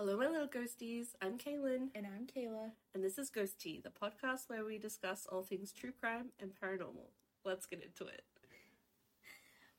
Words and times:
Hello, 0.00 0.16
my 0.16 0.28
little 0.28 0.48
ghosties. 0.48 1.08
I'm 1.20 1.36
Kaylin, 1.36 1.88
And 1.94 2.06
I'm 2.06 2.26
Kayla. 2.26 2.70
and 2.94 3.04
this 3.04 3.18
is 3.18 3.28
Ghost 3.28 3.60
Tea, 3.60 3.82
the 3.84 3.90
podcast 3.90 4.48
where 4.48 4.64
we 4.64 4.78
discuss 4.78 5.26
all 5.30 5.42
things 5.42 5.72
true 5.72 5.92
crime 5.92 6.30
and 6.40 6.52
paranormal. 6.58 7.10
Let's 7.44 7.66
get 7.66 7.82
into 7.82 8.10
it. 8.10 8.22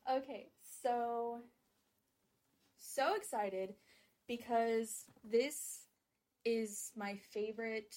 Okay, 0.07 0.49
so 0.83 1.39
so 2.77 3.15
excited 3.15 3.73
because 4.27 5.05
this 5.23 5.87
is 6.45 6.91
my 6.95 7.15
favorite 7.33 7.95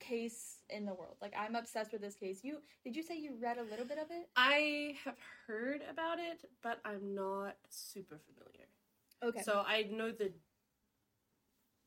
case 0.00 0.58
in 0.68 0.84
the 0.84 0.92
world. 0.92 1.16
Like 1.22 1.32
I'm 1.34 1.56
obsessed 1.56 1.92
with 1.92 2.02
this 2.02 2.16
case. 2.16 2.40
You 2.42 2.58
did 2.84 2.94
you 2.94 3.02
say 3.02 3.16
you 3.16 3.38
read 3.40 3.56
a 3.56 3.62
little 3.62 3.86
bit 3.86 3.96
of 3.96 4.10
it? 4.10 4.28
I 4.36 4.96
have 5.06 5.16
heard 5.46 5.80
about 5.90 6.18
it, 6.18 6.44
but 6.62 6.78
I'm 6.84 7.14
not 7.14 7.56
super 7.70 8.20
familiar. 8.26 8.66
Okay. 9.22 9.42
So 9.42 9.62
I 9.66 9.88
know 9.90 10.10
the 10.10 10.32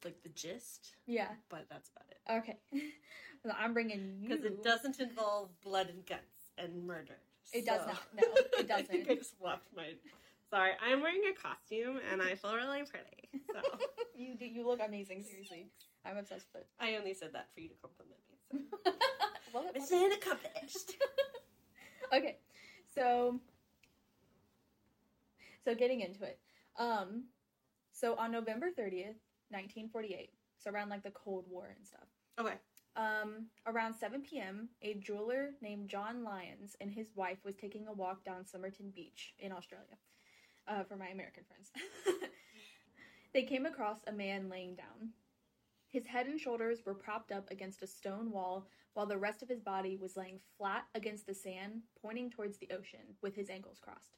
like 0.06 0.22
the 0.24 0.30
gist, 0.30 0.96
yeah. 1.06 1.30
but 1.50 1.66
that's 1.70 1.90
about 1.90 2.08
it. 2.10 2.44
Okay. 2.44 2.58
Well, 3.46 3.58
I'm 3.60 3.74
bringing 3.74 4.20
you 4.22 4.30
Because 4.30 4.46
it 4.46 4.64
doesn't 4.64 5.02
involve 5.02 5.50
blood 5.62 5.90
and 5.90 6.06
guts 6.06 6.54
and 6.58 6.88
murder. 6.88 7.18
It 7.52 7.66
does 7.66 7.86
not. 7.86 8.00
No, 8.16 8.24
it 8.58 8.72
I 8.72 8.84
think 8.84 9.10
I 9.10 9.16
just 9.16 9.34
left 9.44 9.68
my. 9.76 9.96
Sorry, 10.50 10.72
I'm 10.82 11.02
wearing 11.02 11.24
a 11.30 11.34
costume 11.34 12.00
and 12.10 12.22
I 12.22 12.36
feel 12.36 12.56
really 12.56 12.84
pretty. 12.84 13.44
So 13.52 13.60
you 14.16 14.36
do 14.38 14.46
you 14.46 14.66
look 14.66 14.80
amazing, 14.82 15.24
seriously. 15.24 15.68
I'm 16.06 16.16
obsessed 16.16 16.48
with 16.54 16.64
I 16.80 16.96
only 16.96 17.14
said 17.14 17.32
that 17.34 17.48
for 17.54 17.60
you 17.60 17.68
to 17.68 17.76
compliment 17.82 18.20
me. 18.32 18.62
So. 18.72 18.92
it. 18.92 18.96
well, 19.54 19.66
it- 19.76 19.82
Mission 19.82 20.12
accomplished. 20.14 20.94
okay 22.14 22.38
so 22.94 23.40
so 25.66 25.74
getting 25.74 26.02
into 26.02 26.24
it 26.24 26.40
um 26.78 27.24
so 27.92 28.16
on 28.16 28.32
november 28.32 28.70
30th 28.78 29.16
1948 29.54 30.32
so 30.58 30.72
around 30.72 30.90
like 30.90 31.04
the 31.04 31.12
cold 31.12 31.46
war 31.50 31.74
and 31.76 31.86
stuff 31.86 32.08
Okay. 32.40 32.56
um 32.96 33.48
around 33.68 33.94
7 33.94 34.22
p.m 34.22 34.70
a 34.82 34.96
jeweler 34.96 35.52
named 35.62 35.90
john 35.90 36.24
lyons 36.24 36.76
and 36.82 36.92
his 36.92 37.08
wife 37.16 37.38
was 37.46 37.56
taking 37.56 37.88
a 37.88 37.94
walk 37.94 38.24
down 38.24 38.46
somerton 38.46 38.92
beach 38.96 39.34
in 39.40 39.52
australia 39.52 39.98
uh, 40.68 40.84
for 40.84 40.96
my 40.96 41.08
american 41.08 41.44
friends 41.46 41.72
they 43.34 43.44
came 43.44 43.66
across 43.66 44.00
a 44.08 44.12
man 44.12 44.50
laying 44.50 44.76
down 44.76 45.10
his 45.94 46.08
head 46.08 46.26
and 46.26 46.40
shoulders 46.40 46.80
were 46.86 46.96
propped 46.96 47.32
up 47.32 47.52
against 47.52 47.84
a 47.84 47.88
stone 47.88 48.32
wall, 48.32 48.68
while 48.96 49.06
the 49.06 49.18
rest 49.18 49.44
of 49.44 49.48
his 49.50 49.62
body 49.62 49.96
was 49.96 50.18
laying 50.18 50.40
flat 50.58 50.86
against 50.96 51.28
the 51.28 51.36
sand, 51.36 51.84
pointing 52.02 52.32
towards 52.32 52.58
the 52.58 52.70
ocean, 52.76 53.16
with 53.22 53.36
his 53.36 53.48
ankles 53.48 53.80
crossed. 53.80 54.18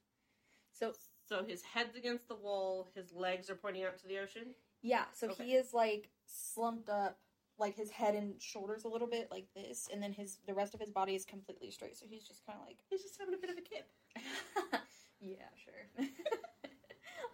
So, 0.72 0.94
So 1.28 1.44
his 1.44 1.64
head's 1.64 1.98
against 1.98 2.30
the 2.30 2.36
wall, 2.36 2.88
his 2.96 3.12
legs 3.12 3.50
are 3.50 3.56
pointing 3.56 3.84
out 3.84 3.98
to 3.98 4.08
the 4.08 4.20
ocean. 4.20 4.56
Yeah, 4.86 5.06
so 5.14 5.30
Okay. 5.30 5.44
he 5.46 5.54
is 5.56 5.74
like 5.74 6.10
slumped 6.28 6.90
up, 6.90 7.18
like 7.58 7.76
his 7.76 7.90
head 7.90 8.14
and 8.16 8.40
shoulders 8.42 8.84
a 8.86 8.88
little 8.88 9.08
bit 9.08 9.30
like 9.32 9.48
this, 9.56 9.90
and 9.92 10.02
then 10.02 10.14
his 10.14 10.38
the 10.46 10.54
rest 10.54 10.74
of 10.76 10.80
his 10.80 10.92
body 10.92 11.16
is 11.16 11.26
completely 11.26 11.72
straight. 11.72 11.98
So 11.98 12.06
he's 12.08 12.24
just 12.24 12.46
kind 12.46 12.60
of 12.62 12.68
like, 12.68 12.78
He's 12.90 13.02
just 13.02 13.18
having 13.20 13.34
a 13.34 13.38
bit 13.38 13.50
of 13.50 13.58
a 13.58 13.62
kip. 13.62 13.90
yeah, 15.20 15.50
sure. 15.64 16.08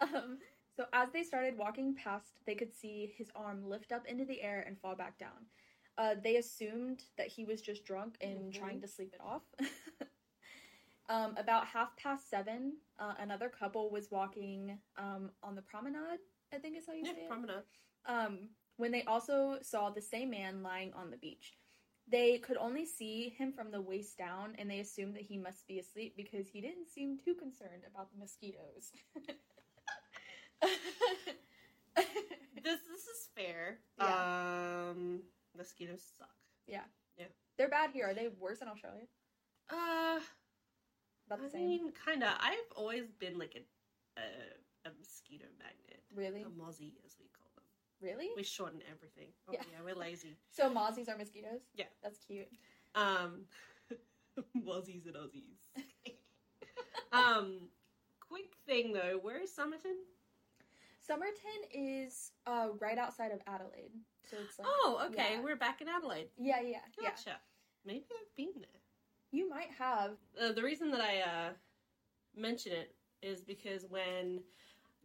um, 0.00 0.38
so 0.74 0.86
as 0.94 1.10
they 1.12 1.22
started 1.22 1.58
walking 1.58 1.94
past, 1.94 2.38
they 2.46 2.54
could 2.54 2.72
see 2.72 3.12
his 3.18 3.30
arm 3.36 3.68
lift 3.68 3.92
up 3.92 4.06
into 4.06 4.24
the 4.24 4.40
air 4.40 4.64
and 4.66 4.80
fall 4.80 4.96
back 4.96 5.18
down. 5.18 5.46
Uh, 5.98 6.14
they 6.24 6.36
assumed 6.36 7.04
that 7.18 7.26
he 7.28 7.44
was 7.44 7.60
just 7.60 7.84
drunk 7.84 8.16
and 8.22 8.50
Mhm. 8.50 8.58
trying 8.58 8.80
to 8.80 8.88
sleep 8.88 9.12
it 9.12 9.20
off. 9.20 9.42
um, 11.10 11.34
about 11.36 11.66
half 11.66 11.94
past 11.98 12.30
seven, 12.30 12.78
uh, 12.98 13.14
another 13.18 13.50
couple 13.50 13.90
was 13.90 14.10
walking 14.10 14.78
um, 14.96 15.30
on 15.42 15.54
the 15.54 15.60
promenade. 15.62 16.20
I 16.52 16.58
think 16.58 16.76
is 16.76 16.86
how 16.86 16.92
you 16.92 17.04
say 17.04 17.12
Yeah, 17.18 17.24
it 17.24 17.28
promenade. 17.28 17.62
um, 18.06 18.48
when 18.76 18.90
they 18.92 19.02
also 19.04 19.58
saw 19.62 19.90
the 19.90 20.00
same 20.02 20.30
man 20.30 20.62
lying 20.62 20.92
on 20.94 21.10
the 21.10 21.16
beach. 21.16 21.54
They 22.08 22.38
could 22.38 22.56
only 22.56 22.84
see 22.84 23.28
him 23.30 23.52
from 23.52 23.70
the 23.70 23.80
waist 23.80 24.18
down, 24.18 24.54
and 24.58 24.68
they 24.68 24.80
assumed 24.80 25.14
that 25.14 25.22
he 25.22 25.38
must 25.38 25.66
be 25.68 25.78
asleep 25.78 26.14
because 26.16 26.48
he 26.48 26.60
didn't 26.60 26.88
seem 26.88 27.16
too 27.18 27.34
concerned 27.34 27.84
about 27.86 28.10
the 28.12 28.18
mosquitoes. 28.18 28.90
This 32.62 32.78
this 32.88 33.06
is 33.06 33.28
fair. 33.34 33.78
Yeah. 33.98 34.90
Um, 34.90 35.22
mosquitoes 35.56 36.02
suck. 36.16 36.30
yeah. 36.68 36.84
Yeah. 37.18 37.26
They're 37.58 37.68
bad 37.68 37.90
here. 37.92 38.06
Are 38.08 38.14
they 38.14 38.28
worse 38.38 38.62
in 38.62 38.68
Australia? 38.68 39.06
Uh, 39.68 40.20
About 41.26 41.40
the 41.40 41.46
I 41.46 41.50
same? 41.50 41.66
mean, 41.68 41.92
kinda. 42.06 42.32
I've 42.40 42.70
always 42.76 43.10
been 43.18 43.36
like 43.38 43.56
a 43.56 44.20
a, 44.20 44.22
a 44.84 44.90
mosquito 44.98 45.46
magnet. 45.58 46.02
Really? 46.14 46.42
A 46.42 46.46
mozzie, 46.46 46.94
as 47.06 47.16
we 47.18 47.26
call 47.36 47.48
them. 47.56 47.64
Really? 48.00 48.30
We 48.36 48.42
shorten 48.42 48.80
everything. 48.90 49.28
Oh 49.48 49.52
Yeah. 49.52 49.62
yeah, 49.70 49.78
we're 49.84 49.94
lazy. 49.94 50.36
So 50.50 50.68
mozzies 50.70 51.08
are 51.08 51.16
mosquitoes? 51.16 51.60
Yeah. 51.74 51.86
That's 52.02 52.18
cute. 52.18 52.48
Um, 52.94 53.42
mozzies 54.56 55.06
and 55.06 55.14
Aussies. 55.16 55.60
um, 57.12 57.68
quick 58.20 58.52
thing 58.66 58.92
though, 58.92 59.18
where 59.22 59.40
is 59.42 59.54
Somerton? 59.54 59.96
Somerton 61.00 61.62
is 61.72 62.32
uh, 62.46 62.68
right 62.80 62.98
outside 62.98 63.32
of 63.32 63.40
Adelaide. 63.46 63.90
So 64.30 64.36
it's 64.44 64.58
like 64.58 64.68
Oh, 64.70 65.06
okay. 65.10 65.34
yeah. 65.34 65.40
We're 65.42 65.56
back 65.56 65.80
in 65.80 65.88
Adelaide. 65.88 66.28
Yeah, 66.38 66.60
yeah, 66.60 66.78
yeah. 67.00 67.10
Gotcha. 67.10 67.36
Maybe 67.84 68.04
I've 68.10 68.36
been 68.36 68.52
there. 68.60 68.80
You 69.32 69.48
might 69.48 69.70
have. 69.78 70.12
Uh, 70.40 70.52
the 70.52 70.62
reason 70.62 70.90
that 70.92 71.00
I 71.00 71.20
uh, 71.20 71.50
mention 72.36 72.72
it 72.72 72.94
is 73.22 73.40
because 73.42 73.86
when 73.88 74.40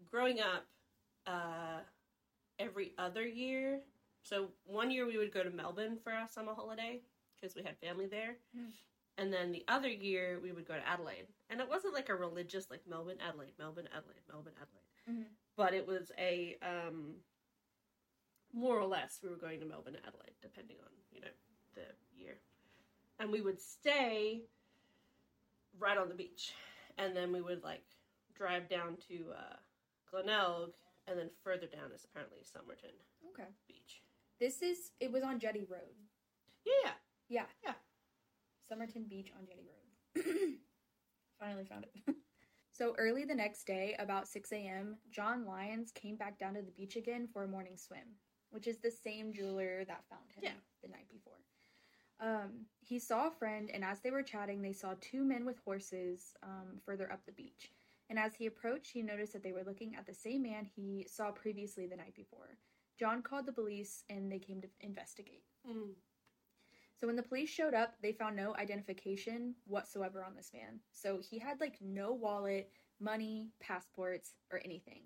growing 0.09 0.40
up, 0.40 0.66
uh, 1.25 1.79
every 2.59 2.94
other 2.97 3.25
year, 3.25 3.81
so 4.23 4.47
one 4.66 4.91
year 4.91 5.06
we 5.06 5.18
would 5.18 5.34
go 5.34 5.44
to 5.44 5.50
Melbourne 5.50 5.97
for 6.03 6.12
our 6.12 6.28
summer 6.28 6.53
holiday 6.53 7.01
because 7.35 7.56
we 7.56 7.63
had 7.63 7.78
family 7.78 8.07
there. 8.07 8.38
Hmm. 8.56 8.69
And 9.17 9.34
then 9.34 9.51
the 9.51 9.63
other 9.67 9.88
year 9.90 10.40
we 10.44 10.51
would 10.51 10.67
go 10.67 10.75
to 10.75 10.88
Adelaide. 10.88 11.28
And 11.50 11.59
it 11.59 11.69
wasn't 11.69 11.94
like 11.94 12.09
a 12.09 12.16
religious, 12.16 12.69
like 12.69 12.81
Melbourne, 12.88 13.17
Adelaide, 13.25 13.53
Melbourne, 13.57 13.88
Adelaide, 13.96 14.22
Melbourne, 14.29 14.53
Adelaide. 14.62 15.23
Mhm. 15.23 15.25
But 15.56 15.73
it 15.73 15.88
was 15.88 16.12
a, 16.17 16.57
um, 16.62 17.23
more 18.53 18.78
or 18.78 18.85
less, 18.85 19.19
we 19.23 19.29
were 19.29 19.38
going 19.38 19.59
to 19.59 19.66
Melbourne, 19.66 19.97
Adelaide, 20.06 20.35
depending 20.41 20.78
on, 20.81 20.91
you 21.12 21.22
know, 21.22 21.31
the 21.73 21.96
year. 22.16 22.38
And 23.19 23.31
we 23.31 23.41
would 23.41 23.59
stay 23.59 24.44
right 25.79 25.97
on 25.97 26.09
the 26.09 26.16
beach. 26.16 26.53
And 26.97 27.16
then 27.16 27.31
we 27.31 27.41
would 27.41 27.63
like 27.63 27.85
drive 28.35 28.67
down 28.69 28.97
to 29.07 29.34
uh, 29.35 29.56
Glenelg, 30.12 30.72
and 31.07 31.18
then 31.18 31.29
further 31.44 31.68
down 31.68 31.91
is 31.95 32.06
apparently 32.06 32.40
Somerton 32.44 32.91
Okay. 33.34 33.50
Beach. 33.68 34.01
This 34.40 34.62
is, 34.62 34.91
it 35.00 35.12
was 35.12 35.23
on 35.23 35.40
Jetty 35.40 35.66
Road. 35.69 35.95
Yeah, 36.66 36.91
Yeah. 37.29 37.45
Yeah. 37.63 37.73
Somerton 38.67 39.06
Beach 39.09 39.31
on 39.38 39.46
Jetty 39.46 39.63
Road. 39.66 40.25
Finally 41.40 41.66
found 41.66 41.85
it. 41.85 42.16
so 42.72 42.94
early 42.97 43.23
the 43.25 43.34
next 43.35 43.66
day, 43.66 43.96
about 44.00 44.28
6 44.28 44.51
a.m., 44.51 44.97
John 45.09 45.46
Lyons 45.46 45.91
came 45.91 46.16
back 46.17 46.38
down 46.38 46.56
to 46.56 46.62
the 46.62 46.72
beach 46.72 46.96
again 46.97 47.28
for 47.31 47.44
a 47.44 47.47
morning 47.47 47.78
swim, 47.78 48.16
which 48.50 48.67
is 48.67 48.78
the 48.79 48.91
same 48.91 49.31
jeweler 49.34 49.85
that 49.85 50.03
found 50.09 50.23
him 50.35 50.44
Yeah. 50.44 50.51
the 50.84 50.90
night 50.90 51.07
before. 51.09 51.38
Um, 52.19 52.66
he 52.81 53.00
saw 53.00 53.28
a 53.28 53.31
friend, 53.31 53.69
and 53.73 53.84
as 53.85 54.00
they 54.01 54.12
were 54.12 54.23
chatting, 54.23 54.62
they 54.62 54.73
saw 54.73 54.96
two 55.00 55.23
men 55.23 55.46
with 55.46 55.59
horses 55.63 56.34
um, 56.44 56.79
further 56.85 57.12
up 57.12 57.22
the 57.25 57.31
beach. 57.31 57.72
And 58.09 58.18
as 58.18 58.35
he 58.35 58.45
approached, 58.45 58.91
he 58.91 59.01
noticed 59.01 59.34
that 59.34 59.44
they 59.44 59.51
were 59.51 59.63
looking 59.66 59.95
at 59.95 60.06
the 60.06 60.13
same 60.13 60.44
man 60.44 60.66
he 60.66 61.06
saw 61.09 61.31
previously 61.31 61.88
the 61.88 61.97
night 61.97 62.16
before. 62.16 62.57
John 63.00 63.22
called 63.22 63.45
the 63.45 63.51
police, 63.51 64.03
and 64.09 64.31
they 64.31 64.40
came 64.40 64.62
to 64.62 64.68
investigate. 64.79 65.44
Mm. 65.69 65.91
So 67.00 67.06
when 67.06 67.16
the 67.16 67.23
police 67.23 67.50
showed 67.50 67.75
up, 67.75 67.94
they 68.01 68.12
found 68.12 68.35
no 68.35 68.56
identification 68.56 69.53
whatsoever 69.66 70.23
on 70.23 70.35
this 70.35 70.51
man. 70.53 70.79
So 70.91 71.19
he 71.19 71.38
had 71.38 71.59
like 71.59 71.78
no 71.79 72.13
wallet, 72.13 72.72
money, 73.00 73.50
passports, 73.59 74.31
or 74.51 74.59
anything. 74.66 75.03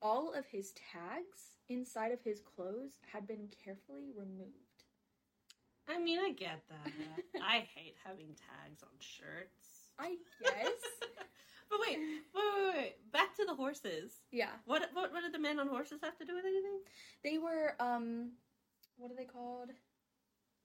All 0.00 0.32
of 0.32 0.46
his 0.46 0.72
tags 0.92 1.56
inside 1.68 2.12
of 2.12 2.22
his 2.22 2.40
clothes 2.40 2.98
had 3.12 3.26
been 3.26 3.48
carefully 3.64 4.12
removed. 4.16 4.52
I 5.88 5.98
mean, 5.98 6.20
I 6.20 6.30
get 6.30 6.62
that. 6.68 6.92
I 7.42 7.66
hate 7.74 7.96
having 8.04 8.36
tags 8.36 8.82
on 8.84 8.90
shirts. 9.00 9.90
I 9.98 10.16
guess. 10.42 10.52
But 11.72 11.80
wait, 11.80 11.98
wait, 11.98 12.44
wait, 12.56 12.74
wait. 12.76 12.94
Back 13.12 13.34
to 13.36 13.46
the 13.46 13.54
horses. 13.54 14.20
yeah. 14.30 14.50
What, 14.66 14.82
what, 14.92 15.10
what 15.12 15.22
did 15.22 15.32
the 15.32 15.38
men 15.38 15.58
on 15.58 15.68
horses 15.68 16.00
have 16.04 16.18
to 16.18 16.24
do 16.26 16.34
with 16.34 16.44
anything? 16.44 16.80
They 17.24 17.38
were 17.38 17.74
um 17.80 18.32
what 18.98 19.10
are 19.10 19.16
they 19.16 19.24
called? 19.24 19.70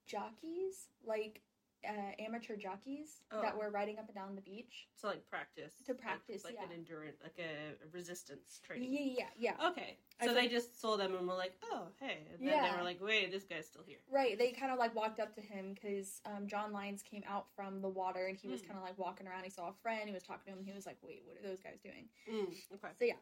Jockeys? 0.05 0.89
Like 1.05 1.41
uh, 1.87 2.11
amateur 2.19 2.55
jockeys 2.57 3.21
Oh. 3.31 3.41
that 3.41 3.57
were 3.57 3.69
riding 3.69 3.97
up 3.97 4.05
and 4.07 4.15
down 4.15 4.35
the 4.35 4.41
beach. 4.41 4.87
To 5.01 5.07
like 5.07 5.27
practice. 5.29 5.73
To 5.85 5.93
practice, 5.93 6.43
like, 6.43 6.55
yeah. 6.55 6.65
an 6.65 6.71
endurance, 6.73 7.19
like 7.23 7.39
a 7.39 7.73
resistance 7.95 8.59
training. 8.65 8.91
yeah, 8.93 9.25
yeah. 9.37 9.53
Yeah. 9.59 9.69
Okay, 9.69 9.97
so 10.23 10.33
they 10.33 10.47
just 10.47 10.79
saw 10.81 10.97
them 10.97 11.15
and 11.15 11.27
were 11.27 11.33
like, 11.35 11.53
"Oh, 11.63 11.87
hey," 11.99 12.27
and 12.33 12.47
then 12.47 12.63
they 12.63 12.77
were 12.77 12.83
like, 12.83 13.01
"Wait, 13.01 13.31
this 13.31 13.43
guy's 13.43 13.67
still 13.67 13.83
here." 13.85 13.99
Right, 14.09 14.37
they 14.37 14.51
kind 14.51 14.71
of 14.71 14.79
like 14.79 14.93
walked 14.95 15.19
up 15.19 15.33
to 15.35 15.41
him 15.41 15.73
because 15.73 16.21
um, 16.25 16.47
John 16.47 16.71
Lyons 16.71 17.01
came 17.03 17.23
out 17.27 17.47
from 17.55 17.81
the 17.81 17.89
water 17.89 18.27
and 18.27 18.37
he 18.37 18.47
was 18.47 18.61
Hmm. 18.61 18.67
kind 18.67 18.77
of 18.79 18.83
like 18.85 18.97
walking 18.97 19.27
around. 19.27 19.43
He 19.43 19.49
saw 19.49 19.69
a 19.69 19.73
friend, 19.81 20.07
he 20.07 20.13
was 20.13 20.23
talking 20.23 20.53
to 20.53 20.59
him. 20.59 20.65
He 20.65 20.73
was 20.73 20.85
like, 20.85 20.97
"Wait, 21.01 21.23
what 21.25 21.37
are 21.37 21.47
those 21.47 21.59
guys 21.61 21.79
doing?" 21.81 22.09
Mm, 22.29 22.53
okay. 22.75 22.93
So 22.99 23.05
yeah. 23.05 23.13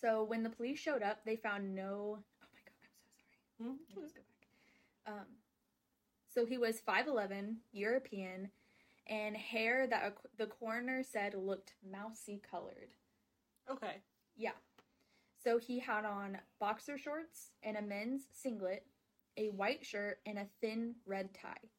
So 0.00 0.08
So 0.08 0.24
when 0.24 0.42
the 0.44 0.50
police 0.50 0.78
showed 0.78 1.02
up, 1.02 1.24
they 1.24 1.36
found 1.36 1.74
no. 1.74 2.18
Oh 2.42 2.48
my 2.54 2.60
god, 2.64 2.78
I'm 2.82 2.94
so 3.02 3.10
sorry. 3.18 3.70
Hmm? 3.70 3.76
Let 3.88 3.96
me 3.96 4.02
just 4.04 4.14
go 4.14 4.22
back. 4.22 5.12
Um, 5.12 5.26
so 6.38 6.46
he 6.46 6.56
was 6.56 6.80
5'11, 6.88 7.56
European, 7.72 8.50
and 9.08 9.36
hair 9.36 9.88
that 9.88 10.04
a, 10.04 10.12
the 10.40 10.46
coroner 10.46 11.02
said 11.02 11.34
looked 11.34 11.74
mousy 11.90 12.40
colored. 12.48 12.94
Okay. 13.68 13.96
Yeah. 14.36 14.52
So 15.42 15.58
he 15.58 15.80
had 15.80 16.04
on 16.04 16.38
boxer 16.60 16.96
shorts 16.96 17.48
and 17.64 17.76
a 17.76 17.82
men's 17.82 18.28
singlet, 18.32 18.86
a 19.36 19.48
white 19.48 19.84
shirt, 19.84 20.18
and 20.26 20.38
a 20.38 20.46
thin 20.60 20.94
red 21.06 21.34
tie. 21.34 21.70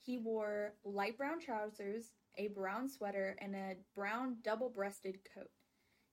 He 0.00 0.16
wore 0.16 0.72
light 0.82 1.18
brown 1.18 1.38
trousers, 1.38 2.14
a 2.38 2.48
brown 2.48 2.88
sweater, 2.88 3.36
and 3.42 3.54
a 3.54 3.76
brown 3.94 4.36
double 4.42 4.70
breasted 4.70 5.18
coat. 5.34 5.50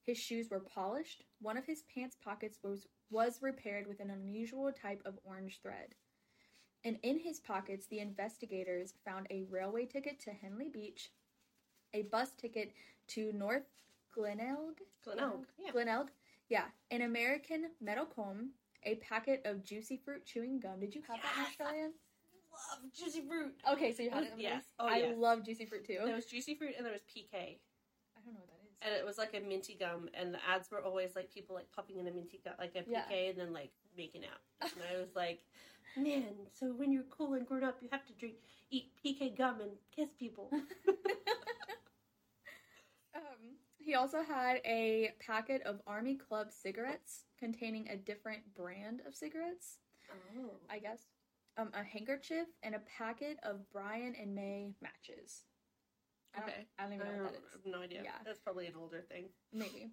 His 0.06 0.18
shoes 0.18 0.50
were 0.50 0.60
polished. 0.60 1.24
One 1.40 1.56
of 1.56 1.66
his 1.66 1.84
pants 1.84 2.18
pockets 2.22 2.58
was, 2.62 2.86
was 3.10 3.40
repaired 3.42 3.88
with 3.88 4.02
an 4.02 4.10
unusual 4.10 4.74
type 4.74 5.02
of 5.06 5.20
orange 5.24 5.62
thread. 5.64 5.96
And 6.86 6.98
in 7.04 7.20
his 7.20 7.40
pockets, 7.40 7.86
the 7.88 8.00
investigators 8.00 8.94
found 9.06 9.28
a 9.30 9.44
railway 9.50 9.86
ticket 9.86 10.20
to 10.22 10.32
Henley 10.32 10.70
Beach, 10.70 11.12
a 11.94 12.04
bus 12.04 12.32
ticket 12.32 12.74
to 13.10 13.32
North 13.34 13.64
Glenelg, 14.14 14.80
Glenelg. 15.04 15.46
Yeah. 15.58 15.72
Glenelg, 15.72 16.12
yeah, 16.50 16.66
an 16.92 17.04
American 17.04 17.70
metal 17.82 18.06
comb, 18.06 18.52
a 18.84 18.96
packet 18.96 19.42
of 19.46 19.64
juicy 19.64 19.98
fruit 20.04 20.26
chewing 20.26 20.60
gum. 20.60 20.80
Did 20.80 20.94
you 20.94 21.02
have 21.08 21.20
that 21.22 21.34
in 21.38 21.42
Yes, 21.42 21.56
I- 21.60 21.64
Australia? 21.64 21.90
Love 22.54 22.94
juicy 22.94 23.22
fruit. 23.28 23.54
Okay, 23.72 23.92
so 23.94 24.04
you 24.04 24.12
had 24.12 24.24
oh, 24.24 24.28
it. 24.28 24.34
Yes. 24.38 24.64
Oh, 24.78 24.86
I 24.88 24.98
yes. 24.98 25.16
love 25.18 25.44
juicy 25.44 25.66
fruit 25.66 25.86
too. 25.86 25.98
There 26.06 26.16
was 26.16 26.26
juicy 26.26 26.54
fruit 26.54 26.76
and 26.78 26.86
there 26.86 26.94
was 26.94 27.02
PK. 27.02 27.34
I 27.34 28.22
don't 28.24 28.34
know 28.36 28.42
what 28.42 28.50
that 28.50 28.62
is. 28.62 28.78
And 28.84 28.94
it 28.94 29.04
was 29.04 29.18
like 29.18 29.34
a 29.34 29.40
minty 29.40 29.76
gum, 29.80 30.08
and 30.14 30.34
the 30.34 30.40
ads 30.48 30.70
were 30.70 30.84
always 30.84 31.16
like 31.16 31.34
people 31.34 31.56
like 31.56 31.72
popping 31.72 31.98
in 31.98 32.08
a 32.08 32.12
minty 32.12 32.42
gum, 32.44 32.54
like 32.60 32.76
a 32.76 32.80
PK, 32.82 32.86
Yeah. 32.90 33.10
and 33.10 33.40
then 33.40 33.54
like 33.54 33.72
making 33.98 34.24
out. 34.26 34.42
And 34.76 34.84
I 34.96 35.00
was 35.00 35.16
like, 35.16 35.42
man, 35.98 36.34
so 36.54 36.68
when 36.68 36.92
you're 36.92 37.04
cool 37.10 37.34
and 37.34 37.46
grown 37.46 37.64
up, 37.64 37.78
you 37.82 37.90
have 37.92 38.06
to 38.08 38.14
drink, 38.14 38.36
eat 38.72 38.92
PK 39.04 39.38
gum 39.38 39.62
and 39.62 39.72
kiss 39.96 40.10
people. 40.18 40.50
Um, 43.16 43.58
he 43.78 43.96
also 43.96 44.24
had 44.24 44.60
a 44.66 45.12
packet 45.20 45.62
of 45.64 45.82
Army 45.86 46.16
Club 46.16 46.52
cigarettes 46.52 47.26
containing 47.38 47.88
a 47.90 47.96
different 47.96 48.42
brand 48.56 49.02
of 49.08 49.14
cigarettes, 49.14 49.78
oh. 50.12 50.50
I 50.70 50.80
guess. 50.80 51.02
Um, 51.58 51.70
a 51.76 51.84
handkerchief 51.84 52.48
and 52.64 52.74
a 52.74 52.80
packet 52.98 53.38
of 53.44 53.70
Bryant 53.72 54.16
and 54.20 54.34
May 54.34 54.74
matches. 54.82 55.44
I 56.36 56.40
don't, 56.40 56.50
Okay. 56.50 56.66
I 56.80 56.84
don't 56.84 56.94
even 56.94 57.06
I 57.06 57.10
know 57.12 57.16
don't, 57.18 57.24
what 57.26 57.34
that 57.34 57.42
I 57.48 57.52
have 57.52 57.66
no 57.66 57.82
idea. 57.84 58.02
Yeah. 58.04 58.12
That's 58.26 58.40
probably 58.40 58.66
an 58.66 58.74
older 58.80 59.02
thing. 59.02 59.26
Maybe. 59.54 59.92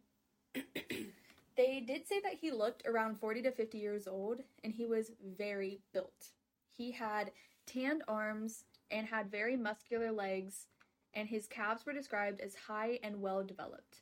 they 1.57 1.81
did 1.81 2.07
say 2.07 2.21
that 2.21 2.35
he 2.41 2.51
looked 2.51 2.87
around 2.87 3.19
40 3.19 3.43
to 3.43 3.51
50 3.51 3.79
years 3.79 4.07
old 4.07 4.41
and 4.65 4.73
he 4.73 4.87
was 4.87 5.13
very 5.37 5.81
built. 5.93 6.31
He 6.77 6.93
had 6.93 7.33
tanned 7.67 8.03
arms 8.09 8.65
and 8.91 9.07
had 9.07 9.31
very 9.31 9.57
muscular 9.57 10.11
legs, 10.11 10.67
and 11.15 11.29
his 11.29 11.47
calves 11.47 11.87
were 11.87 11.93
described 11.93 12.41
as 12.41 12.55
high 12.55 12.99
and 13.03 13.21
well 13.21 13.43
developed. 13.43 14.01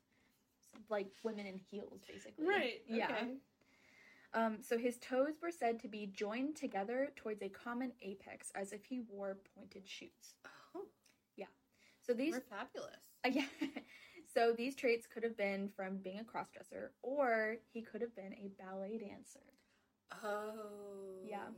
Like 0.89 1.09
women 1.23 1.47
in 1.47 1.59
heels, 1.59 2.03
basically. 2.07 2.47
Right. 2.47 2.83
Yeah. 2.89 3.25
Um, 4.35 4.59
so 4.61 4.79
his 4.79 4.99
toes 4.99 5.35
were 5.43 5.51
said 5.51 5.81
to 5.81 5.89
be 5.89 6.07
joined 6.07 6.57
together 6.57 7.11
towards 7.17 7.43
a 7.43 7.49
common 7.49 7.93
apex 8.03 8.53
as 8.55 8.73
if 8.73 8.85
he 8.85 9.01
wore 9.01 9.39
pointed 9.57 9.89
shoes. 9.89 10.35
Oh, 10.77 10.85
yeah. 11.37 11.47
So 12.07 12.13
these 12.13 12.35
we're 12.35 12.41
fabulous. 12.41 12.97
Uh, 13.25 13.31
yeah. 13.33 13.69
So 14.39 14.53
these 14.53 14.77
traits 14.77 15.05
could 15.13 15.25
have 15.25 15.37
been 15.37 15.69
from 15.75 15.97
being 15.97 16.21
a 16.21 16.23
crossdresser, 16.23 16.91
or 17.03 17.57
he 17.73 17.83
could 17.83 18.01
have 18.01 18.15
been 18.15 18.35
a 18.35 18.51
ballet 18.63 18.99
dancer. 18.99 19.41
Oh. 20.23 21.25
Yeah. 21.25 21.49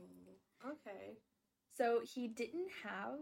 Okay. 0.65 1.19
So 1.77 2.01
he 2.03 2.27
didn't 2.27 2.69
have 2.83 3.19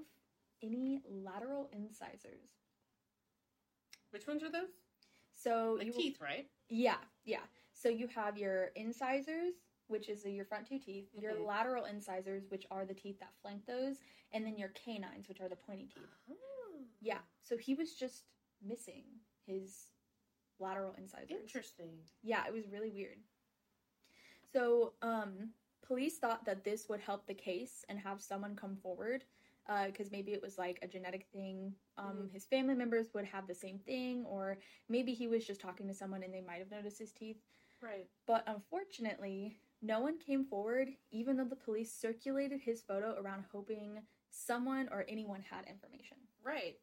any 0.64 1.02
lateral 1.10 1.70
incisors. 1.74 2.48
Which 4.12 4.28
ones 4.28 4.44
are 4.44 4.50
those? 4.50 4.70
So 5.34 5.76
Like 5.78 5.88
you, 5.88 5.94
teeth, 5.94 6.22
right? 6.22 6.48
yeah, 6.70 6.98
yeah. 7.26 7.44
So 7.74 7.90
you 7.90 8.08
have 8.08 8.38
your 8.38 8.68
incisors, 8.78 9.56
which 9.88 10.08
is 10.08 10.26
your 10.26 10.46
front 10.46 10.68
two 10.68 10.80
teeth, 10.80 11.10
your 11.14 11.34
Mhm. 11.34 11.46
lateral 11.46 11.84
incisors, 11.84 12.50
which 12.50 12.66
are 12.72 12.86
the 12.86 12.94
teeth 12.94 13.20
that 13.20 13.36
flank 13.42 13.66
those, 13.66 14.00
and 14.32 14.46
then 14.46 14.58
your 14.58 14.70
canines, 14.70 15.28
which 15.28 15.42
are 15.42 15.50
the 15.50 15.56
pointy 15.58 15.88
teeth. 15.88 16.16
Oh. 16.30 16.86
Yeah. 17.02 17.22
So 17.44 17.58
he 17.58 17.76
was 17.76 17.94
just 17.94 18.24
missing 18.62 19.20
his 19.50 19.92
lateral 20.60 20.94
incisors. 20.98 21.32
Interesting. 21.42 21.90
Yeah, 22.22 22.46
it 22.48 22.54
was 22.54 22.68
really 22.72 22.92
weird. 22.92 23.18
So, 24.54 24.94
um, 25.02 25.50
police 25.82 26.18
thought 26.18 26.46
that 26.46 26.64
this 26.64 26.88
would 26.90 27.00
help 27.00 27.26
the 27.26 27.34
case 27.34 27.84
and 27.90 28.00
have 28.00 28.22
someone 28.22 28.56
come 28.56 28.76
forward 28.76 29.24
because 29.86 30.10
maybe 30.12 30.34
it 30.34 30.42
was 30.42 30.58
like 30.58 30.80
a 30.82 30.88
genetic 30.88 31.28
thing. 31.32 31.76
Um, 31.98 32.28
Mhm. 32.28 32.32
His 32.32 32.46
family 32.48 32.74
members 32.74 33.14
would 33.14 33.26
have 33.26 33.46
the 33.46 33.54
same 33.54 33.78
thing, 33.78 34.26
or 34.26 34.58
maybe 34.88 35.14
he 35.14 35.28
was 35.28 35.46
just 35.46 35.62
talking 35.62 35.88
to 35.88 35.94
someone 35.94 36.24
and 36.24 36.34
they 36.34 36.42
might 36.42 36.58
have 36.58 36.72
noticed 36.72 36.98
his 36.98 37.12
teeth. 37.12 37.40
Right. 37.80 38.10
But 38.26 38.44
unfortunately, 38.48 39.62
no 39.82 40.00
one 40.00 40.18
came 40.18 40.44
forward, 40.44 40.90
even 41.12 41.38
though 41.38 41.46
the 41.46 41.56
police 41.56 41.94
circulated 41.94 42.62
his 42.62 42.82
photo 42.82 43.14
around 43.22 43.46
hoping 43.52 44.08
someone 44.32 44.90
or 44.90 45.06
anyone 45.08 45.44
had 45.44 45.66
information. 45.68 46.18
Right. 46.42 46.80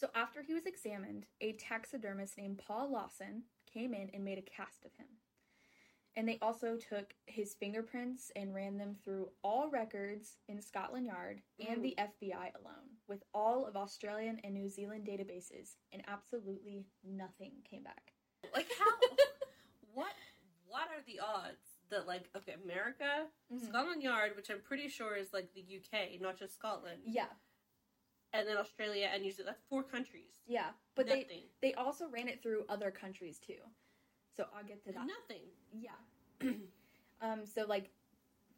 So 0.00 0.08
after 0.14 0.40
he 0.40 0.54
was 0.54 0.64
examined, 0.64 1.26
a 1.42 1.52
taxidermist 1.52 2.38
named 2.38 2.56
Paul 2.56 2.90
Lawson 2.90 3.42
came 3.70 3.92
in 3.92 4.08
and 4.14 4.24
made 4.24 4.38
a 4.38 4.42
cast 4.42 4.86
of 4.86 4.94
him. 4.94 5.06
And 6.16 6.26
they 6.26 6.38
also 6.40 6.76
took 6.76 7.12
his 7.26 7.52
fingerprints 7.52 8.32
and 8.34 8.54
ran 8.54 8.78
them 8.78 8.96
through 9.04 9.28
all 9.44 9.68
records 9.68 10.38
in 10.48 10.62
Scotland 10.62 11.06
Yard 11.06 11.42
and 11.68 11.84
the 11.84 11.94
FBI 11.98 12.54
alone, 12.58 12.96
with 13.08 13.22
all 13.34 13.66
of 13.66 13.76
Australian 13.76 14.40
and 14.42 14.54
New 14.54 14.70
Zealand 14.70 15.06
databases, 15.06 15.76
and 15.92 16.02
absolutely 16.08 16.86
nothing 17.04 17.52
came 17.70 17.82
back. 17.82 18.14
Like 18.54 18.70
how? 18.78 19.16
what? 19.92 20.12
What 20.66 20.88
are 20.88 21.02
the 21.06 21.20
odds 21.20 21.76
that 21.90 22.06
like 22.06 22.30
okay, 22.34 22.54
America, 22.64 23.26
Mhm. 23.52 23.68
Scotland 23.68 24.02
Yard, 24.02 24.32
which 24.34 24.48
I'm 24.50 24.62
pretty 24.62 24.88
sure 24.88 25.14
is 25.14 25.34
like 25.34 25.52
the 25.52 25.60
UK, 25.60 26.18
not 26.20 26.38
just 26.38 26.54
Scotland, 26.54 27.02
Yeah, 27.04 27.28
and 28.32 28.46
then 28.48 28.56
Australia 28.56 29.08
and 29.12 29.22
New 29.22 29.30
Zealand. 29.32 29.54
That's 29.56 29.68
four 29.68 29.82
countries. 29.82 30.40
yeah, 30.46 30.70
but 30.94 31.06
they 31.06 31.20
Nothing. 31.22 31.42
they 31.62 31.74
also 31.74 32.06
ran 32.08 32.28
it 32.28 32.42
through 32.42 32.64
other 32.68 32.90
countries 32.90 33.38
too. 33.38 33.60
So 34.36 34.46
I'll 34.56 34.64
get 34.64 34.82
to 34.84 34.92
that. 34.92 35.06
Nothing. 35.06 35.46
Yeah. 35.72 35.98
um. 37.20 37.44
So 37.44 37.64
like, 37.66 37.90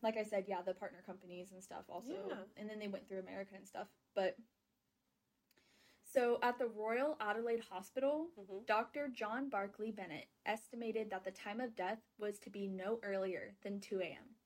like 0.02 0.16
I 0.16 0.22
said, 0.22 0.44
yeah, 0.48 0.62
the 0.62 0.74
partner 0.74 1.02
companies 1.04 1.52
and 1.52 1.62
stuff 1.62 1.84
also, 1.88 2.12
Yeah. 2.28 2.36
and 2.56 2.68
then 2.68 2.78
they 2.78 2.88
went 2.88 3.08
through 3.08 3.20
America 3.20 3.54
and 3.56 3.66
stuff. 3.66 3.88
But 4.14 4.36
so 6.04 6.38
at 6.42 6.58
the 6.58 6.66
Royal 6.66 7.16
Adelaide 7.20 7.60
Hospital, 7.70 8.28
Mhm. 8.38 8.66
Dr. 8.66 9.08
John 9.08 9.48
Barclay 9.48 9.90
Bennett 9.92 10.28
estimated 10.44 11.08
that 11.10 11.24
the 11.24 11.30
time 11.30 11.58
of 11.60 11.74
death 11.74 12.02
was 12.18 12.38
to 12.40 12.50
be 12.50 12.66
no 12.66 13.00
earlier 13.02 13.56
than 13.62 13.80
2 13.80 14.00
a.m. 14.02 14.36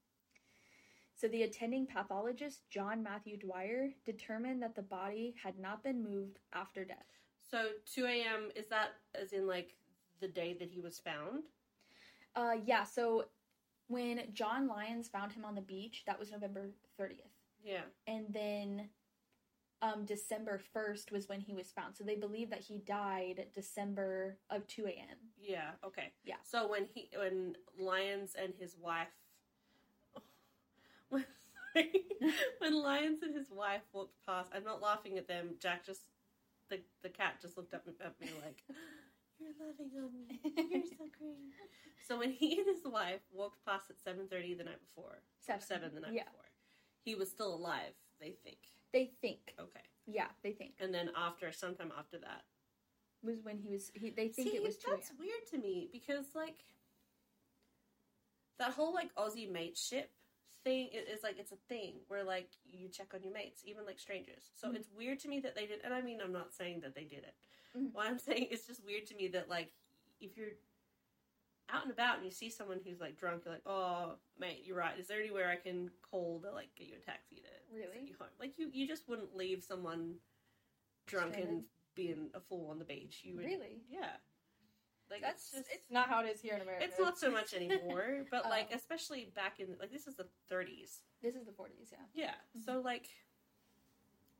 So 1.16 1.28
the 1.28 1.44
attending 1.44 1.86
pathologist, 1.86 2.68
John 2.68 3.02
Matthew 3.02 3.38
Dwyer, 3.38 3.88
determined 4.04 4.62
that 4.62 4.74
the 4.76 4.82
body 4.82 5.34
had 5.42 5.58
not 5.58 5.82
been 5.82 6.02
moved 6.02 6.38
after 6.52 6.84
death. 6.84 7.06
So 7.50 7.68
2 7.94 8.04
a.m. 8.04 8.50
is 8.54 8.66
that 8.68 8.90
as 9.14 9.32
in 9.32 9.46
like 9.46 9.76
the 10.20 10.28
day 10.28 10.54
that 10.60 10.68
he 10.70 10.80
was 10.80 10.98
found? 10.98 11.44
Uh, 12.34 12.56
yeah. 12.66 12.84
So 12.84 13.24
when 13.88 14.20
John 14.34 14.68
Lyons 14.68 15.08
found 15.08 15.32
him 15.32 15.44
on 15.44 15.54
the 15.54 15.62
beach, 15.62 16.02
that 16.06 16.18
was 16.18 16.30
November 16.30 16.70
30th. 17.00 17.32
Yeah. 17.64 17.80
and 18.06 18.26
then 18.32 18.90
um 19.82 20.04
December 20.04 20.60
1st 20.74 21.10
was 21.10 21.28
when 21.28 21.40
he 21.40 21.52
was 21.52 21.72
found. 21.72 21.96
So 21.96 22.04
they 22.04 22.14
believe 22.14 22.48
that 22.50 22.60
he 22.60 22.78
died 22.78 23.46
December 23.54 24.38
of 24.50 24.66
2 24.68 24.86
a.m. 24.86 25.16
Yeah. 25.36 25.70
Okay. 25.84 26.12
Yeah. 26.24 26.36
So 26.44 26.68
when 26.68 26.84
he 26.84 27.08
when 27.16 27.56
Lyons 27.78 28.36
and 28.40 28.54
his 28.54 28.76
wife 28.80 29.08
when 31.08 31.24
when 32.58 32.74
Lyons 32.82 33.22
and 33.22 33.34
his 33.34 33.50
wife 33.50 33.82
walked 33.92 34.24
past, 34.24 34.50
I'm 34.54 34.64
not 34.64 34.80
laughing 34.82 35.18
at 35.18 35.28
them. 35.28 35.54
Jack 35.60 35.84
just 35.84 36.00
the 36.70 36.80
the 37.02 37.08
cat 37.08 37.36
just 37.40 37.56
looked 37.56 37.74
up 37.74 37.84
at 38.00 38.20
me 38.20 38.28
like, 38.44 38.62
"You're 39.38 39.50
loving 39.60 39.90
on 39.96 40.10
me. 40.12 40.40
You're 40.70 40.82
so 40.82 41.04
great." 41.18 41.36
So 42.08 42.18
when 42.18 42.30
he 42.30 42.58
and 42.58 42.66
his 42.66 42.84
wife 42.84 43.20
walked 43.32 43.64
past 43.64 43.90
at 43.90 43.96
7:30 43.98 44.56
the 44.58 44.64
night 44.64 44.80
before, 44.80 45.18
Seven. 45.40 45.60
seven 45.60 45.94
the 45.94 46.00
night 46.00 46.12
Yeah. 46.14 46.24
before, 46.24 46.48
he 47.04 47.14
was 47.14 47.30
still 47.30 47.54
alive. 47.54 47.92
They 48.20 48.36
think. 48.44 48.58
They 48.92 49.10
think. 49.20 49.54
Okay. 49.60 49.80
Yeah, 50.06 50.28
they 50.42 50.52
think. 50.52 50.74
And 50.80 50.94
then 50.94 51.10
after, 51.16 51.50
sometime 51.52 51.92
after 51.98 52.16
that, 52.18 52.44
Was 53.22 53.38
when 53.42 53.58
he 53.58 53.68
was 53.68 53.90
he, 53.94 54.10
they 54.10 54.28
think 54.28 54.50
See, 54.50 54.56
it 54.56 54.62
was 54.62 54.76
2 54.76 54.90
that's 54.90 55.12
weird 55.18 55.44
to 55.50 55.58
me 55.58 55.88
because 55.92 56.26
like 56.34 56.64
that 58.58 58.72
whole 58.72 58.94
like 58.94 59.14
Aussie 59.16 59.50
mateship 59.50 60.10
thing 60.66 60.88
i- 60.92 60.96
is 61.12 61.22
like 61.22 61.38
it's 61.38 61.52
a 61.52 61.56
thing 61.68 61.94
where 62.08 62.24
like 62.24 62.50
you 62.66 62.88
check 62.88 63.14
on 63.14 63.22
your 63.22 63.32
mates, 63.32 63.62
even 63.64 63.86
like 63.86 64.00
strangers. 64.00 64.50
So 64.54 64.68
Mhm. 64.68 64.74
it's 64.76 64.90
weird 64.90 65.20
to 65.20 65.28
me 65.28 65.38
that 65.40 65.54
they 65.54 65.64
did. 65.66 65.80
And 65.84 65.94
I 65.94 66.00
mean, 66.02 66.20
I'm 66.20 66.32
not 66.32 66.52
saying 66.52 66.80
that 66.80 66.94
they 66.94 67.04
did 67.04 67.22
it. 67.24 67.36
Mhm. 67.74 67.92
What 67.92 68.06
I'm 68.06 68.18
saying 68.18 68.48
it's 68.50 68.66
just 68.66 68.82
weird 68.84 69.06
to 69.06 69.14
me 69.14 69.28
that 69.28 69.48
like 69.48 69.72
if 70.20 70.36
you're 70.36 70.54
out 71.68 71.82
and 71.84 71.92
about 71.92 72.16
and 72.16 72.24
you 72.24 72.30
see 72.32 72.50
someone 72.50 72.80
who's 72.84 73.00
like 73.00 73.16
drunk, 73.16 73.44
you're 73.44 73.54
like, 73.54 73.66
oh, 73.66 74.18
mate, 74.38 74.64
you're 74.64 74.76
right. 74.76 74.98
Is 74.98 75.06
there 75.06 75.20
anywhere 75.20 75.48
I 75.48 75.56
can 75.56 75.90
call 76.02 76.40
to 76.40 76.50
like 76.50 76.74
get 76.74 76.88
you 76.88 76.96
a 76.96 76.98
taxi 77.00 77.36
to 77.36 77.48
Really? 77.72 77.92
send 77.94 78.08
you 78.08 78.16
home? 78.18 78.28
Like 78.40 78.58
you, 78.58 78.68
you 78.72 78.86
just 78.88 79.08
wouldn't 79.08 79.36
leave 79.36 79.62
someone 79.62 80.20
drunk 81.06 81.36
and 81.36 81.64
being 81.94 82.30
a 82.34 82.40
fool 82.40 82.70
on 82.70 82.78
the 82.80 82.84
beach. 82.84 83.20
You 83.24 83.36
would, 83.36 83.44
Really? 83.44 83.82
yeah. 83.88 84.16
Like 85.10 85.20
That's 85.22 85.50
just 85.50 85.66
it's 85.72 85.90
not 85.90 86.08
how 86.08 86.24
it 86.24 86.28
is 86.28 86.40
here 86.40 86.54
in 86.54 86.62
America. 86.62 86.84
it's 86.84 86.98
not 86.98 87.18
so 87.18 87.30
much 87.30 87.54
anymore, 87.54 88.24
but 88.30 88.44
like 88.44 88.68
Oh. 88.72 88.76
especially 88.76 89.30
back 89.34 89.60
in 89.60 89.76
like 89.78 89.92
this 89.92 90.06
is 90.06 90.16
the 90.16 90.26
30s. 90.50 91.00
This 91.22 91.34
is 91.36 91.44
the 91.46 91.52
40s, 91.52 91.92
yeah. 91.92 91.98
Yeah. 92.14 92.34
Mhm. 92.58 92.64
So 92.64 92.80
like, 92.80 93.08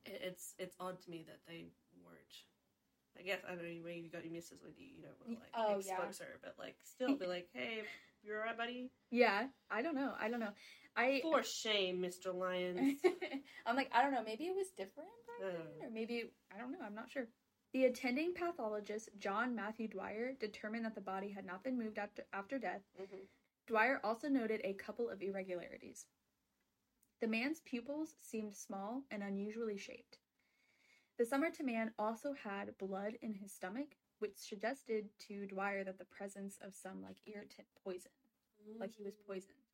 it, 0.05 0.19
it's 0.23 0.53
it's 0.59 0.75
odd 0.79 1.01
to 1.03 1.09
me 1.09 1.23
that 1.27 1.39
they 1.47 1.65
weren't. 2.03 2.35
I 3.19 3.23
guess 3.23 3.39
I 3.47 3.55
don't 3.55 3.63
know. 3.63 3.81
Maybe 3.85 4.01
you 4.01 4.09
got 4.09 4.23
your 4.23 4.33
missus 4.33 4.61
with 4.63 4.77
you. 4.77 4.87
You 4.95 5.03
don't 5.03 5.39
like 5.39 5.49
Oh, 5.55 5.81
yeah. 5.83 5.95
expose 5.97 6.19
her, 6.19 6.39
but 6.43 6.55
like 6.59 6.75
still 6.83 7.15
be 7.15 7.25
like, 7.25 7.47
hey, 7.53 7.81
you 8.23 8.33
are 8.33 8.39
alright, 8.39 8.57
buddy? 8.57 8.91
Yeah, 9.09 9.47
I 9.71 9.81
don't 9.81 9.95
know. 9.95 10.13
I 10.19 10.29
don't 10.29 10.39
know. 10.39 10.53
I 10.95 11.19
For 11.21 11.43
shame, 11.43 12.01
Mister 12.01 12.31
Lyons. 12.31 12.99
I'm 13.65 13.75
like, 13.75 13.89
I 13.93 14.01
don't 14.03 14.11
know. 14.13 14.23
Maybe 14.23 14.45
it 14.45 14.55
was 14.55 14.67
different 14.77 15.09
or 15.81 15.89
maybe 15.91 16.25
I 16.53 16.59
don't 16.59 16.71
know. 16.71 16.79
I'm 16.85 16.95
not 16.95 17.09
sure. 17.09 17.27
The 17.73 17.85
attending 17.85 18.33
pathologist, 18.33 19.09
John 19.19 19.53
Matthew 19.53 19.87
Dwyer, 19.87 20.33
determined 20.33 20.85
that 20.85 20.95
the 20.95 21.01
body 21.01 21.31
had 21.31 21.45
not 21.45 21.63
been 21.63 21.77
moved 21.77 21.97
after 21.97 22.25
after 22.31 22.57
death. 22.57 22.83
Mhm. 22.97 23.27
Dwyer 23.67 23.99
also 24.03 24.29
noted 24.29 24.61
a 24.63 24.73
couple 24.73 25.09
of 25.09 25.21
irregularities. 25.21 26.07
The 27.19 27.27
man's 27.27 27.59
pupils 27.59 28.15
seemed 28.19 28.55
small 28.55 29.03
and 29.11 29.21
unusually 29.21 29.77
shaped. 29.77 30.19
The 31.17 31.25
Somerton 31.25 31.65
man 31.65 31.93
also 31.97 32.33
had 32.33 32.77
blood 32.77 33.15
in 33.15 33.33
his 33.33 33.51
stomach, 33.51 33.97
which 34.19 34.37
suggested 34.37 35.09
to 35.19 35.47
Dwyer 35.47 35.83
that 35.83 35.97
the 35.97 36.05
presence 36.05 36.57
of 36.59 36.75
some 36.75 37.01
like 37.01 37.17
irritant 37.25 37.67
poison, 37.83 38.11
like 38.75 38.93
he 38.93 39.03
was 39.03 39.17
poisoned. 39.17 39.65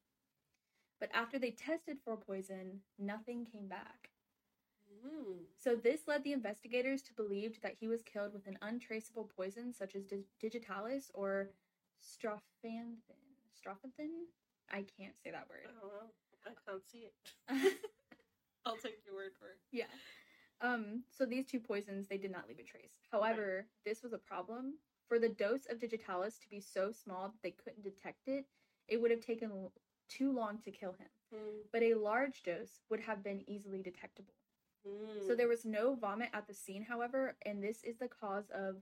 But 1.00 1.12
after 1.14 1.38
they 1.38 1.52
tested 1.52 2.00
for 2.00 2.18
poison, 2.18 2.82
nothing 2.98 3.46
came 3.46 3.68
back. 3.68 4.13
Mm. 5.06 5.44
So 5.58 5.76
this 5.76 6.08
led 6.08 6.24
the 6.24 6.34
investigators 6.34 7.02
to 7.04 7.14
believe 7.14 7.60
that 7.62 7.76
he 7.80 7.88
was 7.88 8.02
killed 8.02 8.34
with 8.34 8.48
an 8.48 8.58
untraceable 8.62 9.30
poison 9.36 9.74
such 9.74 9.96
as 9.96 10.06
dig- 10.06 10.26
digitalis 10.40 11.12
or 11.14 11.50
strophanthin. 12.02 12.98
Strophanthin? 13.54 14.28
I 14.72 14.86
can't 14.98 15.16
say 15.24 15.32
that 15.32 15.48
word. 15.50 15.68
I 15.68 15.80
don't 15.80 15.94
know. 15.94 16.10
I 16.46 16.52
can't 16.70 16.84
see 16.92 17.06
it. 17.10 17.14
I'll 18.66 18.78
take 18.78 19.00
your 19.06 19.16
word 19.16 19.32
for 19.38 19.48
it. 19.48 19.58
yeah. 19.72 19.86
Um, 20.62 21.04
so 21.12 21.26
these 21.26 21.46
two 21.46 21.60
poisons, 21.60 22.08
they 22.08 22.18
did 22.18 22.32
not 22.32 22.48
leave 22.48 22.60
a 22.60 22.64
trace. 22.64 22.94
However, 23.12 23.66
this 23.86 24.02
was 24.02 24.14
a 24.14 24.18
problem. 24.18 24.76
For 25.10 25.20
the 25.20 25.30
dose 25.30 25.66
of 25.70 25.80
digitalis 25.80 26.38
to 26.40 26.50
be 26.50 26.62
so 26.62 26.92
small 26.92 27.28
that 27.28 27.42
they 27.44 27.52
couldn't 27.52 27.84
detect 27.84 28.28
it, 28.28 28.46
it 28.88 29.02
would 29.02 29.12
have 29.12 29.20
taken 29.20 29.70
too 30.08 30.32
long 30.32 30.60
to 30.60 30.72
kill 30.72 30.94
him. 30.94 31.08
Mm. 31.36 31.64
But 31.72 31.84
a 31.84 31.96
large 31.96 32.44
dose 32.44 32.80
would 32.90 33.02
have 33.02 33.24
been 33.24 33.44
easily 33.48 33.82
detectable. 33.82 34.34
Mm. 34.88 35.28
So 35.28 35.36
there 35.36 35.48
was 35.48 35.66
no 35.66 35.96
vomit 35.96 36.30
at 36.34 36.48
the 36.48 36.54
scene, 36.54 36.84
however, 36.84 37.36
and 37.46 37.64
this 37.64 37.84
is 37.84 37.98
the 37.98 38.08
cause 38.08 38.50
of 38.54 38.78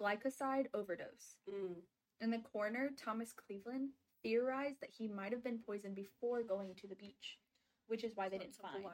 glycoside 0.00 0.66
overdose. 0.74 1.36
Mm. 1.48 1.74
And 2.20 2.32
the 2.32 2.38
coroner, 2.38 2.90
Thomas 2.96 3.32
Cleveland, 3.32 3.90
theorized 4.22 4.80
that 4.80 4.90
he 4.96 5.06
might 5.08 5.32
have 5.32 5.44
been 5.44 5.58
poisoned 5.58 5.94
before 5.94 6.42
going 6.42 6.74
to 6.76 6.86
the 6.86 6.96
beach, 6.96 7.38
which 7.86 8.04
is 8.04 8.12
why 8.16 8.28
they 8.28 8.36
So 8.36 8.42
it 8.42 8.44
didn't 8.46 8.56
find. 8.56 8.84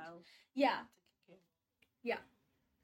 Yeah. 0.54 0.68
to 0.68 1.32
kick 1.32 1.38
in. 2.02 2.08
Yeah. 2.08 2.18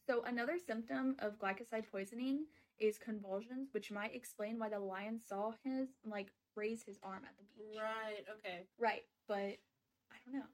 So 0.06 0.22
another 0.24 0.58
symptom 0.64 1.16
of 1.18 1.38
glycoside 1.38 1.84
poisoning 1.90 2.46
is 2.78 2.98
convulsions, 2.98 3.68
which 3.72 3.90
might 3.90 4.14
explain 4.14 4.58
why 4.58 4.70
the 4.70 4.78
lion 4.78 5.20
saw 5.20 5.52
his 5.62 5.88
like 6.04 6.28
raise 6.56 6.82
his 6.82 6.98
arm 7.02 7.22
at 7.24 7.36
the 7.36 7.44
beach. 7.44 7.78
Right. 7.78 8.24
Okay. 8.38 8.64
Right, 8.78 9.02
but 9.28 9.36
I 10.10 10.16
don't 10.24 10.34
know. 10.34 10.46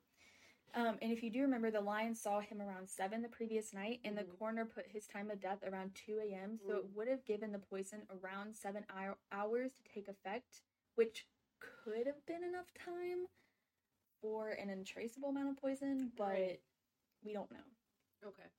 Um, 0.74 0.98
and 1.00 1.10
if 1.10 1.22
you 1.22 1.30
do 1.30 1.40
remember, 1.42 1.70
the 1.70 1.80
lion 1.80 2.14
saw 2.14 2.40
him 2.40 2.60
around 2.60 2.88
seven 2.88 3.22
the 3.22 3.28
previous 3.28 3.72
night, 3.72 4.00
and 4.04 4.16
the 4.16 4.24
Mhm. 4.24 4.38
coroner 4.38 4.66
put 4.66 4.86
his 4.86 5.06
time 5.06 5.30
of 5.30 5.40
death 5.40 5.62
around 5.62 5.94
two 5.94 6.18
a.m. 6.18 6.58
So 6.58 6.76
it 6.76 6.86
Mm. 6.86 6.92
would 6.94 7.08
have 7.08 7.24
given 7.24 7.52
the 7.52 7.58
poison 7.58 8.06
around 8.10 8.54
seven 8.56 8.84
hou- 8.90 9.16
hours 9.32 9.72
to 9.74 9.82
take 9.84 10.08
effect, 10.08 10.62
which 10.94 11.26
could 11.60 12.06
have 12.06 12.24
been 12.26 12.44
enough 12.44 12.72
time 12.74 13.28
for 14.20 14.50
an 14.50 14.68
untraceable 14.68 15.30
amount 15.30 15.48
of 15.48 15.56
poison, 15.56 16.10
but 16.10 16.28
Right. 16.28 16.62
we 17.22 17.32
don't 17.32 17.50
know. 17.50 17.64
Okay. 18.22 18.50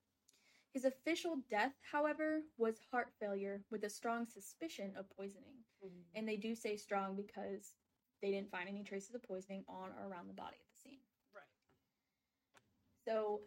His 0.70 0.84
official 0.84 1.36
death, 1.36 1.78
however, 1.82 2.44
was 2.56 2.78
heart 2.78 3.12
failure 3.14 3.64
with 3.70 3.84
a 3.84 3.90
strong 3.90 4.26
suspicion 4.26 4.96
of 4.96 5.08
poisoning. 5.10 5.64
Mm. 5.82 6.04
And 6.14 6.28
they 6.28 6.36
do 6.36 6.54
say 6.54 6.76
strong 6.76 7.16
because 7.16 7.74
they 8.20 8.30
didn't 8.30 8.50
find 8.50 8.68
any 8.68 8.82
traces 8.82 9.14
of 9.14 9.22
poisoning 9.22 9.64
on 9.68 9.92
or 9.92 10.08
around 10.08 10.26
the 10.26 10.34
body 10.34 10.56
at 10.58 10.68
the 10.70 10.76
scene. 10.80 11.00
Right. 11.32 11.44
So, 13.08 13.40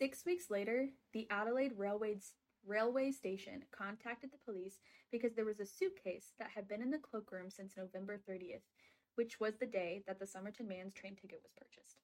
six 0.00 0.24
weeks 0.26 0.50
later, 0.50 0.88
the 1.12 1.28
Adelaide 1.30 1.74
Railway's 1.76 2.32
railway 2.66 3.12
station 3.12 3.62
contacted 3.76 4.30
the 4.32 4.52
police 4.52 4.80
because 5.12 5.34
there 5.34 5.44
was 5.44 5.60
a 5.60 5.66
suitcase 5.66 6.32
that 6.38 6.50
had 6.52 6.66
been 6.66 6.82
in 6.82 6.90
the 6.90 6.98
cloakroom 6.98 7.48
since 7.48 7.74
November 7.76 8.18
30th, 8.28 8.62
which 9.14 9.38
was 9.38 9.54
the 9.56 9.66
day 9.66 10.02
that 10.08 10.18
the 10.18 10.26
Somerton 10.26 10.66
man's 10.66 10.94
train 10.94 11.14
ticket 11.14 11.40
was 11.42 11.52
purchased. 11.56 11.98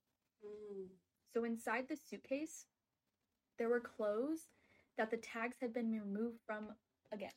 Mm. 0.45 0.87
So, 1.35 1.43
inside 1.43 1.87
the 1.89 1.97
suitcase, 1.97 2.67
there 3.59 3.69
were 3.69 3.81
clothes 3.81 4.47
that 4.99 5.11
the 5.11 5.17
tags 5.17 5.57
had 5.61 5.73
been 5.73 5.91
removed 5.91 6.39
from 6.47 6.69
again. 7.13 7.31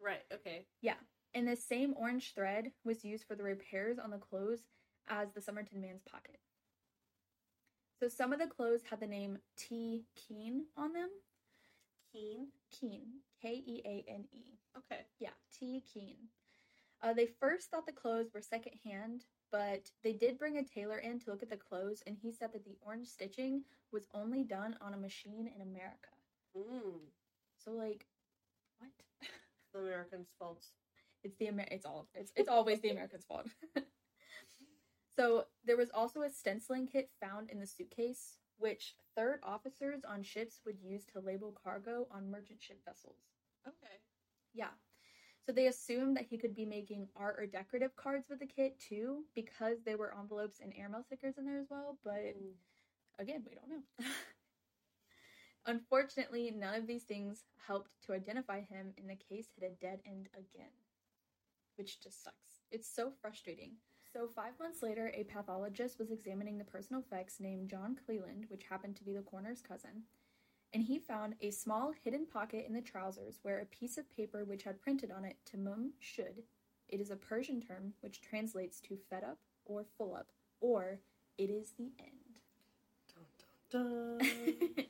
Right. 0.00 0.22
Okay. 0.32 0.66
Yeah. 0.82 0.94
And 1.34 1.48
the 1.48 1.56
same 1.56 1.94
orange 1.96 2.32
thread 2.32 2.70
was 2.84 3.04
used 3.04 3.24
for 3.24 3.34
the 3.34 3.42
repairs 3.42 3.98
on 3.98 4.10
the 4.10 4.18
clothes 4.18 4.60
as 5.08 5.32
the 5.32 5.40
Somerton 5.40 5.80
man's 5.80 6.02
pocket. 6.08 6.38
So 8.00 8.08
some 8.08 8.32
of 8.32 8.38
the 8.38 8.46
clothes 8.46 8.82
had 8.88 9.00
the 9.00 9.06
name 9.06 9.38
T. 9.56 10.04
Keane 10.14 10.66
on 10.76 10.92
them. 10.92 11.08
Keane. 12.12 12.48
Keane. 12.70 13.20
K 13.42 13.62
E 13.66 13.82
A 13.84 14.04
N 14.08 14.24
E. 14.32 14.58
Okay. 14.76 15.02
Yeah, 15.18 15.30
T. 15.52 15.82
Keane. 15.92 16.28
Uh, 17.02 17.12
they 17.12 17.26
first 17.26 17.70
thought 17.70 17.86
the 17.86 17.92
clothes 17.92 18.30
were 18.32 18.40
secondhand, 18.40 19.24
but 19.52 19.90
they 20.02 20.12
did 20.12 20.38
bring 20.38 20.58
a 20.58 20.64
tailor 20.64 20.98
in 20.98 21.18
to 21.20 21.30
look 21.30 21.42
at 21.42 21.50
the 21.50 21.56
clothes, 21.56 22.02
and 22.06 22.16
he 22.20 22.32
said 22.32 22.52
that 22.52 22.64
the 22.64 22.76
orange 22.80 23.06
stitching 23.06 23.62
was 23.92 24.06
only 24.14 24.42
done 24.42 24.76
on 24.80 24.94
a 24.94 24.98
machine 24.98 25.50
in 25.54 25.62
America. 25.62 26.10
Mm. 26.56 26.98
So, 27.64 27.72
like, 27.72 28.06
what? 28.78 28.90
The 29.74 29.80
Americans' 29.80 30.30
fault. 30.38 30.64
It's 31.22 31.36
the 31.36 31.48
Amer- 31.48 31.68
it's 31.70 31.84
all 31.84 32.08
it's 32.14 32.32
it's 32.34 32.48
always 32.48 32.80
the 32.80 32.88
Americans' 32.88 33.26
fault. 33.26 33.48
so 35.18 35.46
there 35.64 35.76
was 35.76 35.90
also 35.92 36.22
a 36.22 36.30
stenciling 36.30 36.86
kit 36.86 37.10
found 37.20 37.50
in 37.50 37.58
the 37.58 37.66
suitcase, 37.66 38.36
which 38.56 38.94
third 39.16 39.40
officers 39.42 40.02
on 40.08 40.22
ships 40.22 40.60
would 40.64 40.78
use 40.80 41.04
to 41.06 41.18
label 41.18 41.58
cargo 41.64 42.06
on 42.12 42.30
merchant 42.30 42.62
ship 42.62 42.78
vessels. 42.86 43.18
Okay. 43.66 43.96
Yeah. 44.54 44.70
So 45.44 45.50
they 45.50 45.66
assumed 45.66 46.16
that 46.16 46.26
he 46.26 46.38
could 46.38 46.54
be 46.54 46.64
making 46.64 47.08
art 47.16 47.34
or 47.36 47.46
decorative 47.46 47.96
cards 47.96 48.28
with 48.28 48.38
the 48.38 48.46
kit 48.46 48.78
too, 48.78 49.24
because 49.34 49.78
there 49.84 49.96
were 49.96 50.14
envelopes 50.16 50.60
and 50.62 50.72
airmail 50.78 51.02
stickers 51.02 51.36
in 51.36 51.46
there 51.46 51.58
as 51.58 51.68
well. 51.68 51.98
But 52.04 52.36
Mm. 52.38 52.54
again, 53.18 53.44
we 53.44 53.56
don't 53.56 53.68
know. 53.68 53.82
Unfortunately, 55.66 56.52
none 56.52 56.74
of 56.74 56.86
these 56.86 57.02
things 57.02 57.44
helped 57.66 58.00
to 58.02 58.12
identify 58.12 58.60
him, 58.60 58.94
and 58.96 59.10
the 59.10 59.16
case 59.16 59.48
hit 59.54 59.64
a 59.68 59.74
dead 59.74 60.00
end 60.06 60.28
again. 60.32 60.72
Which 61.74 62.00
just 62.00 62.22
sucks. 62.22 62.62
It's 62.70 62.88
so 62.88 63.10
frustrating. 63.10 63.78
So, 64.12 64.26
five 64.34 64.52
months 64.58 64.82
later, 64.82 65.12
a 65.14 65.24
pathologist 65.24 65.98
was 65.98 66.10
examining 66.10 66.56
the 66.56 66.64
personal 66.64 67.02
effects 67.02 67.40
named 67.40 67.68
John 67.68 67.96
Cleland, 68.06 68.46
which 68.48 68.64
happened 68.64 68.96
to 68.96 69.04
be 69.04 69.12
the 69.12 69.20
coroner's 69.20 69.60
cousin, 69.60 70.04
and 70.72 70.82
he 70.82 70.98
found 70.98 71.34
a 71.40 71.50
small 71.50 71.92
hidden 72.04 72.26
pocket 72.26 72.64
in 72.66 72.74
the 72.74 72.80
trousers 72.80 73.38
where 73.42 73.60
a 73.60 73.66
piece 73.66 73.98
of 73.98 74.10
paper 74.10 74.44
which 74.44 74.62
had 74.62 74.80
printed 74.80 75.10
on 75.10 75.24
it 75.24 75.36
Tamam 75.44 75.90
Shud. 76.00 76.42
It 76.88 77.00
is 77.00 77.10
a 77.10 77.16
Persian 77.16 77.60
term 77.60 77.92
which 78.00 78.22
translates 78.22 78.80
to 78.82 78.96
fed 79.10 79.24
up 79.24 79.38
or 79.66 79.84
full 79.98 80.14
up, 80.14 80.28
or 80.60 81.00
it 81.36 81.50
is 81.50 81.72
the 81.78 81.92
end. 82.00 82.40
Dun, 83.14 83.24
dun, 83.70 84.18
dun. 84.18 84.26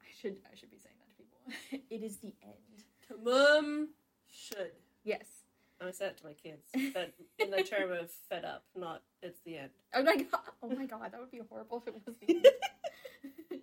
I 0.00 0.10
should 0.20 0.36
I 0.50 0.54
should 0.54 0.70
be 0.70 0.78
saying 0.78 0.96
that 1.00 1.10
to 1.10 1.16
people. 1.16 1.86
it 1.90 2.02
is 2.04 2.18
the 2.18 2.34
end. 2.42 2.84
Tamam 3.10 3.88
Shud. 4.28 4.70
Yes. 5.02 5.41
I 5.86 5.90
said 5.90 6.12
it 6.12 6.18
to 6.18 6.26
my 6.26 6.32
kids, 6.32 6.68
but 6.94 7.12
in 7.38 7.50
the 7.50 7.62
term 7.62 7.92
of 7.92 8.10
fed 8.28 8.44
up, 8.44 8.64
not 8.76 9.02
it's 9.22 9.40
the 9.44 9.58
end. 9.58 9.70
Oh 9.94 10.02
my 10.02 10.16
god! 10.16 10.40
Oh 10.62 10.68
my 10.68 10.86
god! 10.86 11.12
That 11.12 11.20
would 11.20 11.30
be 11.30 11.40
horrible 11.48 11.82
if 11.86 11.88
it 11.88 11.94
was 12.06 12.16
the 12.16 12.34
end. 12.36 13.60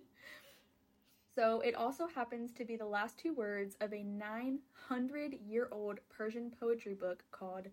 so 1.34 1.60
it 1.60 1.74
also 1.74 2.06
happens 2.06 2.52
to 2.52 2.64
be 2.64 2.76
the 2.76 2.86
last 2.86 3.18
two 3.18 3.32
words 3.34 3.76
of 3.80 3.92
a 3.92 4.04
900-year-old 4.04 5.98
Persian 6.08 6.50
poetry 6.58 6.94
book 6.94 7.24
called 7.30 7.66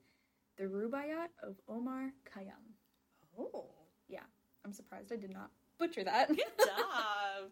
"The 0.58 0.66
Rubaiyat 0.66 1.30
of 1.44 1.56
Omar 1.68 2.13
Khayyam." 2.25 2.75
Oh, 3.38 3.66
yeah! 4.08 4.25
I'm 4.66 4.74
surprised 4.74 5.12
I 5.12 5.18
did 5.18 5.32
not 5.32 5.51
butcher 5.77 6.04
that. 6.04 6.30
good 6.30 6.38
job. 6.60 7.51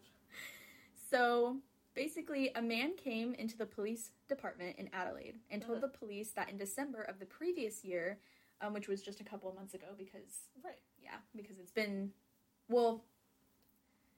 So, 1.08 1.58
Basically, 1.96 2.52
a 2.54 2.60
man 2.60 2.94
came 2.94 3.32
into 3.34 3.56
the 3.56 3.64
police 3.64 4.10
department 4.28 4.76
in 4.78 4.90
Adelaide 4.92 5.40
and 5.50 5.62
told 5.62 5.78
Uh-huh. 5.78 5.86
the 5.90 5.98
police 5.98 6.30
that 6.32 6.50
in 6.50 6.58
December 6.58 7.00
of 7.02 7.18
the 7.18 7.24
previous 7.24 7.82
year, 7.86 8.20
um, 8.60 8.74
which 8.74 8.86
was 8.86 9.00
just 9.02 9.18
a 9.20 9.24
couple 9.24 9.48
of 9.48 9.54
months 9.54 9.72
ago, 9.72 9.94
because 9.96 10.50
Right. 10.62 10.78
yeah, 11.02 11.18
because 11.34 11.58
it's 11.58 11.72
been, 11.72 12.12
well, 12.68 13.02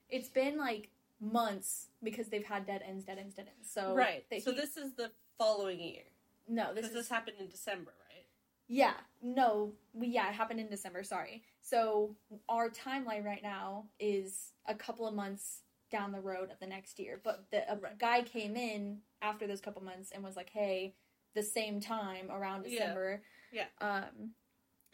it's 0.09 0.29
been 0.29 0.57
like 0.59 0.91
months 1.21 1.91
because 2.03 2.29
they've 2.31 2.45
had 2.47 2.67
dead 2.67 2.83
ends, 2.83 3.05
dead 3.05 3.19
ends, 3.19 3.35
dead 3.37 3.49
ends. 3.57 3.71
So 3.71 3.95
right. 3.95 4.29
they- 4.29 4.41
so 4.41 4.51
this 4.51 4.77
is 4.77 4.95
the 4.95 5.13
following 5.39 5.79
year. 5.81 6.05
no, 6.49 6.69
this 6.75 6.77
Because 6.87 6.89
is 6.91 6.95
this 6.95 7.09
happened 7.11 7.37
in 7.39 7.49
December, 7.49 7.95
right? 8.11 8.27
Yeah, 8.67 8.95
no, 9.23 9.77
we, 9.93 10.09
yeah, 10.09 10.29
it 10.31 10.35
happened 10.35 10.59
in 10.61 10.69
December. 10.69 11.05
Sorry. 11.05 11.45
So 11.61 12.17
our 12.49 12.71
timeline 12.71 13.25
right 13.25 13.43
now 13.43 13.89
is 14.01 14.53
a 14.67 14.75
couple 14.75 15.07
of 15.07 15.15
months 15.15 15.63
down 15.91 16.13
the 16.13 16.21
road 16.21 16.51
of 16.51 16.59
the 16.61 16.67
next 16.67 16.99
year. 16.99 17.21
But 17.23 17.51
the 17.51 17.71
a 17.71 17.77
Right. 17.77 17.99
guy 17.99 18.23
came 18.23 18.57
in 18.57 19.03
after 19.23 19.47
those 19.47 19.61
couple 19.61 19.83
months 19.83 20.11
and 20.13 20.23
was 20.23 20.37
like, 20.37 20.51
"Hey, 20.51 20.95
the 21.35 21.43
same 21.43 21.81
time 21.81 22.31
around 22.31 22.63
December, 22.65 23.23
Yeah. 23.53 23.67
um, 23.81 24.35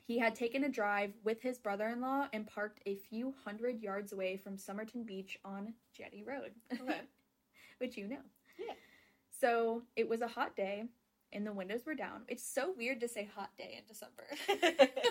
he 0.06 0.18
had 0.18 0.34
taken 0.34 0.64
a 0.64 0.68
drive 0.68 1.14
with 1.22 1.40
his 1.40 1.58
brother-in-law 1.58 2.28
and 2.32 2.46
parked 2.46 2.80
a 2.86 2.96
few 2.96 3.32
hundred 3.44 3.80
yards 3.80 4.12
away 4.12 4.36
from 4.36 4.56
Somerton 4.58 5.04
Beach 5.04 5.38
on 5.44 5.74
Jetty 5.92 6.22
Road, 6.22 6.54
Okay. 6.72 7.00
which 7.78 7.96
you 7.96 8.06
know. 8.08 8.22
Yeah. 8.58 8.74
So 9.30 9.86
it 9.96 10.08
was 10.08 10.20
a 10.20 10.28
hot 10.28 10.56
day." 10.56 10.88
And 11.32 11.44
the 11.44 11.52
windows 11.52 11.84
were 11.84 11.96
down. 11.96 12.24
It's 12.28 12.44
so 12.44 12.70
weird 12.76 13.00
to 13.00 13.08
say 13.08 13.24
hot 13.24 13.56
day 13.56 13.74
in 13.78 13.84
December. 13.88 14.24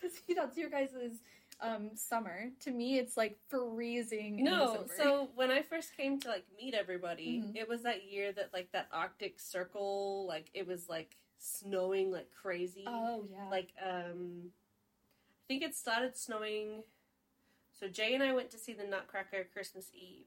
Because 0.00 0.20
you 0.26 0.34
that's 0.34 0.56
your 0.56 0.68
guys' 0.70 0.90
um, 1.62 1.90
summer. 1.94 2.50
To 2.60 2.70
me, 2.70 2.98
it's 2.98 3.16
like 3.16 3.38
freezing. 3.48 4.42
no, 4.44 4.84
so 4.98 5.28
when 5.34 5.50
I 5.50 5.62
first 5.62 5.96
came 5.96 6.18
to 6.20 6.28
like 6.28 6.44
meet 6.60 6.74
everybody, 6.74 7.40
Mhm. 7.40 7.56
it 7.56 7.68
was 7.68 7.82
that 7.84 8.04
year 8.04 8.32
that 8.32 8.52
like 8.52 8.72
that 8.72 8.88
Arctic 8.92 9.38
Circle, 9.40 10.26
like 10.26 10.50
it 10.54 10.66
was 10.66 10.88
like 10.88 11.16
snowing 11.38 12.10
like 12.10 12.30
crazy. 12.32 12.84
oh 12.86 13.24
yeah, 13.30 13.48
Like 13.50 13.72
um 13.84 14.50
I 14.50 15.42
think 15.48 15.62
it 15.62 15.74
started 15.74 16.16
snowing 16.16 16.82
so 17.78 17.88
Jay 17.88 18.14
and 18.14 18.22
I 18.22 18.32
went 18.32 18.50
to 18.50 18.58
see 18.58 18.72
the 18.74 18.84
Nutcracker 18.84 19.44
Christmas 19.52 19.90
Eve. 19.94 20.26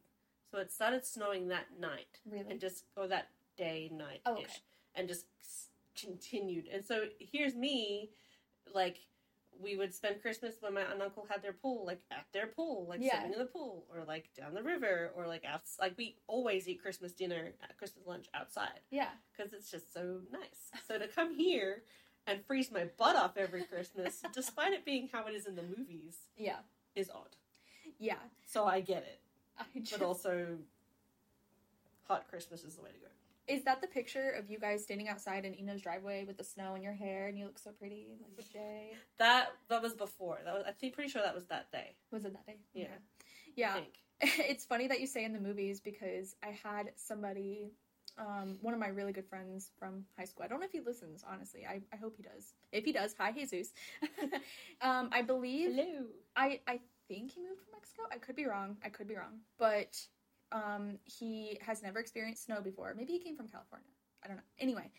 So 0.51 0.57
it 0.59 0.71
started 0.71 1.05
snowing 1.05 1.47
that 1.49 1.79
night. 1.79 2.19
really. 2.25 2.45
and 2.49 2.59
just 2.59 2.85
or 2.95 3.07
that 3.07 3.29
day 3.57 3.89
night 3.93 4.21
ish 4.21 4.21
Oh, 4.25 4.33
okay. 4.33 4.47
and 4.95 5.07
just 5.07 5.25
continued 5.99 6.67
and 6.67 6.83
so 6.83 7.05
here's 7.19 7.55
me 7.55 8.09
like 8.73 8.97
we 9.61 9.75
would 9.77 9.93
spend 9.93 10.21
christmas 10.21 10.55
when 10.59 10.73
my 10.73 10.81
aunt 10.81 10.93
and 10.93 11.01
uncle 11.01 11.25
had 11.29 11.41
their 11.41 11.53
pool 11.53 11.85
like 11.85 12.01
at 12.11 12.25
their 12.33 12.47
pool 12.47 12.85
like 12.89 12.99
Yeah. 13.01 13.17
sitting 13.19 13.33
in 13.33 13.39
the 13.39 13.45
pool 13.45 13.85
or 13.89 14.03
like 14.05 14.29
down 14.37 14.53
the 14.53 14.63
river 14.63 15.11
or 15.15 15.27
like 15.27 15.43
out 15.45 15.61
like 15.79 15.97
we 15.97 16.17
always 16.27 16.67
eat 16.67 16.81
christmas 16.81 17.11
dinner 17.13 17.51
at 17.63 17.77
christmas 17.77 18.05
lunch 18.05 18.27
outside. 18.33 18.79
Yeah, 18.91 19.09
because 19.35 19.53
it's 19.53 19.69
just 19.71 19.93
so 19.93 20.19
nice. 20.31 20.71
So 20.87 20.97
to 20.99 21.07
come 21.07 21.33
here 21.35 21.83
and 22.27 22.43
freeze 22.45 22.71
my 22.71 22.85
butt 22.97 23.15
off 23.15 23.37
every 23.37 23.63
christmas 23.63 24.21
despite 24.33 24.73
it 24.73 24.83
being 24.85 25.09
how 25.11 25.27
it 25.27 25.33
is 25.33 25.45
in 25.45 25.55
the 25.55 25.63
movies 25.63 26.17
yeah, 26.37 26.57
is 26.95 27.09
odd. 27.09 27.35
Yeah. 27.99 28.15
so 28.45 28.65
i 28.65 28.81
get 28.81 29.03
it. 29.03 29.19
I 29.57 29.79
just, 29.79 29.91
but 29.99 30.05
also 30.05 30.57
hot 32.07 32.27
christmas 32.29 32.63
is 32.63 32.75
the 32.75 32.81
way 32.83 32.89
to 32.91 32.99
go 32.99 33.07
is 33.47 33.63
that 33.63 33.81
the 33.81 33.87
picture 33.87 34.31
of 34.31 34.49
you 34.49 34.59
guys 34.59 34.83
standing 34.83 35.07
outside 35.07 35.45
in 35.45 35.57
Eno's 35.59 35.81
driveway 35.81 36.23
with 36.25 36.37
the 36.37 36.43
snow 36.43 36.75
in 36.75 36.81
your 36.81 36.93
hair 36.93 37.27
and 37.27 37.37
you 37.37 37.45
look 37.45 37.59
so 37.59 37.71
pretty, 37.71 38.07
like 38.21 38.31
with 38.35 38.51
Jay? 38.51 38.93
That 39.19 39.49
that 39.69 39.81
was 39.81 39.93
before. 39.93 40.39
That 40.43 40.53
was 40.53 40.63
I 40.67 40.71
think 40.71 40.93
pretty 40.93 41.09
sure 41.09 41.21
that 41.21 41.35
was 41.35 41.45
that 41.45 41.71
day. 41.71 41.95
Was 42.11 42.25
it 42.25 42.33
that 42.33 42.45
day? 42.45 42.57
Yeah. 42.73 42.87
Yeah. 43.55 43.79
it's 44.21 44.65
funny 44.65 44.87
that 44.87 44.99
you 44.99 45.07
say 45.07 45.25
in 45.25 45.33
the 45.33 45.39
movies 45.39 45.79
because 45.79 46.35
I 46.43 46.57
had 46.63 46.91
somebody, 46.95 47.71
um, 48.17 48.57
one 48.61 48.73
of 48.73 48.79
my 48.79 48.87
really 48.87 49.11
good 49.11 49.27
friends 49.27 49.71
from 49.77 50.05
high 50.17 50.25
school. 50.25 50.43
I 50.43 50.47
don't 50.47 50.59
know 50.59 50.65
if 50.65 50.71
he 50.71 50.79
listens, 50.79 51.23
honestly. 51.29 51.65
I, 51.67 51.81
I 51.93 51.97
hope 51.97 52.15
he 52.15 52.23
does. 52.23 52.53
If 52.71 52.85
he 52.85 52.93
does, 52.93 53.13
hi 53.17 53.31
Jesus. 53.31 53.73
um, 54.81 55.09
I 55.11 55.21
believe 55.21 55.75
Hello. 55.75 56.05
I 56.35 56.61
I 56.67 56.79
think 57.07 57.31
he 57.31 57.41
moved 57.41 57.61
from 57.61 57.73
Mexico. 57.73 58.03
I 58.11 58.17
could 58.17 58.35
be 58.35 58.45
wrong. 58.45 58.77
I 58.83 58.89
could 58.89 59.07
be 59.07 59.15
wrong. 59.15 59.39
But 59.59 59.97
um, 60.55 60.97
he 61.03 61.57
has 61.61 61.83
never 61.83 61.99
experienced 61.99 62.45
snow 62.45 62.61
before. 62.61 62.93
Maybe 62.95 63.13
he 63.13 63.19
came 63.19 63.35
from 63.35 63.49
California. 63.49 63.89
I 64.23 64.27
don't 64.27 64.37
know. 64.37 64.43
Anyway, 64.57 64.89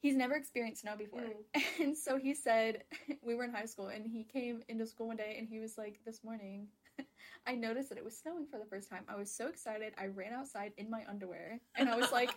he's 0.00 0.16
never 0.16 0.34
experienced 0.34 0.82
snow 0.82 0.96
before. 0.96 1.22
And 1.80 1.96
so 1.96 2.16
he 2.16 2.34
said, 2.34 2.84
we 3.22 3.34
were 3.34 3.44
in 3.44 3.52
high 3.52 3.66
school, 3.66 3.88
and 3.88 4.06
he 4.06 4.24
came 4.24 4.62
into 4.68 4.86
school 4.86 5.08
one 5.08 5.16
day, 5.16 5.36
and 5.38 5.48
he 5.48 5.60
was 5.60 5.76
like, 5.76 6.00
this 6.06 6.24
morning, 6.24 6.68
I 7.46 7.54
noticed 7.54 7.88
that 7.90 7.98
it 7.98 8.04
was 8.04 8.16
snowing 8.16 8.46
for 8.46 8.58
the 8.58 8.64
first 8.64 8.88
time. 8.88 9.04
I 9.08 9.16
was 9.16 9.30
so 9.30 9.48
excited. 9.48 9.92
I 9.98 10.06
ran 10.06 10.32
outside 10.32 10.72
in 10.78 10.88
my 10.88 11.02
underwear, 11.08 11.60
and 11.76 11.88
I 11.88 11.96
was 11.96 12.10
like, 12.12 12.30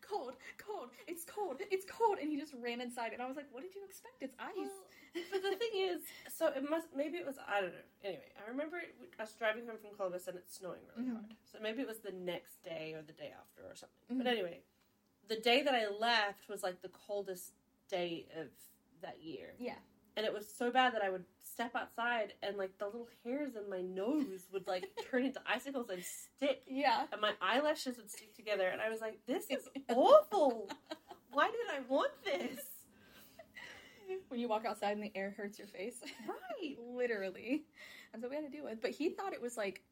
cold, 0.00 0.34
cold, 0.58 0.90
it's 1.06 1.24
cold, 1.24 1.60
it's 1.70 1.84
cold. 1.84 2.18
And 2.20 2.30
he 2.30 2.38
just 2.38 2.54
ran 2.60 2.80
inside, 2.80 3.12
and 3.12 3.22
I 3.22 3.26
was 3.26 3.36
like, 3.36 3.46
what 3.50 3.62
did 3.62 3.74
you 3.74 3.82
expect? 3.84 4.14
It's 4.20 4.34
ice. 4.38 4.54
Well, 4.56 4.68
but 5.32 5.42
the 5.42 5.56
thing 5.56 5.70
is, 5.74 6.00
so 6.32 6.46
it 6.48 6.68
must 6.68 6.88
maybe 6.96 7.18
it 7.18 7.26
was 7.26 7.36
I 7.48 7.60
don't 7.60 7.70
know. 7.72 7.86
Anyway, 8.04 8.30
I 8.44 8.50
remember 8.50 8.78
us 9.18 9.32
driving 9.38 9.66
home 9.66 9.76
from 9.80 9.96
Columbus 9.96 10.26
and 10.28 10.36
it's 10.36 10.56
snowing 10.56 10.80
really 10.96 11.08
Mhm. 11.10 11.14
hard. 11.14 11.34
So 11.50 11.58
maybe 11.60 11.82
it 11.82 11.88
was 11.88 11.98
the 11.98 12.12
next 12.12 12.62
day 12.64 12.94
or 12.94 13.02
the 13.02 13.12
day 13.12 13.32
after 13.38 13.62
or 13.70 13.74
something. 13.74 14.16
Mhm. 14.16 14.18
But 14.18 14.26
anyway, 14.26 14.62
the 15.28 15.36
day 15.36 15.62
that 15.62 15.74
I 15.74 15.88
left 15.88 16.48
was 16.48 16.62
like 16.62 16.82
the 16.82 16.88
coldest 16.90 17.52
day 17.88 18.26
of 18.36 18.48
that 19.02 19.20
year. 19.22 19.54
Yeah. 19.58 19.78
And 20.16 20.26
it 20.26 20.32
was 20.34 20.52
so 20.52 20.70
bad 20.70 20.92
that 20.94 21.02
I 21.02 21.08
would 21.08 21.24
step 21.42 21.74
outside 21.74 22.34
and 22.42 22.56
like 22.56 22.76
the 22.78 22.86
little 22.86 23.08
hairs 23.24 23.54
in 23.56 23.68
my 23.70 23.80
nose 23.80 24.48
would 24.52 24.66
like 24.66 24.84
turn 25.10 25.24
into 25.24 25.40
icicles 25.46 25.88
and 25.90 26.02
stick. 26.04 26.62
Yeah. 26.66 27.06
And 27.12 27.20
my 27.20 27.32
eyelashes 27.40 27.96
would 27.96 28.10
stick 28.10 28.34
together 28.34 28.68
and 28.68 28.80
I 28.80 28.88
was 28.90 29.00
like, 29.00 29.18
This 29.26 29.50
is 29.50 29.68
awful. 29.88 30.68
Why 31.32 31.46
did 31.50 31.68
I 31.72 31.80
want 31.88 32.12
this? 32.24 32.60
When 34.28 34.40
you 34.40 34.48
walk 34.48 34.64
outside 34.64 34.92
and 34.92 35.02
the 35.02 35.12
air 35.14 35.34
hurts 35.36 35.58
your 35.58 35.68
face. 35.68 36.00
Right. 36.28 36.76
Literally. 36.94 37.64
And 38.12 38.22
so 38.22 38.28
we 38.28 38.34
had 38.36 38.44
to 38.44 38.50
deal 38.50 38.64
with. 38.64 38.80
But 38.80 38.90
he 38.90 39.10
thought 39.10 39.32
it 39.32 39.40
was 39.42 39.56
like 39.56 39.82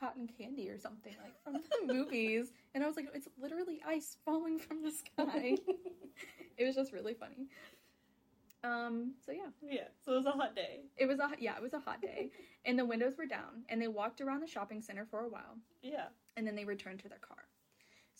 cotton 0.00 0.28
candy 0.38 0.68
or 0.68 0.78
something, 0.78 1.14
like 1.22 1.34
from 1.44 1.54
the 1.86 1.92
movies. 1.94 2.52
And 2.74 2.82
I 2.82 2.86
was 2.86 2.96
like, 2.96 3.06
it's 3.14 3.28
literally 3.40 3.80
ice 3.86 4.16
falling 4.24 4.58
from 4.58 4.82
the 4.82 4.90
sky. 4.90 5.56
it 6.58 6.64
was 6.64 6.74
just 6.74 6.92
really 6.92 7.14
funny. 7.14 7.46
Um, 8.64 9.14
so 9.26 9.32
yeah. 9.32 9.48
Yeah, 9.68 9.88
so 10.04 10.12
it 10.12 10.16
was 10.16 10.26
a 10.26 10.30
hot 10.30 10.54
day. 10.54 10.82
It 10.96 11.06
was 11.06 11.18
a 11.18 11.30
yeah, 11.38 11.56
it 11.56 11.62
was 11.62 11.72
a 11.72 11.80
hot 11.80 12.00
day. 12.00 12.30
and 12.64 12.78
the 12.78 12.84
windows 12.84 13.14
were 13.18 13.26
down 13.26 13.64
and 13.68 13.82
they 13.82 13.88
walked 13.88 14.20
around 14.20 14.40
the 14.40 14.46
shopping 14.46 14.80
center 14.80 15.04
for 15.04 15.20
a 15.20 15.28
while 15.28 15.56
Yeah. 15.82 16.06
and 16.36 16.46
then 16.46 16.54
they 16.54 16.64
returned 16.64 17.00
to 17.00 17.08
their 17.08 17.18
car. 17.18 17.38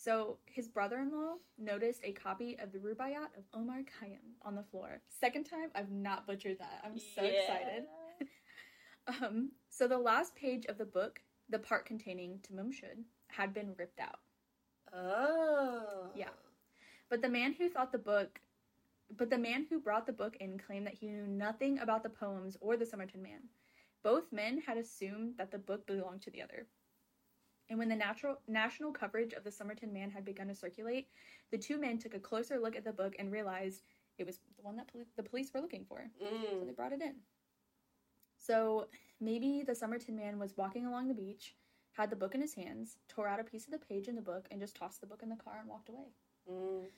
So 0.03 0.39
his 0.47 0.67
brother-in-law 0.67 1.35
noticed 1.59 2.01
a 2.03 2.13
copy 2.13 2.59
of 2.59 2.73
the 2.73 2.79
Rubaiyat 2.79 3.39
of 3.39 3.45
Omar 3.55 3.83
Khayyam 3.83 4.35
on 4.43 4.57
the 4.57 4.65
floor. 4.65 5.01
Second 5.09 5.45
time 5.45 5.71
I've 5.77 5.93
not 5.93 6.27
butchered 6.27 6.59
that. 6.59 6.83
I'm 6.85 6.99
so 6.99 7.23
excited. 7.23 7.85
Um, 9.21 9.51
so 9.69 9.89
the 9.89 9.99
last 9.99 10.37
page 10.37 10.65
of 10.67 10.79
the 10.79 10.85
book, 10.85 11.19
the 11.49 11.59
part 11.59 11.87
containing 11.87 12.39
Tamam 12.39 12.73
Shud, 12.73 13.03
had 13.27 13.53
been 13.53 13.75
ripped 13.77 13.99
out. 13.99 14.21
Oh. 14.95 16.11
Yeah. 16.15 16.29
But 17.11 17.21
the 17.21 17.29
man 17.29 17.53
who 17.53 17.69
thought 17.69 17.91
the 17.91 17.99
book, 17.99 18.41
but 19.19 19.29
the 19.29 19.39
man 19.39 19.67
who 19.69 19.81
brought 19.81 20.07
the 20.07 20.13
book 20.13 20.37
in 20.39 20.57
claimed 20.57 20.87
that 20.87 20.95
he 20.95 21.09
knew 21.09 21.27
nothing 21.27 21.81
about 21.81 22.05
the 22.05 22.11
poems 22.11 22.57
or 22.61 22.77
the 22.77 22.87
Somerton 22.87 23.25
Man. 23.25 23.41
Both 24.05 24.33
men 24.33 24.63
had 24.65 24.77
assumed 24.77 25.35
that 25.37 25.51
the 25.51 25.59
book 25.59 25.85
belonged 25.85 26.23
to 26.23 26.31
the 26.31 26.43
other. 26.43 26.69
And 27.73 27.79
when 27.79 27.89
the 27.89 27.97
natural, 27.97 28.37
national 28.47 28.93
coverage 28.93 29.33
of 29.33 29.45
the 29.45 29.51
Somerton 29.51 29.95
Man 29.95 30.11
had 30.11 30.27
begun 30.27 30.49
to 30.49 30.55
circulate, 30.55 31.09
the 31.51 31.57
two 31.57 31.79
men 31.79 31.97
took 31.97 32.13
a 32.13 32.19
closer 32.21 32.59
look 32.61 32.77
at 32.77 32.85
the 32.85 32.93
book 32.93 33.17
and 33.19 33.33
realized 33.33 33.83
it 34.19 34.27
was 34.27 34.41
the 34.59 34.63
one 34.63 34.77
that 34.77 34.89
poli- 34.93 35.07
the 35.17 35.23
police 35.23 35.55
were 35.55 35.61
looking 35.63 35.87
for. 35.87 36.07
So 36.21 36.27
Mm. 36.27 36.67
they 36.67 36.73
brought 36.73 36.93
it 36.93 37.01
in. 37.01 37.23
So 38.37 38.89
maybe 39.21 39.63
the 39.63 39.75
Somerton 39.75 40.15
man 40.17 40.39
was 40.39 40.55
walking 40.55 40.85
along 40.85 41.09
the 41.09 41.15
beach, 41.15 41.57
had 41.93 42.11
the 42.11 42.17
book 42.17 42.35
in 42.35 42.43
his 42.43 42.53
hands, 42.53 42.99
tore 43.09 43.27
out 43.27 43.41
a 43.41 43.45
piece 43.45 43.65
of 43.65 43.71
the 43.71 43.79
page 43.79 44.07
in 44.07 44.17
the 44.17 44.21
book, 44.21 44.49
and 44.51 44.61
just 44.61 44.77
tossed 44.77 45.01
the 45.01 45.07
book 45.07 45.23
in 45.23 45.31
the 45.31 45.37
car 45.37 45.57
and 45.59 45.67
walked 45.67 45.89
away. 45.89 46.13
Mm. 46.47 46.91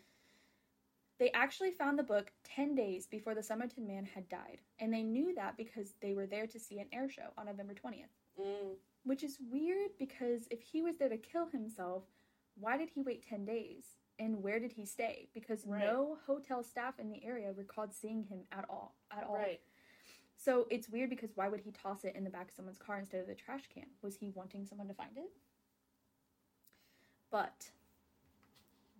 They 1.19 1.31
actually 1.31 1.71
found 1.71 2.01
the 2.01 2.03
book 2.03 2.33
10 2.43 2.75
days 2.75 3.07
before 3.07 3.37
the 3.37 3.45
Somerton 3.45 3.87
man 3.87 4.07
had 4.07 4.29
died, 4.29 4.61
and 4.81 4.93
they 4.93 5.05
knew 5.05 5.37
that 5.37 5.57
because 5.57 5.95
they 6.01 6.15
were 6.15 6.27
there 6.27 6.49
to 6.49 6.59
see 6.59 6.81
an 6.81 6.89
air 6.93 7.09
show 7.09 7.33
on 7.39 7.47
November 7.47 7.75
20th. 7.75 8.11
Mm. 8.37 8.77
Which 9.05 9.23
is 9.23 9.39
weird 9.51 9.91
because 9.99 10.47
if 10.51 10.61
he 10.63 10.83
was 10.83 10.97
there 10.97 11.09
to 11.09 11.17
kill 11.19 11.47
himself, 11.47 12.05
why 12.57 12.77
did 12.77 12.89
he 12.95 13.03
wait 13.03 13.27
10 13.29 13.45
days? 13.45 13.85
And 14.19 14.43
where 14.43 14.59
did 14.61 14.73
he 14.73 14.87
stay? 14.87 15.29
Because 15.35 15.67
Right. 15.67 15.85
no 15.85 16.17
hotel 16.27 16.63
staff 16.63 16.99
in 16.99 17.11
the 17.11 17.23
area 17.25 17.53
recalled 17.53 17.93
seeing 17.93 18.23
him 18.25 18.45
at 18.53 18.65
all. 18.71 18.95
At 19.11 19.25
all. 19.25 19.35
Right. 19.35 19.61
So 20.37 20.67
it's 20.71 20.89
weird 20.89 21.11
because 21.11 21.37
why 21.37 21.49
would 21.49 21.61
he 21.61 21.71
toss 21.71 22.05
it 22.05 22.15
in 22.17 22.25
the 22.25 22.31
back 22.31 22.49
of 22.49 22.55
someone's 22.55 22.79
car 22.79 22.99
instead 22.99 23.21
of 23.21 23.27
the 23.27 23.35
trash 23.35 23.69
can? 23.73 23.87
Was 24.03 24.17
he 24.17 24.31
wanting 24.31 24.65
someone 24.67 24.89
to 24.89 24.95
find 24.95 25.17
it? 25.17 25.31
But 27.31 27.71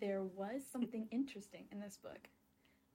there 0.01 0.23
was 0.23 0.67
something 0.67 1.07
interesting 1.13 1.67
in 1.71 1.81
this 1.81 1.97
book. 1.97 2.29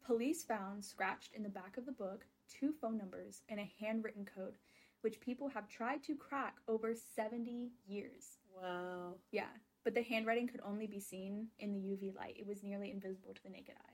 Police 0.06 0.44
found 0.44 0.84
scratched 0.84 1.34
in 1.34 1.44
the 1.44 1.50
back 1.50 1.78
of 1.78 1.86
the 1.86 1.92
book 1.92 2.26
two 2.50 2.72
phone 2.74 2.98
numbers 2.98 3.44
and 3.48 3.60
a 3.60 3.72
handwritten 3.80 4.26
code, 4.26 4.58
which 5.02 5.20
people 5.20 5.48
have 5.50 5.68
tried 5.68 6.04
to 6.04 6.16
crack 6.16 6.56
over 6.68 6.94
70 7.16 7.72
years. 7.88 8.38
Wow. 8.62 9.14
Yeah. 9.32 9.46
but 9.86 9.94
the 9.96 10.04
handwriting 10.04 10.48
could 10.48 10.60
only 10.66 10.86
be 10.88 11.00
seen 11.00 11.48
in 11.60 11.72
the 11.72 11.80
UV 11.80 12.14
light. 12.16 12.36
It 12.38 12.46
was 12.46 12.62
nearly 12.64 12.92
invisible 12.92 13.34
to 13.34 13.44
the 13.44 13.50
naked 13.50 13.76
eye. 13.78 13.94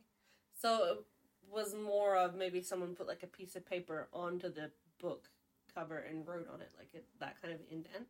So 0.59 0.83
it 0.91 1.05
was 1.53 1.75
more 1.75 2.15
of 2.17 2.33
maybe 2.35 2.61
someone 2.61 2.95
put 2.95 3.07
like 3.07 3.21
a 3.23 3.27
piece 3.27 3.55
of 3.55 3.65
paper 3.69 4.07
onto 4.11 4.51
the 4.51 4.71
book 4.99 5.29
cover 5.73 5.97
and 5.99 6.27
wrote 6.27 6.47
on 6.51 6.61
it 6.61 6.71
like 6.77 6.89
it, 6.93 7.05
that 7.19 7.39
kind 7.41 7.53
of 7.53 7.59
indent, 7.69 8.07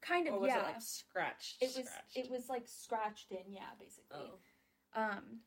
Kind 0.00 0.28
of, 0.28 0.34
or 0.34 0.40
was 0.40 0.48
yeah. 0.48 0.60
it 0.60 0.64
like 0.64 0.80
scratched? 0.82 1.56
it 1.60 1.66
was 1.66 1.86
scratched? 1.86 2.16
it 2.16 2.30
was 2.30 2.48
like 2.48 2.68
scratched 2.68 3.32
in, 3.32 3.52
yeah, 3.52 3.70
basically. 3.80 4.30
Oh. 4.94 5.00
Um, 5.02 5.40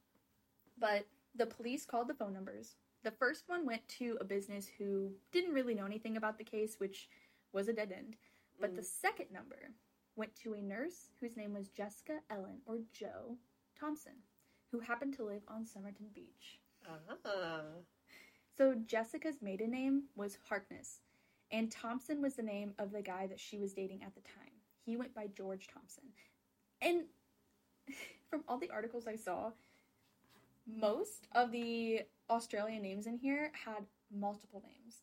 but 0.78 1.06
the 1.36 1.46
police 1.46 1.86
called 1.86 2.10
the 2.10 2.14
phone 2.14 2.34
numbers. 2.34 2.76
The 3.04 3.12
first 3.12 3.44
one 3.48 3.66
went 3.66 3.88
to 4.00 4.18
a 4.22 4.24
business 4.26 4.68
who 4.78 5.12
didn't 5.32 5.54
really 5.54 5.74
know 5.74 5.86
anything 5.86 6.18
about 6.18 6.38
the 6.38 6.44
case, 6.44 6.80
which 6.80 7.10
was 7.52 7.68
a 7.68 7.74
dead 7.74 7.92
end. 7.92 8.16
But 8.60 8.76
the 8.76 8.82
Mm. 8.82 8.86
second 8.86 9.32
number 9.32 9.74
went 10.16 10.36
to 10.38 10.54
a 10.54 10.62
nurse 10.62 11.10
whose 11.20 11.36
name 11.36 11.54
was 11.54 11.70
Jessica 11.70 12.22
Ellen 12.30 12.62
or 12.66 12.80
Jo 12.92 13.38
Thomson, 13.76 14.24
who 14.72 14.80
happened 14.80 15.16
to 15.16 15.24
live 15.24 15.44
on 15.48 15.66
Somerton 15.66 16.10
Beach. 16.10 16.60
Ah. 16.86 17.64
So 18.54 18.76
Jessica's 18.76 19.42
maiden 19.42 19.72
name 19.72 20.10
was 20.16 20.36
Harkness, 20.36 21.02
and 21.50 21.72
Thomson 21.72 22.22
was 22.22 22.36
the 22.36 22.44
name 22.44 22.76
of 22.78 22.92
the 22.92 23.02
guy 23.02 23.26
that 23.28 23.40
she 23.40 23.58
was 23.58 23.74
dating 23.74 24.04
at 24.04 24.14
the 24.14 24.22
time. 24.22 24.62
He 24.86 24.96
went 24.98 25.16
by 25.16 25.28
George 25.28 25.68
Thomson. 25.68 26.14
And 26.82 27.08
from 28.30 28.44
all 28.48 28.58
the 28.60 28.70
articles 28.70 29.08
I 29.08 29.16
saw, 29.16 29.54
most 30.68 31.28
of 31.32 31.52
the 31.52 32.06
Australian 32.32 32.82
names 32.82 33.08
in 33.08 33.18
here 33.18 33.52
had 33.66 33.86
multiple 34.10 34.64
names. 34.66 35.02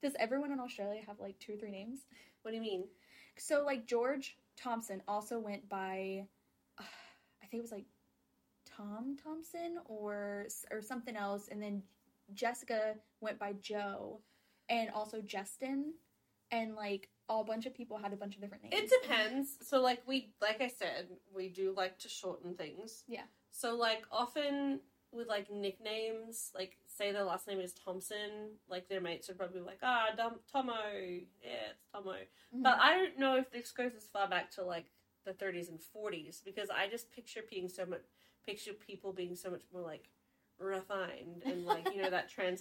Does 0.00 0.14
everyone 0.18 0.52
in 0.52 0.60
Australia 0.60 1.02
have 1.06 1.18
like 1.18 1.38
two 1.40 1.54
or 1.54 1.56
three 1.56 1.72
names? 1.72 2.06
What 2.42 2.52
do 2.52 2.56
you 2.56 2.62
mean? 2.62 2.84
So 3.36 3.64
like 3.64 3.86
George 3.86 4.36
Thomson 4.56 5.02
also 5.08 5.38
went 5.38 5.68
by 5.68 6.24
uh, 6.78 6.84
I 7.42 7.46
think 7.46 7.60
it 7.60 7.62
was 7.62 7.72
like 7.72 7.86
Tom 8.64 9.16
Thompson 9.22 9.78
or 9.86 10.46
or 10.70 10.80
something 10.80 11.16
else 11.16 11.48
and 11.50 11.60
then 11.60 11.82
Jessica 12.32 12.94
went 13.20 13.38
by 13.38 13.54
Jo 13.60 14.20
and 14.68 14.90
also 14.90 15.20
Justin 15.20 15.94
and 16.52 16.76
like 16.76 17.08
a 17.28 17.44
bunch 17.44 17.66
of 17.66 17.74
people 17.74 17.98
had 17.98 18.12
a 18.12 18.16
bunch 18.16 18.36
of 18.36 18.40
different 18.40 18.62
names. 18.62 18.74
It 18.76 19.02
depends. 19.02 19.58
So 19.62 19.80
like 19.80 20.02
we 20.06 20.30
like 20.40 20.60
I 20.60 20.68
said, 20.68 21.08
we 21.34 21.48
do 21.48 21.74
like 21.76 21.98
to 22.00 22.08
shorten 22.08 22.54
things. 22.54 23.02
Yeah. 23.08 23.24
So 23.50 23.76
like 23.76 24.04
often 24.12 24.80
with 25.12 25.26
like 25.28 25.50
nicknames, 25.50 26.50
like 26.54 26.76
say 26.86 27.12
their 27.12 27.24
last 27.24 27.46
name 27.46 27.60
is 27.60 27.72
Thompson, 27.72 28.56
like 28.68 28.88
their 28.88 29.00
mates 29.00 29.28
would 29.28 29.38
probably 29.38 29.60
be 29.60 29.66
like, 29.66 29.78
ah, 29.82 30.08
Dom- 30.16 30.40
Tomo, 30.52 30.72
yeah, 31.42 31.70
it's 31.70 31.84
Tomo. 31.92 32.12
Mhm. 32.54 32.62
But 32.62 32.78
I 32.80 32.96
don't 32.96 33.18
know 33.18 33.36
if 33.36 33.50
this 33.50 33.70
goes 33.72 33.92
as 33.96 34.06
far 34.06 34.28
back 34.28 34.50
to 34.52 34.62
like 34.64 34.86
the 35.24 35.32
30s 35.32 35.68
and 35.68 35.78
40s 35.80 36.42
because 36.44 36.68
I 36.70 36.88
just 36.88 37.10
picture 37.12 37.40
being 37.50 37.68
so 37.68 37.84
much, 37.86 38.02
picture 38.46 38.72
people 38.72 39.12
being 39.12 39.34
so 39.34 39.50
much 39.50 39.62
more 39.72 39.82
like 39.82 40.08
refined 40.58 41.42
and 41.44 41.64
like 41.64 41.88
you 41.94 42.02
know 42.02 42.10
that 42.10 42.28
trans 42.34 42.60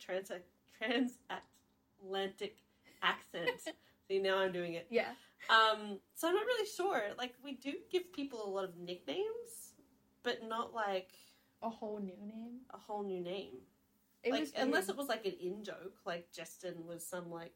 trans 0.00 0.30
transatlantic 0.78 2.56
accent. 3.02 3.60
See 4.08 4.18
now 4.20 4.38
I'm 4.38 4.52
doing 4.52 4.74
it. 4.74 4.86
yeah. 4.90 5.10
Um, 5.50 5.98
so 6.14 6.28
I'm 6.28 6.34
not 6.34 6.44
really 6.46 6.66
sure. 6.68 7.02
Like 7.18 7.34
we 7.42 7.52
do 7.54 7.72
give 7.90 8.12
people 8.12 8.44
a 8.46 8.48
lot 8.50 8.64
of 8.64 8.76
nicknames, 8.78 9.74
but 10.22 10.42
not 10.48 10.72
like 10.74 11.10
A 11.66 11.70
whole 11.70 11.98
new 11.98 12.16
name. 12.24 12.60
a 12.72 12.78
whole 12.78 13.02
new 13.02 13.20
name. 13.20 13.54
It 14.22 14.30
like 14.30 14.40
was 14.40 14.52
unless 14.56 14.88
it 14.88 14.96
was 14.96 15.08
like 15.08 15.26
an 15.26 15.34
in 15.40 15.64
joke, 15.64 15.96
like 16.04 16.30
Justin 16.32 16.86
was 16.86 17.04
some 17.04 17.28
like 17.30 17.54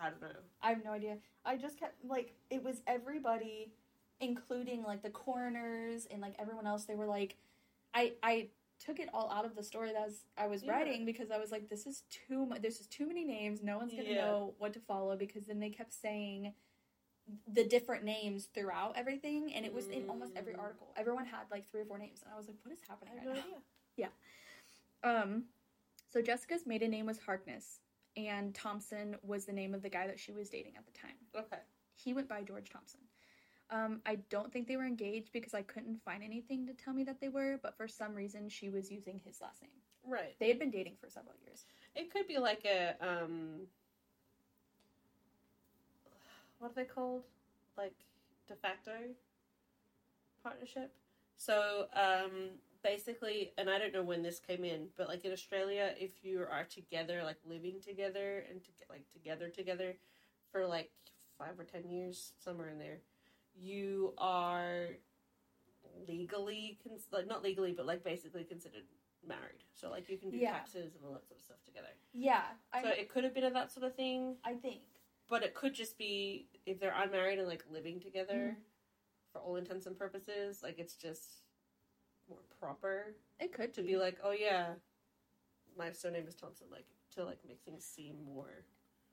I 0.00 0.10
don't 0.10 0.20
know. 0.20 0.28
I 0.62 0.68
have 0.70 0.84
no 0.84 0.92
idea. 0.92 1.16
I 1.44 1.56
just 1.56 1.78
kept 1.80 2.04
like 2.04 2.34
it 2.50 2.62
was 2.62 2.82
everybody, 2.86 3.72
including 4.20 4.82
like 4.82 5.02
the 5.02 5.10
coroners 5.10 6.06
and 6.10 6.20
like 6.20 6.34
everyone 6.38 6.66
else. 6.66 6.84
They 6.84 6.94
were 6.96 7.06
like, 7.06 7.36
I 7.94 8.12
I 8.22 8.48
took 8.78 9.00
it 9.00 9.08
all 9.14 9.30
out 9.32 9.44
of 9.44 9.56
the 9.56 9.62
story 9.62 9.92
that 9.92 10.06
was, 10.06 10.24
I 10.36 10.46
was 10.46 10.62
Yeah. 10.62 10.70
writing 10.72 11.04
because 11.04 11.30
I 11.32 11.38
was 11.38 11.50
like, 11.50 11.68
this 11.68 11.86
is 11.86 12.02
too 12.10 12.46
much. 12.46 12.60
This 12.62 12.78
is 12.80 12.86
too 12.86 13.06
many 13.08 13.24
names. 13.24 13.62
No 13.62 13.78
one's 13.78 13.92
gonna 13.92 14.10
Yeah. 14.10 14.24
know 14.26 14.54
what 14.58 14.72
to 14.74 14.80
follow 14.80 15.16
because 15.16 15.46
then 15.46 15.58
they 15.60 15.70
kept 15.70 15.92
saying 15.94 16.52
the 17.52 17.64
different 17.64 18.04
names 18.04 18.46
throughout 18.54 18.96
everything, 18.96 19.52
and 19.54 19.64
it 19.64 19.72
was 19.72 19.88
in 19.88 20.08
almost 20.08 20.32
every 20.36 20.54
Mm. 20.54 20.60
article. 20.60 20.92
Everyone 20.96 21.26
had 21.26 21.50
like 21.50 21.68
three 21.70 21.80
or 21.82 21.84
four 21.86 21.98
names, 21.98 22.22
and 22.22 22.32
I 22.32 22.36
was 22.36 22.46
like, 22.46 22.56
what 22.62 22.72
is 22.72 22.80
happening 22.88 23.14
I 23.14 23.18
have 23.18 23.26
right 23.26 23.34
no 23.36 23.40
now? 23.40 23.46
idea. 23.46 23.62
Yeah. 23.96 24.08
Um, 25.02 25.44
so 26.08 26.22
Jessica's 26.22 26.66
maiden 26.66 26.90
name 26.90 27.06
was 27.06 27.18
Harkness, 27.18 27.80
and 28.16 28.54
Thomson 28.54 29.16
was 29.22 29.44
the 29.44 29.52
name 29.52 29.74
of 29.74 29.82
the 29.82 29.88
guy 29.90 30.06
that 30.06 30.18
she 30.20 30.32
was 30.32 30.48
dating 30.48 30.76
at 30.76 30.86
the 30.86 30.92
time. 30.92 31.16
Okay. 31.36 31.60
He 31.94 32.12
went 32.14 32.28
by 32.28 32.42
George 32.42 32.68
Thomson. 32.70 33.00
Um, 33.70 34.00
I 34.06 34.16
don't 34.30 34.50
think 34.52 34.66
they 34.66 34.76
were 34.76 34.86
engaged 34.86 35.30
because 35.32 35.52
I 35.52 35.62
couldn't 35.62 36.02
find 36.02 36.22
anything 36.22 36.66
to 36.66 36.72
tell 36.72 36.94
me 36.94 37.04
that 37.04 37.20
they 37.20 37.28
were, 37.28 37.58
but 37.62 37.76
for 37.76 37.86
some 37.86 38.14
reason 38.14 38.48
she 38.48 38.70
was 38.70 38.90
using 38.90 39.18
his 39.24 39.40
last 39.42 39.60
name. 39.60 39.72
Right. 40.06 40.34
They 40.40 40.48
had 40.48 40.58
been 40.58 40.70
dating 40.70 40.96
for 41.00 41.10
several 41.10 41.34
years. 41.44 41.66
It 41.94 42.10
could 42.10 42.26
be 42.26 42.38
like 42.38 42.64
a 42.64 42.94
um 43.00 43.66
what 46.58 46.72
are 46.72 46.74
they 46.74 46.84
called? 46.84 47.22
Like 47.76 47.94
de 48.48 48.54
facto 48.54 48.92
partnership. 50.42 50.92
So 51.36 51.86
um 51.94 52.50
basically 52.82 53.52
and 53.58 53.68
I 53.68 53.78
don't 53.78 53.92
know 53.92 54.02
when 54.02 54.22
this 54.22 54.40
came 54.40 54.64
in, 54.64 54.88
but 54.96 55.08
like 55.08 55.24
in 55.24 55.32
Australia 55.32 55.94
if 55.98 56.24
you 56.24 56.40
are 56.50 56.64
together, 56.64 57.22
like 57.24 57.38
living 57.46 57.80
together 57.80 58.44
and 58.50 58.62
to 58.62 58.70
get 58.78 58.88
like 58.90 59.04
together 59.12 59.48
together 59.48 59.94
for 60.50 60.66
like 60.66 60.90
five 61.38 61.58
or 61.58 61.64
ten 61.64 61.88
years, 61.90 62.32
somewhere 62.38 62.68
in 62.68 62.78
there, 62.78 62.98
you 63.54 64.14
are 64.18 64.88
legally 66.08 66.78
cons- 66.86 67.08
like 67.12 67.26
not 67.26 67.42
legally 67.42 67.72
but 67.72 67.86
like 67.86 68.02
basically 68.04 68.44
considered 68.44 68.84
married. 69.26 69.62
So 69.74 69.90
like 69.90 70.08
you 70.08 70.16
can 70.16 70.30
do 70.30 70.36
Yeah. 70.36 70.52
taxes 70.52 70.94
and 70.94 71.04
all 71.04 71.12
that 71.12 71.26
sort 71.26 71.38
of 71.40 71.44
stuff 71.44 71.62
together. 71.64 71.88
Yeah, 72.12 72.42
I, 72.72 72.82
So 72.82 72.88
it 72.88 73.08
could 73.08 73.24
have 73.24 73.34
been 73.34 73.44
of 73.44 73.52
that 73.54 73.70
sort 73.72 73.84
of 73.84 73.94
thing, 73.94 74.36
I 74.44 74.54
think. 74.54 74.82
But 75.28 75.42
it 75.42 75.54
could 75.54 75.74
just 75.74 75.98
be 75.98 76.48
if 76.66 76.80
they're 76.80 76.94
unmarried 76.96 77.38
and 77.38 77.48
like 77.48 77.64
living 77.70 78.00
together 78.00 78.56
Mhm. 78.58 78.62
for 79.32 79.40
all 79.40 79.56
intents 79.56 79.86
and 79.86 79.96
purposes. 79.98 80.62
Like 80.62 80.78
it's 80.78 80.94
just 80.96 81.42
more 82.28 82.42
proper 82.58 83.14
It 83.40 83.52
could 83.52 83.72
to 83.74 83.82
be 83.82 83.96
like, 83.96 84.18
oh 84.22 84.32
yeah, 84.32 84.74
my 85.76 85.92
surname 85.92 86.26
is 86.26 86.34
Thomson. 86.34 86.66
Like 86.70 86.86
to 87.14 87.24
like 87.24 87.44
make 87.46 87.60
things 87.64 87.84
seem 87.84 88.24
more. 88.24 88.64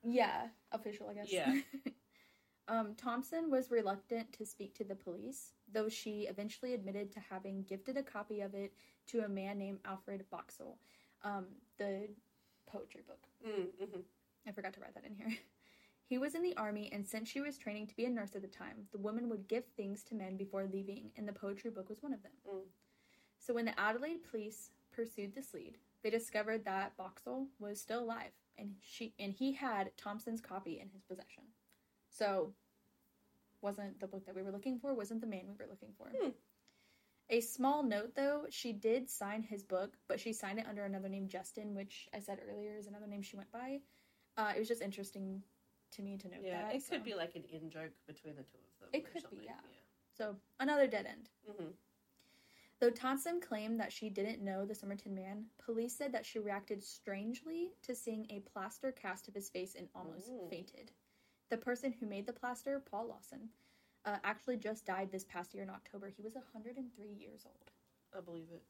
Yeah, 0.04 0.49
official, 0.71 1.08
I 1.10 1.13
guess. 1.15 1.32
Yeah. 1.32 1.62
um, 2.67 2.95
Thomson 2.95 3.49
was 3.49 3.71
reluctant 3.71 4.32
to 4.34 4.45
speak 4.45 4.73
to 4.75 4.84
the 4.84 4.95
police, 4.95 5.54
though 5.71 5.89
she 5.89 6.28
eventually 6.28 6.73
admitted 6.73 7.12
to 7.13 7.19
having 7.19 7.63
gifted 7.63 7.97
a 7.97 8.04
copy 8.04 8.41
of 8.41 8.54
it 8.54 8.73
to 9.08 9.21
a 9.21 9.28
man 9.30 9.58
named 9.58 9.80
Alfred 9.86 10.25
Boxall, 10.30 10.78
um, 11.23 11.45
the 11.78 12.08
poetry 12.67 13.01
book. 13.08 13.28
Mm, 13.45 13.67
hmm 13.80 13.99
I 14.47 14.51
forgot 14.51 14.73
to 14.73 14.80
write 14.80 14.93
that 14.93 15.06
in 15.06 15.15
here. 15.15 15.28
He 16.08 16.18
was 16.20 16.36
in 16.36 16.44
the 16.44 16.56
army, 16.56 16.89
and 16.91 17.06
since 17.06 17.28
she 17.28 17.41
was 17.41 17.58
training 17.58 17.88
to 17.88 17.96
be 17.96 18.06
a 18.06 18.10
nurse 18.10 18.36
at 18.36 18.44
the 18.44 18.48
time, 18.48 18.88
the 18.91 19.00
woman 19.00 19.28
would 19.30 19.48
give 19.48 19.65
things 19.65 20.04
to 20.04 20.15
men 20.15 20.38
before 20.38 20.68
leaving, 20.72 21.10
and 21.18 21.28
the 21.28 21.34
poetry 21.34 21.72
book 21.72 21.89
was 21.89 22.04
one 22.04 22.13
of 22.13 22.22
them. 22.22 22.32
Mm. 22.48 22.60
So 23.39 23.54
when 23.54 23.65
the 23.65 23.80
Adelaide 23.80 24.24
police 24.30 24.70
pursued 24.91 25.34
this 25.34 25.54
lead, 25.54 25.78
they 26.04 26.12
discovered 26.12 26.65
that 26.65 26.96
Boxall 26.96 27.48
was 27.60 27.82
still 27.82 28.04
alive, 28.04 28.32
and 28.58 28.76
she 28.82 29.13
and 29.18 29.34
he 29.34 29.54
had 29.54 29.91
Thomson's 29.98 30.41
copy 30.41 30.80
in 30.80 30.89
his 30.89 31.04
possession. 31.04 31.44
So, 32.10 32.54
wasn't 33.62 34.00
the 34.00 34.08
book 34.08 34.28
that 34.28 34.36
we 34.36 34.44
were 34.44 34.52
looking 34.52 34.78
for? 34.78 34.94
Wasn't 34.94 35.22
the 35.22 35.28
man 35.28 35.46
we 35.48 35.56
were 35.58 35.70
looking 35.70 35.94
for? 35.98 36.12
Hmm. 36.15 36.30
A 37.32 37.41
small 37.41 37.82
note, 37.82 38.13
though, 38.15 38.46
she 38.52 38.72
did 38.72 39.10
sign 39.10 39.41
his 39.41 39.63
book, 39.63 39.98
but 40.08 40.20
she 40.20 40.32
signed 40.32 40.60
it 40.60 40.68
under 40.70 40.84
another 40.84 41.10
name, 41.10 41.28
Justin, 41.28 41.74
which 41.74 42.08
I 42.13 42.20
said 42.20 42.39
earlier 42.48 42.76
is 42.78 42.86
another 42.86 43.08
name 43.08 43.24
she 43.24 43.36
went 43.36 43.52
by. 43.52 43.80
Uh, 44.38 44.54
it 44.56 44.60
was 44.60 44.68
just 44.68 44.84
interesting 44.84 45.41
to 45.95 46.01
me 46.01 46.17
to 46.17 46.27
note 46.27 46.39
Yeah, 46.43 46.63
that. 46.63 46.75
it 46.75 46.84
could 46.89 47.03
be 47.03 47.13
like 47.15 47.36
an 47.36 47.43
in 47.51 47.69
joke 47.69 47.91
between 48.08 48.36
the 48.36 48.43
two 48.43 48.58
of 48.58 48.79
them. 48.79 48.89
It 48.93 49.03
or 49.05 49.08
could 49.08 49.13
be, 49.13 49.21
something. 49.21 49.45
yeah. 49.45 49.60
So 50.17 50.36
another 50.60 50.88
dead 50.88 51.05
end. 51.05 51.29
hmm 51.47 51.71
Though 52.81 52.89
Thomson 52.89 53.39
claimed 53.39 53.79
that 53.79 53.93
she 53.93 54.10
didn't 54.10 54.43
know 54.43 54.65
the 54.65 54.75
Somerton 54.75 55.15
man, 55.15 55.45
police 55.63 55.95
said 55.95 56.12
that 56.12 56.25
she 56.25 56.39
reacted 56.39 56.84
strangely 56.84 57.71
to 57.84 57.95
seeing 57.95 58.27
a 58.29 58.41
plaster 58.41 58.91
cast 58.91 59.27
of 59.29 59.34
his 59.34 59.49
face 59.49 59.75
and 59.75 59.88
almost 59.95 60.29
Ooh. 60.29 60.47
fainted. 60.49 60.91
The 61.49 61.58
person 61.58 61.93
who 61.93 62.05
made 62.05 62.25
the 62.27 62.34
plaster, 62.34 62.84
Paul 62.91 63.08
Lawson, 63.08 63.49
uh, 64.03 64.17
actually 64.25 64.58
just 64.58 64.86
died 64.86 65.10
this 65.12 65.23
past 65.23 65.53
year 65.53 65.63
in 65.63 65.69
October. 65.69 66.10
He 66.10 66.21
was 66.21 66.36
103 66.36 67.08
years 67.13 67.43
old. 67.45 67.71
I 68.15 68.19
believe 68.19 68.47
it. 68.53 68.62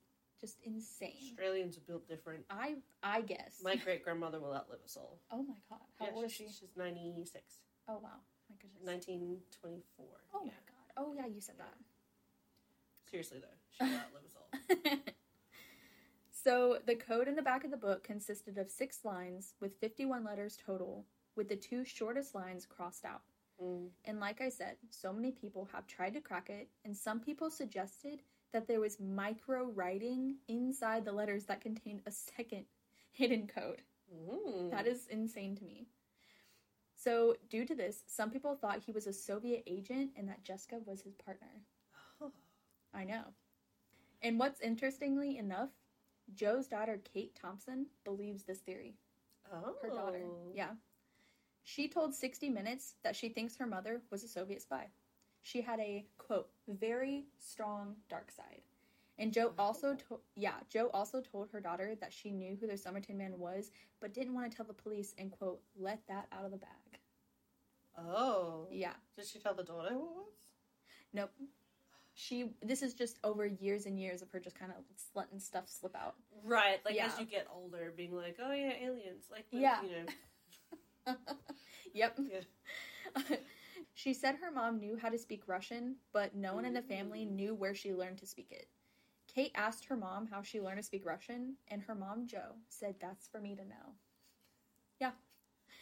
Just 0.42 0.58
insane. 0.64 1.14
Australians 1.32 1.78
are 1.78 1.82
built 1.88 2.08
different. 2.08 2.46
I 2.50 2.76
I 3.02 3.22
guess. 3.22 3.62
My 3.64 3.76
great 3.84 4.04
grandmother 4.04 4.40
will 4.40 4.54
outlive 4.54 4.80
us 4.84 4.98
all. 4.98 5.20
oh 5.32 5.44
my 5.44 5.56
god, 5.70 5.80
how 6.00 6.06
Yeah, 6.06 6.12
old 6.14 6.26
is 6.26 6.32
she? 6.34 6.46
she's, 6.46 6.58
she's 6.60 6.76
96. 6.76 7.44
Oh 7.88 8.00
wow, 8.04 8.10
my 8.50 8.56
goodness. 8.62 8.84
1924. 8.84 10.06
Oh 10.34 10.42
yeah. 10.44 10.52
my 10.52 10.54
god. 10.68 10.94
Oh 10.98 11.14
yeah, 11.16 11.26
you 11.34 11.42
said 11.42 11.56
that. 11.58 11.74
Seriously 13.10 13.40
though, 13.40 13.48
she 13.72 13.84
will 13.84 14.00
outlive 14.06 14.26
us 14.26 14.36
all. 14.36 14.98
so 16.44 16.80
the 16.86 16.96
code 16.96 17.28
in 17.28 17.36
the 17.36 17.42
back 17.42 17.64
of 17.64 17.72
the 17.72 17.78
book 17.78 18.04
consisted 18.04 18.58
of 18.58 18.70
six 18.70 19.06
lines 19.06 19.54
with 19.62 19.80
51 19.80 20.24
letters 20.24 20.58
total, 20.66 21.06
with 21.36 21.48
the 21.50 21.56
two 21.56 21.86
shortest 21.86 22.36
lines 22.36 22.66
crossed 22.66 23.06
out. 23.06 23.22
Mm. 23.64 23.88
And 24.06 24.20
like 24.20 24.42
I 24.42 24.50
said, 24.50 24.76
so 24.90 25.14
many 25.14 25.32
people 25.32 25.68
have 25.74 25.88
tried 25.88 26.14
to 26.16 26.22
crack 26.22 26.50
it, 26.50 26.68
and 26.84 26.96
some 26.96 27.20
people 27.20 27.50
suggested 27.50 28.22
that 28.56 28.70
there 28.70 28.80
was 28.80 29.02
micro 29.02 29.66
writing 29.66 30.38
inside 30.48 31.04
the 31.04 31.12
letters 31.12 31.44
that 31.44 31.60
contained 31.60 32.02
a 32.06 32.12
second 32.12 32.64
hidden 33.12 33.48
code. 33.54 33.82
Mm. 34.10 34.72
That 34.72 34.88
is 34.88 35.08
insane 35.08 35.58
to 35.58 35.66
me. 35.66 35.88
So, 36.96 37.36
due 37.50 37.66
to 37.66 37.76
this, 37.76 38.04
some 38.08 38.32
people 38.32 38.56
thought 38.56 38.80
he 38.80 38.94
was 38.94 39.08
a 39.08 39.14
Soviet 39.14 39.64
agent 39.68 40.12
and 40.16 40.30
that 40.30 40.46
Jessica 40.46 40.80
was 40.86 41.02
his 41.02 41.16
partner. 41.16 41.50
Oh. 42.22 42.32
I 42.94 43.04
know. 43.04 43.24
And 44.22 44.40
what's 44.40 44.62
interestingly 44.62 45.38
enough, 45.38 45.72
Jo's 46.34 46.68
daughter, 46.68 47.02
Kate 47.14 47.36
Thomson, 47.36 47.88
believes 48.06 48.44
this 48.44 48.60
theory. 48.60 48.96
Oh. 49.54 49.74
Her 49.82 49.90
daughter. 49.90 50.22
Yeah. 50.54 50.72
She 51.66 51.90
told 51.90 52.16
60 52.16 52.50
Minutes 52.50 52.94
that 53.04 53.18
she 53.18 53.28
thinks 53.28 53.58
her 53.58 53.68
mother 53.68 54.02
was 54.12 54.24
a 54.24 54.30
Soviet 54.30 54.62
spy. 54.62 54.88
She 55.46 55.62
had 55.62 55.80
a, 55.80 56.04
quote, 56.18 56.50
very 56.68 57.26
strong 57.38 57.96
dark 58.10 58.32
side. 58.32 58.64
And 59.20 59.32
Jo 59.32 59.54
also 59.60 59.94
told, 59.94 60.22
yeah, 60.36 60.56
Jo 60.70 60.90
also 60.92 61.22
told 61.22 61.50
her 61.52 61.60
daughter 61.60 61.94
that 62.02 62.12
she 62.12 62.32
knew 62.32 62.58
who 62.60 62.66
the 62.66 62.76
Somerton 62.76 63.16
man 63.16 63.38
was, 63.38 63.70
but 64.02 64.12
didn't 64.12 64.34
want 64.34 64.50
to 64.50 64.58
tell 64.58 64.66
the 64.66 64.74
police 64.74 65.14
and, 65.20 65.30
quote, 65.30 65.62
let 65.80 66.00
that 66.08 66.26
out 66.32 66.46
of 66.46 66.52
the 66.52 66.58
bag. 66.58 67.00
Oh. 67.96 68.66
Yeah. 68.72 68.94
Did 69.16 69.28
she 69.28 69.38
tell 69.38 69.54
the 69.54 69.64
daughter 69.64 69.90
who 69.92 70.00
it 70.00 70.16
was? 70.16 70.34
Nope. 71.14 71.32
She, 72.16 72.50
this 72.64 72.82
is 72.82 72.96
just 72.96 73.20
over 73.24 73.46
years 73.46 73.86
and 73.86 74.00
years 74.00 74.24
of 74.24 74.32
her 74.32 74.40
just 74.40 74.58
kind 74.58 74.72
of 74.76 74.84
letting 75.14 75.38
stuff 75.40 75.66
slip 75.70 75.96
out. 75.96 76.16
Right, 76.44 76.80
like 76.84 76.96
Yeah. 76.96 77.06
as 77.06 77.20
you 77.20 77.26
get 77.28 77.46
older, 77.54 77.94
being 77.96 78.16
like, 78.16 78.38
oh 78.44 78.52
yeah, 78.52 78.72
aliens, 78.82 79.26
like 79.32 79.48
the, 79.52 79.58
Yeah. 79.60 79.84
you 79.84 79.90
know, 81.06 81.16
yep. 81.94 82.18
yeah. 82.20 83.36
she 83.96 84.14
said 84.14 84.36
her 84.36 84.52
mom 84.52 84.78
knew 84.80 84.98
how 84.98 85.08
to 85.08 85.18
speak 85.18 85.48
Russian, 85.48 85.96
but 86.12 86.36
no 86.36 86.54
one 86.54 86.66
in 86.66 86.74
the 86.74 86.82
family 86.82 87.26
mm. 87.26 87.32
knew 87.32 87.56
where 87.56 87.74
she 87.74 87.94
learned 87.94 88.18
to 88.20 88.28
speak 88.28 88.52
it. 88.52 88.68
Kate 89.34 89.54
asked 89.56 89.86
her 89.86 89.96
mom 89.96 90.28
how 90.28 90.42
she 90.42 90.60
learned 90.60 90.80
to 90.80 90.84
speak 90.84 91.06
Russian, 91.06 91.56
and 91.70 91.82
her 91.82 91.96
mom, 91.96 92.28
Jo, 92.28 92.42
said 92.68 92.96
that's 93.00 93.28
for 93.30 93.40
me 93.40 93.56
to 93.56 93.64
know. 93.64 93.96
Yeah. 95.00 95.12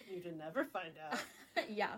You'd 0.08 0.38
never 0.38 0.63
find 0.63 0.93
out. 1.10 1.19
yeah. 1.69 1.95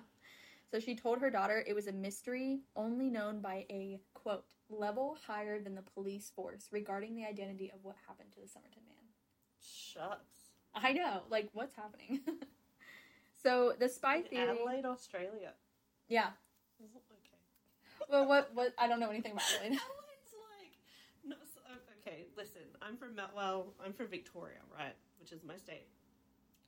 So 0.71 0.79
she 0.79 0.95
told 0.95 1.19
her 1.19 1.29
daughter 1.29 1.63
it 1.67 1.75
was 1.75 1.87
a 1.87 1.91
mystery 1.91 2.61
only 2.77 3.09
known 3.09 3.41
by 3.41 3.65
a, 3.69 3.99
quote, 4.13 4.45
level 4.69 5.17
higher 5.27 5.59
than 5.59 5.75
the 5.75 5.81
police 5.81 6.31
force 6.33 6.69
regarding 6.71 7.13
the 7.15 7.25
identity 7.25 7.71
of 7.73 7.83
what 7.83 7.95
happened 8.07 8.31
to 8.35 8.39
the 8.39 8.47
Somerton 8.47 8.83
man. 8.87 8.95
Shucks. 9.61 10.53
I 10.73 10.93
know, 10.93 11.23
like, 11.29 11.49
what's 11.51 11.75
happening? 11.75 12.21
so 13.43 13.73
the 13.77 13.89
spy 13.89 14.17
In 14.17 14.23
theory. 14.23 14.49
Adelaide, 14.49 14.85
Australia. 14.85 15.51
Yeah. 16.07 16.29
Okay. 16.81 18.09
Well, 18.09 18.27
what, 18.27 18.51
what, 18.53 18.73
I 18.77 18.87
don't 18.87 18.99
know 18.99 19.09
anything 19.09 19.31
about 19.31 19.45
Adelaide. 19.55 19.79
Adelaide's 19.79 20.35
like 20.51 20.73
no. 21.25 21.35
So, 21.53 21.61
okay, 22.01 22.25
listen. 22.37 22.61
I'm 22.81 22.97
from 22.97 23.15
well, 23.35 23.73
I'm 23.83 23.93
from 23.93 24.07
Victoria, 24.07 24.59
right, 24.77 24.95
which 25.19 25.31
is 25.31 25.43
my 25.43 25.57
state. 25.57 25.87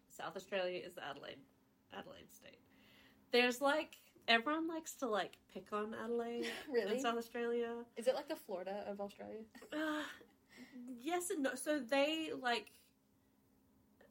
South 0.09 0.35
Australia 0.35 0.81
is 0.83 0.97
Adelaide, 0.97 1.37
Adelaide 1.95 2.31
state. 2.31 2.59
There's 3.31 3.61
like 3.61 3.97
everyone 4.27 4.67
likes 4.67 4.93
to 4.93 5.07
like 5.07 5.37
pick 5.53 5.67
on 5.71 5.93
Adelaide 6.03 6.47
really? 6.71 6.95
in 6.95 7.01
South 7.01 7.17
Australia. 7.17 7.69
Is 7.95 8.07
it 8.07 8.15
like 8.15 8.27
the 8.27 8.35
Florida 8.35 8.83
of 8.87 8.99
Australia? 8.99 9.41
Uh, 9.71 10.01
yes 10.99 11.29
and 11.29 11.43
no. 11.43 11.55
So 11.55 11.79
they 11.79 12.31
like 12.41 12.71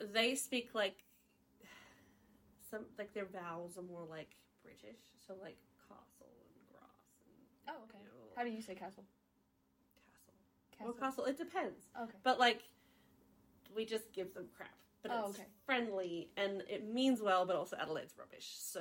they 0.00 0.34
speak 0.34 0.70
like 0.74 1.02
some 2.70 2.84
like 2.98 3.12
their 3.14 3.26
vowels 3.26 3.78
are 3.78 3.82
more 3.82 4.04
like 4.08 4.36
British. 4.80 5.00
So 5.26 5.34
like 5.42 5.56
castle 5.88 6.32
and 6.54 6.66
grass 6.70 7.04
and 7.26 7.74
Oh, 7.76 7.82
okay. 7.84 7.98
you 7.98 8.04
know, 8.06 8.32
How 8.36 8.44
do 8.44 8.50
you 8.50 8.62
say 8.62 8.74
castle? 8.74 9.04
castle. 10.76 10.86
Well, 10.86 10.94
castle. 10.94 11.24
It 11.24 11.38
depends, 11.38 11.86
Okay. 12.00 12.18
but 12.22 12.38
like 12.38 12.62
we 13.74 13.84
just 13.84 14.12
give 14.12 14.32
them 14.34 14.46
crap. 14.56 14.70
But 15.02 15.12
Oh, 15.14 15.26
it's 15.30 15.38
okay. 15.38 15.48
friendly 15.64 16.30
and 16.36 16.62
it 16.68 16.84
means 16.92 17.20
well, 17.22 17.46
but 17.46 17.56
also 17.56 17.76
Adelaide's 17.76 18.14
rubbish. 18.18 18.54
So 18.58 18.80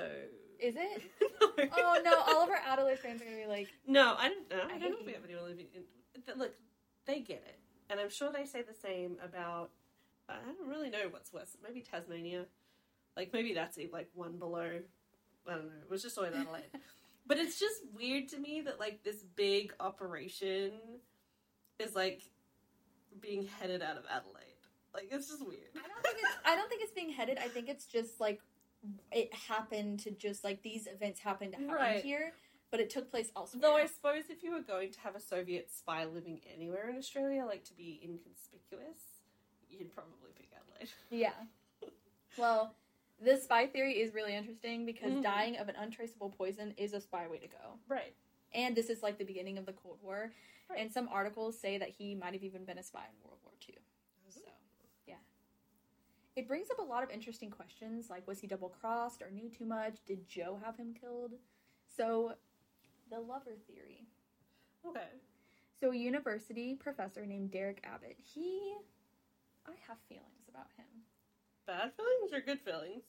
Is 0.60 0.76
it? 0.78 1.02
no. 1.58 1.68
Oh 1.78 2.02
no! 2.04 2.20
All 2.28 2.44
of 2.44 2.50
our 2.50 2.60
Adelaide 2.68 3.00
fans 3.00 3.22
are 3.22 3.26
gonna 3.26 3.38
be 3.38 3.46
like, 3.48 3.70
No, 3.88 4.16
I 4.18 4.30
don't 4.30 4.50
know. 4.50 4.62
I 4.70 4.76
I, 4.76 4.80
don't 4.80 4.92
know 4.92 4.98
if 5.00 5.06
we 5.06 5.14
have 5.14 5.24
anyone 5.26 5.46
living 5.46 5.68
in. 5.74 5.84
Look, 6.38 6.54
they 7.06 7.20
get 7.20 7.44
it, 7.48 7.60
and 7.90 8.00
I'm 8.00 8.10
sure 8.10 8.32
they 8.32 8.46
say 8.46 8.62
the 8.62 8.74
same 8.74 9.18
about. 9.24 9.72
I 10.28 10.38
don't 10.58 10.68
really 10.68 10.90
know 10.90 11.08
what's 11.12 11.32
worse. 11.32 11.56
Maybe 11.64 11.82
Tasmania, 11.82 12.46
like 13.16 13.32
maybe 13.32 13.54
that's 13.54 13.78
like 13.94 14.10
one 14.16 14.38
below. 14.40 14.80
I 15.48 15.52
don't 15.56 15.66
know. 15.66 15.72
It 15.84 15.90
was 15.92 16.02
just 16.02 16.18
always 16.18 16.34
Adelaide, 16.34 16.64
but 17.28 17.38
it's 17.38 17.60
just 17.60 17.82
weird 17.96 18.28
to 18.30 18.38
me 18.40 18.62
that 18.62 18.80
like 18.80 19.04
this 19.04 19.24
big 19.36 19.74
operation 19.80 20.72
is 21.80 21.96
like 21.96 22.22
being 23.22 23.48
headed 23.60 23.82
out 23.82 23.98
of 23.98 24.04
Adelaide. 24.10 24.42
Like 24.94 25.10
it's 25.12 25.28
just 25.30 25.46
weird. 25.46 25.62
I 25.76 25.88
don't 25.88 26.04
think 26.04 26.18
it's. 26.20 26.38
I 26.46 26.56
don't 26.56 26.70
think 26.70 26.82
it's 26.84 26.92
being 26.94 27.10
headed. 27.12 27.38
I 27.38 27.48
think 27.48 27.70
it's 27.70 27.86
just 27.86 28.20
like 28.20 28.42
it 29.12 29.34
happened 29.34 30.00
to 30.02 30.12
just 30.12 30.44
like 30.44 30.62
these 30.64 30.88
events 30.88 31.20
happened 31.20 31.54
to 31.54 31.58
happen 31.58 31.74
Right. 31.76 32.04
here, 32.04 32.34
but 32.72 32.80
it 32.80 32.90
took 32.90 33.10
place 33.12 33.30
elsewhere. 33.36 33.62
Though 33.62 33.76
I 33.78 33.88
suppose 33.88 34.26
if 34.30 34.42
you 34.44 34.52
were 34.52 34.62
going 34.62 34.92
to 34.92 35.00
have 35.02 35.16
a 35.16 35.20
Soviet 35.20 35.70
spy 35.72 36.06
living 36.06 36.40
anywhere 36.56 36.90
in 36.90 36.98
Australia, 36.98 37.46
like 37.46 37.64
to 37.66 37.74
be 37.76 38.00
inconspicuous, 38.04 39.00
you'd 39.70 39.94
probably 39.94 40.32
pick 40.36 40.50
Adelaide. 40.56 40.92
Yeah. 41.10 41.34
Well, 42.38 42.76
this 43.20 43.44
spy 43.44 43.68
theory 43.68 44.00
is 44.02 44.14
really 44.14 44.36
interesting 44.36 44.86
because 44.86 45.12
Mhm. 45.14 45.24
dying 45.24 45.58
of 45.58 45.70
an 45.70 45.76
untraceable 45.76 46.30
poison 46.30 46.74
is 46.78 46.94
a 46.94 47.02
spy 47.02 47.28
way 47.28 47.40
to 47.40 47.48
go. 47.48 47.80
Right. 47.88 48.16
And 48.54 48.76
this 48.76 48.90
is 48.90 49.02
like 49.04 49.18
the 49.18 49.26
beginning 49.26 49.58
of 49.58 49.66
the 49.66 49.74
Cold 49.74 50.02
War. 50.02 50.34
Right. 50.70 50.80
And 50.80 50.92
some 50.92 51.08
articles 51.10 51.58
say 51.60 51.78
that 51.78 51.90
he 51.90 52.16
might 52.16 52.34
have 52.34 52.44
even 52.44 52.66
been 52.66 52.78
a 52.78 52.84
spy 52.84 53.06
in 53.08 53.22
World 53.24 53.40
War 53.44 53.54
II. 53.68 53.78
So, 54.30 54.42
yeah. 55.06 55.20
It 56.36 56.48
brings 56.48 56.70
up 56.70 56.80
a 56.80 56.84
lot 56.84 57.04
of 57.04 57.10
interesting 57.10 57.50
questions 57.50 58.10
like 58.10 58.28
was 58.28 58.40
he 58.42 58.48
double 58.48 58.70
crossed 58.70 59.22
or 59.22 59.32
knew 59.32 59.50
too 59.50 59.66
much? 59.66 60.04
Did 60.06 60.28
Jo 60.28 60.58
have 60.58 60.76
him 60.78 60.94
killed? 60.94 61.40
So, 61.88 62.38
the 63.10 63.20
lover 63.20 63.56
theory. 63.68 64.08
Okay. 64.84 65.08
So, 65.80 65.92
a 65.92 65.96
university 65.96 66.76
professor 66.76 67.26
named 67.26 67.52
Derek 67.52 67.80
Abbott, 67.86 68.20
he. 68.20 68.76
I 69.66 69.76
have 69.88 70.00
feelings 70.10 70.48
about 70.50 70.72
him. 70.74 71.05
Bad 71.68 71.92
feelings 71.96 72.34
or 72.34 72.42
good 72.42 72.60
feelings? 72.60 73.04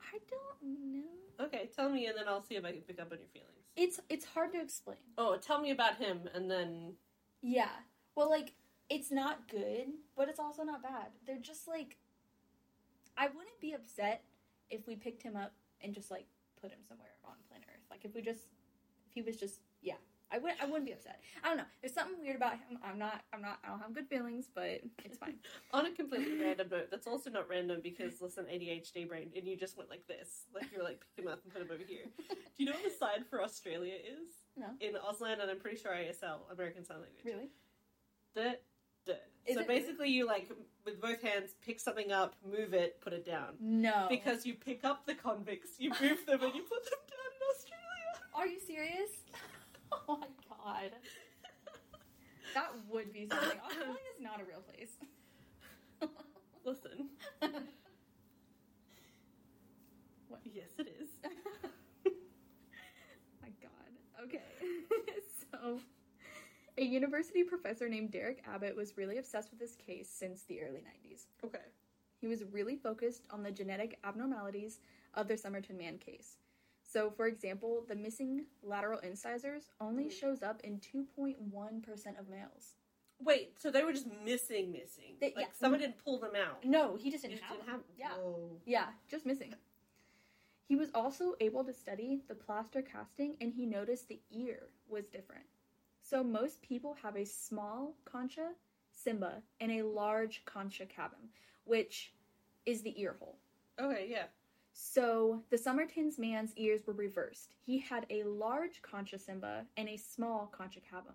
I 0.00 0.18
don't 0.30 0.92
know. 0.92 1.44
Okay, 1.46 1.70
tell 1.74 1.88
me 1.88 2.06
and 2.06 2.16
then 2.16 2.28
I'll 2.28 2.42
see 2.42 2.56
if 2.56 2.64
I 2.64 2.72
can 2.72 2.82
pick 2.82 3.00
up 3.00 3.12
on 3.12 3.18
your 3.18 3.28
feelings. 3.28 3.50
It's 3.76 4.00
it's 4.08 4.24
hard 4.24 4.52
to 4.52 4.60
explain. 4.60 4.98
Oh, 5.16 5.36
tell 5.36 5.60
me 5.60 5.70
about 5.70 5.96
him 5.96 6.28
and 6.34 6.50
then. 6.50 6.94
Yeah. 7.42 7.70
Well, 8.14 8.30
like 8.30 8.52
it's 8.88 9.10
not 9.10 9.48
good, 9.48 9.88
but 10.16 10.28
it's 10.28 10.40
also 10.40 10.62
not 10.62 10.82
bad. 10.82 11.08
They're 11.26 11.38
just 11.38 11.66
like 11.68 11.96
I 13.16 13.26
wouldn't 13.26 13.60
be 13.60 13.72
upset 13.72 14.24
if 14.70 14.86
we 14.86 14.96
picked 14.96 15.22
him 15.22 15.36
up 15.36 15.52
and 15.80 15.94
just 15.94 16.10
like 16.10 16.26
put 16.60 16.70
him 16.70 16.80
somewhere 16.88 17.14
on 17.24 17.34
planet 17.48 17.66
Earth. 17.68 17.86
Like 17.90 18.04
if 18.04 18.14
we 18.14 18.22
just 18.22 18.46
if 19.08 19.14
he 19.14 19.22
was 19.22 19.36
just 19.36 19.60
yeah. 19.82 19.94
I 20.32 20.38
would 20.38 20.52
I 20.62 20.64
wouldn't 20.66 20.86
be 20.86 20.92
upset. 20.92 21.20
I 21.42 21.48
don't 21.48 21.56
know. 21.56 21.64
There's 21.82 21.92
something 21.94 22.20
weird 22.20 22.36
about 22.36 22.52
him. 22.52 22.78
I'm 22.84 22.98
not 22.98 23.22
I'm 23.32 23.42
not 23.42 23.58
I 23.64 23.68
don't 23.68 23.80
have 23.80 23.94
good 23.94 24.08
feelings, 24.08 24.46
but 24.54 24.80
it's 25.04 25.18
fine. 25.18 25.34
On 25.72 25.86
a 25.86 25.90
completely 25.90 26.38
random 26.40 26.68
note, 26.70 26.88
that's 26.90 27.06
also 27.06 27.30
not 27.30 27.48
random 27.48 27.80
because 27.82 28.20
listen, 28.20 28.44
ADHD 28.44 29.08
brain, 29.08 29.30
and 29.36 29.46
you 29.46 29.56
just 29.56 29.76
went 29.76 29.90
like 29.90 30.06
this. 30.06 30.46
Like 30.54 30.66
you're 30.72 30.84
like, 30.84 31.00
pick 31.16 31.24
him 31.24 31.30
up 31.32 31.40
and 31.44 31.52
put 31.52 31.62
him 31.62 31.68
over 31.72 31.82
here. 31.86 32.04
Do 32.28 32.36
you 32.56 32.66
know 32.66 32.72
what 32.72 32.84
the 32.84 32.90
sign 32.90 33.24
for 33.28 33.42
Australia 33.42 33.94
is? 33.94 34.28
No. 34.56 34.66
In 34.80 34.94
Auslan, 34.94 35.40
and 35.40 35.50
I'm 35.50 35.58
pretty 35.58 35.78
sure 35.78 35.92
ASL, 35.92 36.40
American 36.52 36.84
Sign 36.84 36.98
Language. 36.98 37.24
really? 37.24 37.48
The, 38.34 38.58
So 39.52 39.60
it- 39.60 39.66
basically, 39.66 40.10
you 40.10 40.26
like, 40.26 40.48
with 40.84 41.00
both 41.00 41.22
hands, 41.22 41.54
pick 41.64 41.80
something 41.80 42.12
up, 42.12 42.34
move 42.44 42.74
it, 42.74 43.00
put 43.00 43.12
it 43.12 43.24
down. 43.24 43.54
No. 43.60 44.06
Because 44.08 44.44
you 44.46 44.54
pick 44.54 44.84
up 44.84 45.06
the 45.06 45.14
convicts, 45.14 45.70
you 45.78 45.90
move 45.90 46.24
them, 46.26 46.42
and 46.42 46.54
you 46.54 46.62
put 46.62 46.84
them 46.84 47.00
down 47.08 47.30
in 47.34 47.42
Australia. 47.54 48.30
Are 48.34 48.46
you 48.46 48.60
serious? 48.60 49.10
Oh 50.08 50.16
my 50.16 50.26
god. 50.48 50.92
That 52.54 52.70
would 52.88 53.12
be 53.12 53.28
something. 53.28 53.58
Australia 53.66 53.94
is 54.16 54.22
not 54.22 54.40
a 54.40 54.44
real 54.44 54.60
place. 54.60 54.90
Listen. 56.64 57.10
What? 60.28 60.40
Yes, 60.44 60.68
it 60.78 60.88
is. 61.00 61.08
My 63.42 63.48
God. 63.62 64.24
Okay. 64.24 64.42
so, 65.52 65.80
a 66.78 66.82
university 66.82 67.42
professor 67.42 67.88
named 67.88 68.10
Derek 68.10 68.42
Abbott 68.52 68.76
was 68.76 68.96
really 68.96 69.18
obsessed 69.18 69.50
with 69.50 69.60
this 69.60 69.74
case 69.76 70.08
since 70.08 70.42
the 70.42 70.62
early 70.62 70.80
90s. 70.80 71.26
Okay. 71.44 71.58
He 72.20 72.26
was 72.26 72.44
really 72.52 72.76
focused 72.76 73.22
on 73.30 73.42
the 73.42 73.50
genetic 73.50 73.98
abnormalities 74.04 74.80
of 75.14 75.26
the 75.26 75.36
Somerton 75.36 75.76
man 75.76 75.98
case. 75.98 76.36
So, 76.90 77.08
for 77.08 77.28
example, 77.28 77.84
the 77.86 77.94
missing 77.94 78.46
lateral 78.62 78.98
incisors 78.98 79.70
only 79.80 80.06
Mhm. 80.06 80.12
shows 80.12 80.42
up 80.42 80.60
in 80.64 80.80
2.1% 80.80 82.18
of 82.18 82.28
males. 82.28 82.74
Wait, 83.20 83.56
so 83.60 83.70
they 83.70 83.84
were 83.84 83.92
just 83.92 84.06
missing, 84.08 84.72
missing. 84.72 85.16
They- 85.20 85.32
like 85.34 85.46
yeah. 85.46 85.52
someone 85.52 85.78
didn't 85.78 85.98
pull 85.98 86.18
them 86.18 86.34
out. 86.34 86.64
No, 86.64 86.96
he 86.96 87.10
just 87.12 87.22
didn't 87.22 87.36
just 87.38 87.44
have 87.44 87.58
didn't 87.58 87.66
them. 87.66 87.84
have. 87.86 87.96
Yeah. 87.96 88.16
Whoa. 88.16 88.60
Yeah, 88.64 88.92
just 89.06 89.24
missing. 89.24 89.54
He 90.64 90.74
was 90.74 90.90
also 90.92 91.36
able 91.38 91.62
to 91.64 91.72
study 91.72 92.22
the 92.26 92.34
plaster 92.34 92.82
casting 92.82 93.36
and 93.40 93.52
he 93.52 93.66
noticed 93.66 94.08
the 94.08 94.22
ear 94.30 94.72
was 94.88 95.06
different. 95.08 95.46
So 96.00 96.24
most 96.24 96.60
people 96.62 96.94
have 96.94 97.16
a 97.16 97.24
small 97.24 97.94
concha 98.04 98.56
cymba 98.92 99.42
and 99.60 99.70
a 99.70 99.82
large 99.84 100.44
concha 100.44 100.86
cavum, 100.86 101.28
which 101.64 102.14
is 102.66 102.82
the 102.82 102.98
ear 103.00 103.12
hole. 103.14 103.38
Okay, 103.78 104.08
yeah. 104.08 104.28
So 104.72 105.42
the 105.50 105.58
Somerton's 105.58 106.18
man's 106.18 106.52
ears 106.56 106.82
were 106.86 106.94
reversed. 106.94 107.54
He 107.64 107.78
had 107.78 108.06
a 108.10 108.24
large 108.24 108.82
concha 108.82 109.16
cymba 109.16 109.64
and 109.76 109.88
a 109.88 109.96
small 109.96 110.46
concha 110.46 110.80
cavum. 110.80 111.14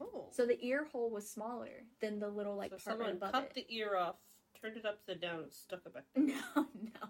Oh. 0.00 0.26
So 0.30 0.46
the 0.46 0.62
ear 0.64 0.86
hole 0.92 1.10
was 1.10 1.28
smaller 1.28 1.84
than 2.00 2.18
the 2.18 2.28
little 2.28 2.56
like 2.56 2.70
so 2.72 2.76
part 2.76 2.98
someone 2.98 3.10
above 3.12 3.32
cut 3.32 3.44
it. 3.44 3.54
the 3.54 3.74
ear 3.74 3.96
off, 3.96 4.16
turned 4.60 4.76
it 4.76 4.84
upside 4.84 5.20
down, 5.20 5.40
and 5.44 5.52
stuck 5.52 5.80
it 5.86 5.94
back 5.94 6.04
there. 6.14 6.26
No, 6.26 6.66
no. 6.82 7.08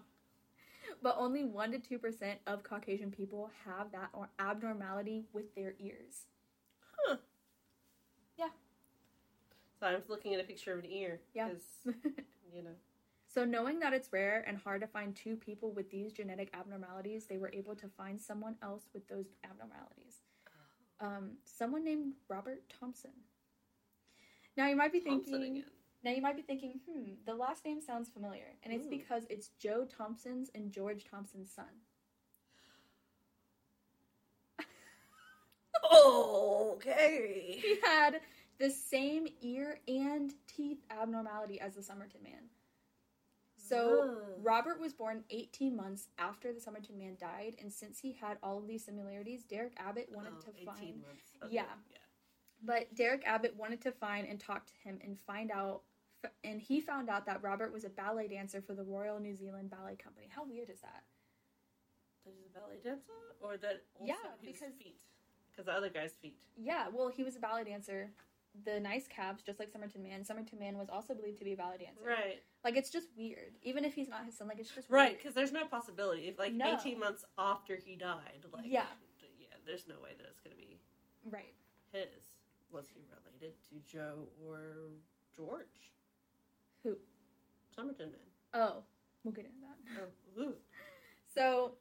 But 1.01 1.15
only 1.19 1.43
1 1.43 1.71
to 1.73 1.99
2% 1.99 2.35
of 2.47 2.63
Caucasian 2.63 3.11
people 3.11 3.51
have 3.65 3.91
that 3.91 4.09
or 4.13 4.29
abnormality 4.39 5.25
with 5.31 5.53
their 5.53 5.75
ears. 5.79 6.25
Huh. 7.05 7.17
Yeah. 8.37 8.49
So 9.79 9.87
I'm 9.87 10.01
looking 10.07 10.33
at 10.33 10.39
a 10.39 10.43
picture 10.43 10.73
of 10.73 10.83
an 10.83 10.89
ear. 10.89 11.19
Yeah. 11.35 11.49
you 11.85 12.63
know. 12.63 12.71
So, 13.27 13.43
knowing 13.43 13.79
that 13.79 13.93
it's 13.93 14.13
rare 14.13 14.43
and 14.47 14.57
hard 14.57 14.81
to 14.81 14.87
find 14.87 15.15
two 15.15 15.35
people 15.35 15.71
with 15.71 15.91
these 15.91 16.13
genetic 16.13 16.49
abnormalities, 16.53 17.25
they 17.25 17.37
were 17.37 17.51
able 17.53 17.75
to 17.75 17.87
find 17.89 18.19
someone 18.19 18.55
else 18.63 18.87
with 18.93 19.07
those 19.07 19.27
abnormalities. 19.43 20.21
Um, 20.99 21.31
someone 21.43 21.83
named 21.83 22.13
Robert 22.29 22.63
Thomson. 22.79 23.11
Now, 24.55 24.67
you 24.67 24.75
might 24.75 24.93
be 24.93 25.01
Thomson 25.01 25.33
thinking. 25.33 25.57
again. 25.57 25.65
Now 26.03 26.11
you 26.11 26.21
might 26.21 26.35
be 26.35 26.41
thinking, 26.41 26.79
hmm, 26.89 27.13
the 27.25 27.33
last 27.35 27.65
name 27.65 27.81
sounds 27.81 28.07
familiar, 28.09 28.55
and 28.63 28.73
it's 28.73 28.85
Ooh. 28.87 28.89
because 28.89 29.23
it's 29.29 29.49
Jo 29.59 29.85
Thomson's 29.85 30.49
and 30.55 30.71
George 30.71 31.03
Thomson's 31.03 31.51
son. 31.51 31.65
Okay. 35.93 37.59
He 37.61 37.77
had 37.83 38.19
the 38.59 38.69
same 38.69 39.27
ear 39.41 39.79
and 39.87 40.33
teeth 40.47 40.79
abnormality 40.89 41.59
as 41.61 41.75
the 41.75 41.83
Somerton 41.83 42.21
man. 42.23 42.49
So 43.67 44.17
Ah. 44.21 44.33
Robert 44.41 44.79
was 44.79 44.93
born 44.93 45.23
18 45.29 45.75
months 45.75 46.09
after 46.17 46.53
the 46.53 46.59
Somerton 46.59 46.97
man 46.97 47.17
died, 47.19 47.55
and 47.59 47.71
since 47.71 47.99
he 47.99 48.13
had 48.13 48.37
all 48.41 48.57
of 48.57 48.67
these 48.67 48.85
similarities, 48.85 49.43
Derek 49.43 49.73
Abbott 49.77 50.09
wanted 50.11 50.33
Oh, 50.37 50.41
to 50.41 50.49
18 50.51 50.65
find. 50.65 51.05
Okay, 51.43 51.55
Yeah. 51.55 51.73
But 52.61 52.93
Derek 52.95 53.25
Abbott 53.27 53.55
wanted 53.55 53.81
to 53.81 53.91
find 53.91 54.27
and 54.27 54.39
talk 54.39 54.65
to 54.67 54.73
him 54.75 54.99
and 55.03 55.19
find 55.19 55.51
out, 55.51 55.83
f- 56.23 56.31
and 56.43 56.59
he 56.61 56.81
found 56.81 57.09
out 57.09 57.25
that 57.25 57.43
Robert 57.43 57.71
was 57.71 57.83
a 57.83 57.89
ballet 57.89 58.27
dancer 58.27 58.61
for 58.61 58.73
the 58.73 58.83
Royal 58.83 59.19
New 59.19 59.35
Zealand 59.35 59.69
Ballet 59.69 59.95
Company. 59.95 60.27
How 60.27 60.43
weird 60.43 60.69
is 60.69 60.81
that? 60.81 61.03
That 62.25 62.33
he's 62.33 62.47
a 62.47 62.49
ballet 62.59 62.77
dancer? 62.83 63.11
Or 63.41 63.57
that 63.57 63.83
also 63.95 64.05
Yeah, 64.05 64.31
his 64.41 64.53
because- 64.53 64.73
feet? 64.75 64.99
Because 65.51 65.65
the 65.65 65.73
other 65.73 65.89
guy's 65.89 66.15
feet. 66.15 66.39
Yeah, 66.55 66.87
well, 66.87 67.09
he 67.09 67.23
was 67.23 67.35
a 67.35 67.39
ballet 67.39 67.63
dancer. 67.63 68.11
The 68.65 68.79
nice 68.79 69.07
calves, 69.07 69.43
just 69.43 69.59
like 69.59 69.69
Somerton 69.69 70.03
Man. 70.03 70.23
Somerton 70.25 70.59
Man 70.59 70.77
was 70.77 70.89
also 70.89 71.13
believed 71.13 71.37
to 71.39 71.45
be 71.45 71.53
a 71.53 71.57
ballet 71.57 71.77
dancer. 71.77 72.01
Right. 72.05 72.41
Like 72.63 72.75
it's 72.75 72.89
just 72.89 73.07
weird. 73.17 73.53
Even 73.63 73.85
if 73.85 73.93
he's 73.93 74.09
not 74.09 74.25
his 74.25 74.37
son, 74.37 74.47
like 74.47 74.59
it's 74.59 74.71
just 74.71 74.89
Right, 74.89 75.17
because 75.17 75.33
there's 75.33 75.51
no 75.51 75.65
possibility. 75.65 76.27
If 76.27 76.39
like 76.39 76.53
No. 76.53 76.75
18 76.79 76.99
months 76.99 77.23
after 77.37 77.75
he 77.75 77.95
died, 77.95 78.45
like 78.51 78.65
Yeah. 78.65 78.85
yeah, 79.39 79.47
there's 79.65 79.87
no 79.87 79.95
way 80.01 80.11
that 80.17 80.25
it's 80.27 80.39
gonna 80.39 80.55
be 80.55 80.79
Right. 81.29 81.53
his. 81.91 82.07
Was 82.71 82.87
he 82.93 83.01
related 83.23 83.53
to 83.69 83.75
Jo 83.91 84.27
or 84.45 84.89
George? 85.35 85.93
Who? 86.83 86.97
Somerton 87.75 88.11
man. 88.11 88.19
Oh, 88.53 88.83
we'll 89.23 89.33
get 89.33 89.45
into 89.45 89.59
that. 89.61 90.01
Oh, 90.37 90.41
ooh. 90.41 90.55
So, 91.33 91.77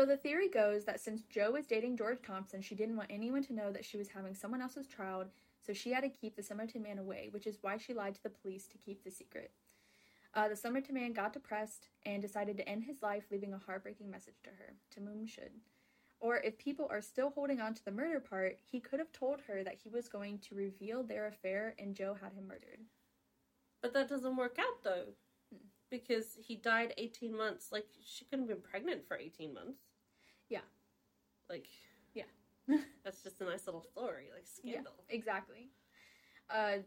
so 0.00 0.06
the 0.06 0.16
theory 0.16 0.48
goes 0.48 0.86
that 0.86 0.98
since 0.98 1.24
Jo 1.24 1.50
was 1.50 1.66
dating 1.66 1.98
George 1.98 2.22
Thomson, 2.26 2.62
she 2.62 2.74
didn't 2.74 2.96
want 2.96 3.10
anyone 3.12 3.42
to 3.42 3.52
know 3.52 3.70
that 3.70 3.84
she 3.84 3.98
was 3.98 4.08
having 4.08 4.34
someone 4.34 4.62
else's 4.62 4.86
child, 4.86 5.26
so 5.60 5.74
she 5.74 5.92
had 5.92 6.00
to 6.00 6.08
keep 6.08 6.34
the 6.34 6.42
Somerton 6.42 6.82
man 6.82 6.98
away, 6.98 7.28
which 7.32 7.46
is 7.46 7.58
why 7.60 7.76
she 7.76 7.92
lied 7.92 8.14
to 8.14 8.22
the 8.22 8.30
police 8.30 8.66
to 8.68 8.78
keep 8.78 9.04
the 9.04 9.10
secret. 9.10 9.50
Uh, 10.32 10.48
the 10.48 10.56
Somerton 10.56 10.94
man 10.94 11.12
got 11.12 11.34
depressed 11.34 11.88
and 12.06 12.22
decided 12.22 12.56
to 12.56 12.66
end 12.66 12.84
his 12.84 13.02
life, 13.02 13.24
leaving 13.30 13.52
a 13.52 13.58
heartbreaking 13.58 14.10
message 14.10 14.40
to 14.42 14.48
her. 14.48 14.72
To 14.92 15.00
whom 15.00 15.26
should. 15.26 15.50
Or 16.18 16.38
if 16.38 16.56
people 16.56 16.88
are 16.90 17.02
still 17.02 17.28
holding 17.28 17.60
on 17.60 17.74
to 17.74 17.84
the 17.84 17.92
murder 17.92 18.20
part, 18.20 18.56
he 18.72 18.80
could 18.80 19.00
have 19.00 19.12
told 19.12 19.42
her 19.48 19.62
that 19.64 19.80
he 19.84 19.90
was 19.90 20.08
going 20.08 20.38
to 20.38 20.54
reveal 20.54 21.02
their 21.02 21.26
affair 21.26 21.74
and 21.78 21.94
Jo 21.94 22.16
had 22.18 22.32
him 22.32 22.48
murdered. 22.48 22.80
But 23.82 23.92
that 23.92 24.08
doesn't 24.08 24.36
work 24.38 24.56
out 24.58 24.82
though. 24.82 25.12
Hmm. 25.52 25.66
Because 25.90 26.38
he 26.40 26.56
died 26.56 26.94
18 26.96 27.36
months. 27.36 27.70
Like, 27.70 27.84
she 28.02 28.24
couldn't 28.24 28.48
have 28.48 28.62
been 28.62 28.70
pregnant 28.70 29.06
for 29.06 29.18
18 29.18 29.52
months. 29.52 29.89
Yeah. 30.50 30.60
Like, 31.48 31.66
Yeah. 32.14 32.24
that's 33.04 33.22
just 33.22 33.40
a 33.40 33.44
nice 33.44 33.66
little 33.66 33.82
story. 33.82 34.28
Like, 34.34 34.46
scandal. 34.46 34.92
Yeah, 35.08 35.16
Exactly. 35.16 35.70
Uh, 36.50 36.78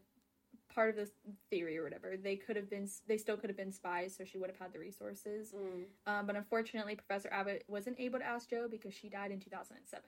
part 0.72 0.90
of 0.90 0.96
this 0.96 1.10
theory 1.50 1.76
or 1.78 1.82
whatever, 1.82 2.16
they 2.16 2.36
could 2.36 2.56
have 2.56 2.70
been, 2.70 2.88
they 3.08 3.16
still 3.16 3.36
could 3.36 3.50
have 3.50 3.56
been 3.56 3.72
spies, 3.72 4.14
so 4.16 4.24
she 4.24 4.38
would 4.38 4.50
have 4.50 4.58
had 4.58 4.72
the 4.72 4.78
resources. 4.78 5.52
Mm. 5.52 5.84
Um, 6.06 6.26
but 6.26 6.36
unfortunately, 6.36 6.94
Professor 6.94 7.28
Abbott 7.32 7.64
wasn't 7.66 7.98
able 7.98 8.18
to 8.18 8.24
ask 8.24 8.48
Jo 8.50 8.68
because 8.70 8.94
she 8.94 9.08
died 9.08 9.30
in 9.32 9.40
2007. 9.40 10.04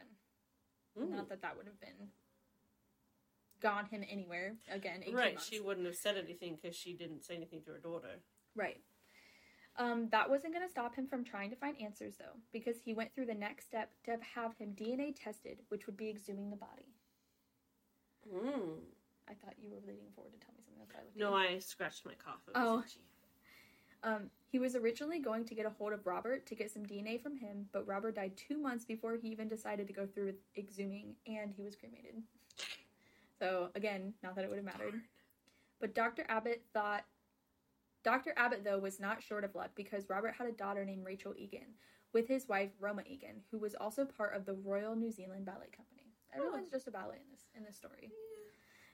Mm. 0.99 1.11
Not 1.11 1.29
that 1.29 1.43
that 1.43 1.57
would 1.57 1.67
have 1.67 1.81
been 1.81 2.11
gone 3.61 3.87
him 3.87 4.05
anywhere. 4.09 4.57
Again, 4.71 5.03
Right, 5.13 5.35
months. 5.35 5.49
she 5.49 5.61
wouldn't 5.61 5.87
have 5.87 5.97
said 5.97 6.17
anything 6.17 6.57
because 6.61 6.77
she 6.77 6.93
didn't 6.95 7.25
say 7.25 7.35
anything 7.37 7.63
to 7.63 7.73
her 7.73 7.79
daughter. 7.79 8.21
Right. 8.55 8.81
Um, 9.79 10.09
that 10.11 10.29
wasn't 10.29 10.55
going 10.55 10.65
to 10.65 10.71
stop 10.71 10.95
him 10.95 11.07
from 11.07 11.23
trying 11.23 11.51
to 11.51 11.57
find 11.57 11.77
answers, 11.81 12.15
though, 12.19 12.39
because 12.53 12.77
he 12.83 12.95
went 12.95 13.15
through 13.15 13.27
the 13.27 13.35
next 13.35 13.67
step 13.67 13.91
to 14.05 14.17
have 14.35 14.57
him 14.57 14.75
DNA 14.75 15.15
tested, 15.15 15.59
which 15.69 15.87
would 15.87 15.97
be 15.97 16.09
exhuming 16.09 16.51
the 16.51 16.57
body. 16.57 16.95
Mm. 18.33 18.81
I 19.29 19.35
thought 19.35 19.55
you 19.61 19.71
were 19.71 19.81
leaning 19.87 20.11
forward 20.15 20.33
to 20.33 20.39
tell 20.39 20.55
me 20.55 20.63
something. 20.65 20.87
That's 20.89 21.07
I 21.15 21.19
No. 21.19 21.35
I 21.35 21.59
scratched 21.59 22.07
my 22.07 22.15
cough. 22.15 22.41
It 22.49 22.53
Oh. 22.55 22.83
Um, 24.03 24.31
he 24.47 24.59
was 24.59 24.77
originally 24.77 25.19
going 25.19 25.45
to 25.47 25.55
get 25.55 25.67
a 25.67 25.71
hold 25.71 25.93
of 25.93 26.07
Robert 26.07 26.47
to 26.47 26.55
get 26.55 26.71
some 26.71 26.85
DNA 26.85 27.21
from 27.21 27.37
him, 27.37 27.69
but 27.73 27.87
Robert 27.87 28.15
died 28.15 28.37
two 28.37 28.57
months 28.57 28.85
before 28.85 29.17
he 29.17 29.29
even 29.29 29.49
decided 29.49 29.87
to 29.89 29.93
go 29.93 30.07
through 30.07 30.27
with 30.27 30.37
exhuming, 30.57 31.15
and 31.27 31.53
he 31.57 31.63
was 31.63 31.75
cremated. 31.75 32.15
So 33.39 33.71
again, 33.75 34.15
not 34.23 34.37
that 34.37 34.45
it 34.45 34.49
would 34.49 34.57
have 34.59 34.65
mattered. 34.65 34.95
But 35.81 35.95
Dr. 35.95 36.25
Abbott 36.29 36.63
thought 36.73 37.05
Dr. 38.07 38.33
Abbott 38.37 38.63
though 38.63 38.79
was 38.79 39.01
not 39.01 39.21
short 39.21 39.43
of 39.43 39.57
luck 39.57 39.71
because 39.75 40.09
Robert 40.09 40.37
had 40.39 40.47
a 40.47 40.53
daughter 40.53 40.85
named 40.85 41.05
Rachel 41.05 41.35
Egan 41.37 41.75
with 42.13 42.29
his 42.29 42.49
wife 42.49 42.71
Roma 42.79 43.03
Egan, 43.05 43.43
who 43.51 43.59
was 43.59 43.75
also 43.75 44.05
part 44.05 44.37
of 44.37 44.47
the 44.47 44.55
Royal 44.55 44.95
New 44.95 45.11
Zealand 45.11 45.45
Ballet 45.45 45.67
Company. 45.77 46.13
Everyone's 46.33 46.71
just 46.71 46.87
a 46.87 46.93
ballet 46.93 47.17
in 47.17 47.31
this 47.33 47.43
in 47.57 47.65
this 47.65 47.77
story. 47.77 48.13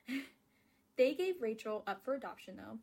They 0.98 1.14
gave 1.14 1.40
Rachel 1.40 1.83
up 1.87 2.05
for 2.05 2.14
adoption 2.14 2.57
though. 2.57 2.79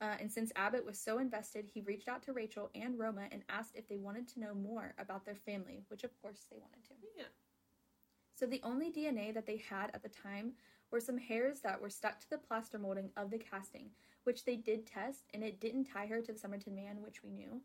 Uh, 0.00 0.14
and 0.20 0.30
since 0.30 0.52
Abbott 0.54 0.86
was 0.86 0.96
so 0.96 1.18
invested, 1.18 1.66
he 1.66 1.80
reached 1.80 2.08
out 2.08 2.22
to 2.22 2.32
Rachel 2.32 2.70
and 2.74 2.98
Roma 2.98 3.26
and 3.32 3.42
asked 3.48 3.74
if 3.74 3.88
they 3.88 3.96
wanted 3.96 4.28
to 4.28 4.40
know 4.40 4.54
more 4.54 4.94
about 4.98 5.24
their 5.24 5.34
family, 5.34 5.84
which 5.88 6.04
of 6.04 6.10
course 6.22 6.46
they 6.50 6.56
wanted 6.56 6.84
to. 6.84 6.94
Yeah. 7.16 7.24
So 8.36 8.46
the 8.46 8.60
only 8.62 8.92
DNA 8.92 9.34
that 9.34 9.46
they 9.46 9.62
had 9.68 9.90
at 9.92 10.02
the 10.04 10.08
time 10.08 10.52
were 10.92 11.00
some 11.00 11.18
hairs 11.18 11.60
that 11.60 11.80
were 11.80 11.90
stuck 11.90 12.20
to 12.20 12.30
the 12.30 12.38
plaster 12.38 12.78
molding 12.78 13.10
of 13.16 13.30
the 13.30 13.38
casting, 13.38 13.90
which 14.24 14.44
they 14.44 14.56
did 14.56 14.86
test, 14.86 15.24
and 15.34 15.42
it 15.42 15.60
didn't 15.60 15.84
tie 15.84 16.06
her 16.06 16.20
to 16.20 16.32
the 16.32 16.38
Somerton 16.38 16.74
man, 16.74 17.02
which 17.02 17.22
we 17.22 17.30
knew, 17.30 17.60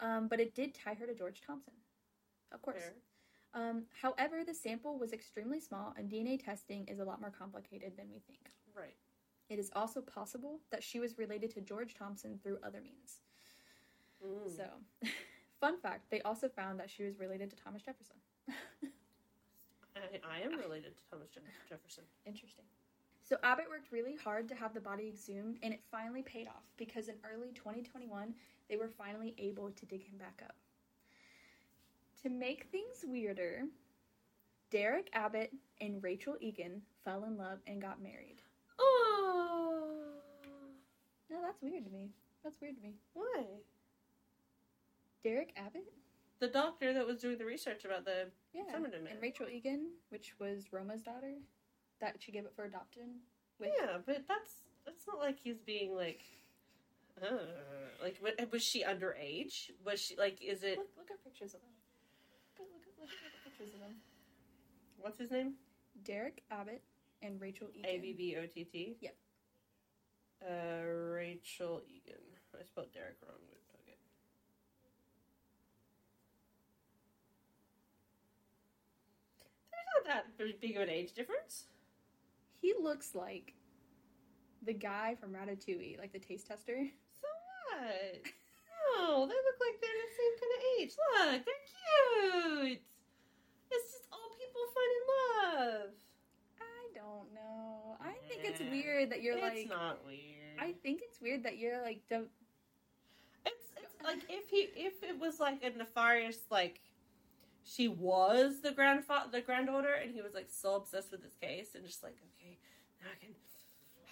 um, 0.00 0.28
but 0.28 0.40
it 0.40 0.54
did 0.54 0.74
tie 0.74 0.94
her 0.94 1.06
to 1.06 1.14
George 1.14 1.40
Thomson. 1.40 1.74
Of 2.52 2.62
course. 2.62 2.82
Um, 3.54 3.84
however, 4.02 4.42
the 4.44 4.54
sample 4.54 4.98
was 4.98 5.12
extremely 5.12 5.60
small, 5.60 5.94
and 5.96 6.10
DNA 6.10 6.42
testing 6.42 6.86
is 6.88 6.98
a 6.98 7.04
lot 7.04 7.20
more 7.20 7.30
complicated 7.30 7.92
than 7.96 8.06
we 8.12 8.18
think. 8.18 8.50
Right. 8.76 8.96
It 9.48 9.58
is 9.58 9.70
also 9.76 10.00
possible 10.00 10.60
that 10.70 10.82
she 10.82 10.98
was 10.98 11.18
related 11.18 11.50
to 11.54 11.60
George 11.60 11.94
Thomson 11.94 12.40
through 12.42 12.58
other 12.64 12.80
means. 12.80 13.20
Mm. 14.24 14.56
So, 14.56 14.64
fun 15.60 15.78
fact, 15.78 16.10
they 16.10 16.20
also 16.22 16.48
found 16.48 16.80
that 16.80 16.90
she 16.90 17.04
was 17.04 17.18
related 17.18 17.50
to 17.50 17.56
Thomas 17.56 17.82
Jefferson. 17.82 18.16
I, 19.96 20.18
I 20.24 20.40
am 20.40 20.58
related 20.58 20.96
to 20.96 21.02
Thomas 21.10 21.28
Jefferson. 21.68 22.04
Interesting. 22.26 22.64
So, 23.26 23.36
Abbott 23.42 23.70
worked 23.70 23.90
really 23.90 24.16
hard 24.16 24.48
to 24.48 24.54
have 24.54 24.74
the 24.74 24.80
body 24.80 25.08
exhumed, 25.08 25.58
and 25.62 25.72
it 25.72 25.80
finally 25.90 26.22
paid 26.22 26.46
off 26.46 26.64
because 26.76 27.08
in 27.08 27.14
early 27.24 27.52
2021, 27.54 28.34
they 28.68 28.76
were 28.76 28.88
finally 28.88 29.34
able 29.38 29.70
to 29.70 29.86
dig 29.86 30.04
him 30.06 30.18
back 30.18 30.42
up. 30.44 30.54
To 32.22 32.28
make 32.28 32.68
things 32.70 33.02
weirder, 33.06 33.62
Derek 34.70 35.08
Abbott 35.14 35.52
and 35.80 36.02
Rachel 36.02 36.36
Egan 36.40 36.82
fell 37.04 37.24
in 37.24 37.36
love 37.38 37.60
and 37.66 37.80
got 37.80 38.02
married. 38.02 38.42
Oh. 38.78 40.02
No, 41.30 41.40
that's 41.42 41.62
weird 41.62 41.84
to 41.84 41.90
me. 41.90 42.10
That's 42.42 42.60
weird 42.60 42.76
to 42.76 42.82
me. 42.82 42.94
Why? 43.14 43.44
Derek 45.22 45.52
Abbott? 45.56 45.92
The 46.40 46.48
doctor 46.48 46.92
that 46.92 47.06
was 47.06 47.20
doing 47.20 47.38
the 47.38 47.44
research 47.46 47.84
about 47.84 48.04
the 48.04 48.30
Yeah. 48.52 48.70
Somerton 48.70 49.04
man. 49.04 49.14
And 49.14 49.22
Rachel 49.22 49.48
Egan, 49.48 49.92
which 50.10 50.34
was 50.38 50.72
Roma's 50.72 51.02
daughter, 51.02 51.34
that 52.04 52.16
she 52.20 52.32
gave 52.32 52.44
it 52.44 52.52
for 52.54 52.64
adoption. 52.64 53.20
Yeah, 53.60 53.98
but 54.04 54.24
that's 54.28 54.52
that's 54.84 55.06
not 55.06 55.18
like 55.18 55.38
he's 55.42 55.58
being 55.64 55.94
like 55.94 56.20
Uh, 57.22 57.28
like, 58.02 58.18
wa- 58.22 58.44
was 58.52 58.62
she 58.62 58.82
underage? 58.84 59.70
Was 59.86 60.00
she 60.00 60.16
like? 60.16 60.42
Is 60.42 60.62
it? 60.62 60.76
Look, 60.78 60.88
look 60.98 61.10
at 61.10 61.22
pictures 61.24 61.54
of 61.54 61.60
them. 61.60 61.70
Look, 62.58 62.68
look, 62.74 62.82
at- 62.82 63.00
look 63.00 63.10
at 63.10 63.44
pictures 63.44 63.74
of 63.74 63.80
them. 63.80 63.94
What's 64.98 65.18
his 65.18 65.30
name? 65.30 65.54
Derek 66.04 66.42
Abbott 66.50 66.82
and 67.22 67.40
Rachel 67.40 67.68
Egan. 67.72 67.90
A 67.90 67.98
B 67.98 68.12
B 68.12 68.36
O 68.36 68.46
T 68.46 68.64
T. 68.64 68.96
Yep. 69.00 69.16
Uh, 70.42 70.84
Rachel 71.14 71.80
Egan. 71.88 72.20
I 72.60 72.64
spelled 72.64 72.92
Derek 72.92 73.16
wrong, 73.22 73.38
but 73.48 73.58
okay. 73.80 73.96
There's 79.70 79.86
not 80.06 80.24
that 80.38 80.60
big 80.60 80.76
of 80.76 80.82
an 80.82 80.90
age 80.90 81.12
difference. 81.12 81.64
He 82.64 82.72
looks 82.80 83.14
like 83.14 83.52
the 84.64 84.72
guy 84.72 85.16
from 85.20 85.32
Ratatouille, 85.34 85.98
like 85.98 86.14
the 86.14 86.18
taste 86.18 86.46
tester. 86.46 86.86
So 87.20 87.28
what? 87.76 88.22
No, 88.96 89.26
they 89.26 89.34
look 89.34 89.58
like 89.60 89.76
they're 89.82 90.00
the 90.00 90.14
same 90.16 90.34
kind 90.40 90.52
of 90.56 90.60
age. 90.80 90.92
Look, 90.96 91.44
they're 91.44 92.62
cute. 92.72 92.80
It's 93.70 93.92
just 93.92 94.08
all 94.10 94.30
people 94.40 94.62
fun 94.72 94.90
in 94.96 95.04
love. 95.60 95.90
I 96.58 96.82
don't 96.94 97.34
know. 97.34 97.98
I 98.00 98.14
think 98.28 98.44
it's 98.44 98.60
weird 98.60 99.10
that 99.10 99.20
you're 99.20 99.34
it's 99.34 99.42
like. 99.42 99.56
It's 99.58 99.68
not 99.68 99.98
weird. 100.06 100.58
I 100.58 100.72
think 100.82 101.02
it's 101.02 101.20
weird 101.20 101.42
that 101.42 101.58
you're 101.58 101.82
like. 101.82 102.00
de- 102.08 102.30
It's, 103.44 103.66
it's 103.76 104.02
like 104.02 104.22
if 104.30 104.48
he 104.48 104.68
if 104.74 105.02
it 105.02 105.20
was 105.20 105.38
like 105.38 105.62
a 105.62 105.76
nefarious 105.76 106.38
like 106.50 106.80
she 107.74 107.88
was 107.88 108.60
the 108.62 108.72
grandfather 108.72 109.28
the 109.32 109.40
granddaughter 109.40 109.92
and 109.94 110.14
he 110.14 110.20
was 110.22 110.34
like 110.34 110.48
so 110.50 110.76
obsessed 110.76 111.10
with 111.10 111.22
this 111.22 111.34
case 111.40 111.74
and 111.74 111.84
just 111.84 112.02
like 112.02 112.16
okay 112.36 112.58
now 113.02 113.08
I 113.12 113.24
can 113.24 113.34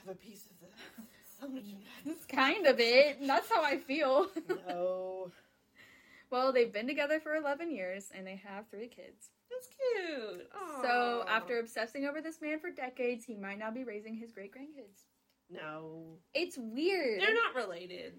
have 0.04 0.14
a 0.14 0.18
piece 0.18 0.46
of 0.46 0.58
the 0.60 0.66
sandwich. 1.40 1.64
Mm. 1.64 2.10
It's 2.12 2.26
kind 2.26 2.66
of 2.66 2.78
it. 2.80 3.18
That's 3.26 3.48
how 3.50 3.62
I 3.62 3.78
feel. 3.78 4.28
no, 4.68 5.30
well, 6.30 6.52
they've 6.52 6.72
been 6.72 6.86
together 6.86 7.20
for 7.20 7.34
11 7.36 7.70
years 7.70 8.10
and 8.16 8.26
they 8.26 8.40
have 8.44 8.64
three 8.70 8.88
kids. 8.88 9.30
that's 9.50 9.68
cute. 9.68 10.48
So, 10.82 11.24
after 11.28 11.58
obsessing 11.58 12.06
over 12.06 12.20
this 12.20 12.40
man 12.40 12.58
for 12.60 12.70
decades, 12.70 13.24
he 13.24 13.36
might 13.36 13.58
now 13.58 13.70
be 13.70 13.84
raising 13.84 14.14
his 14.16 14.32
great 14.32 14.52
grandkids. 14.52 15.04
no, 15.50 16.18
It's 16.34 16.58
weird. 16.58 17.20
they're 17.20 17.34
not 17.34 17.54
related. 17.54 18.14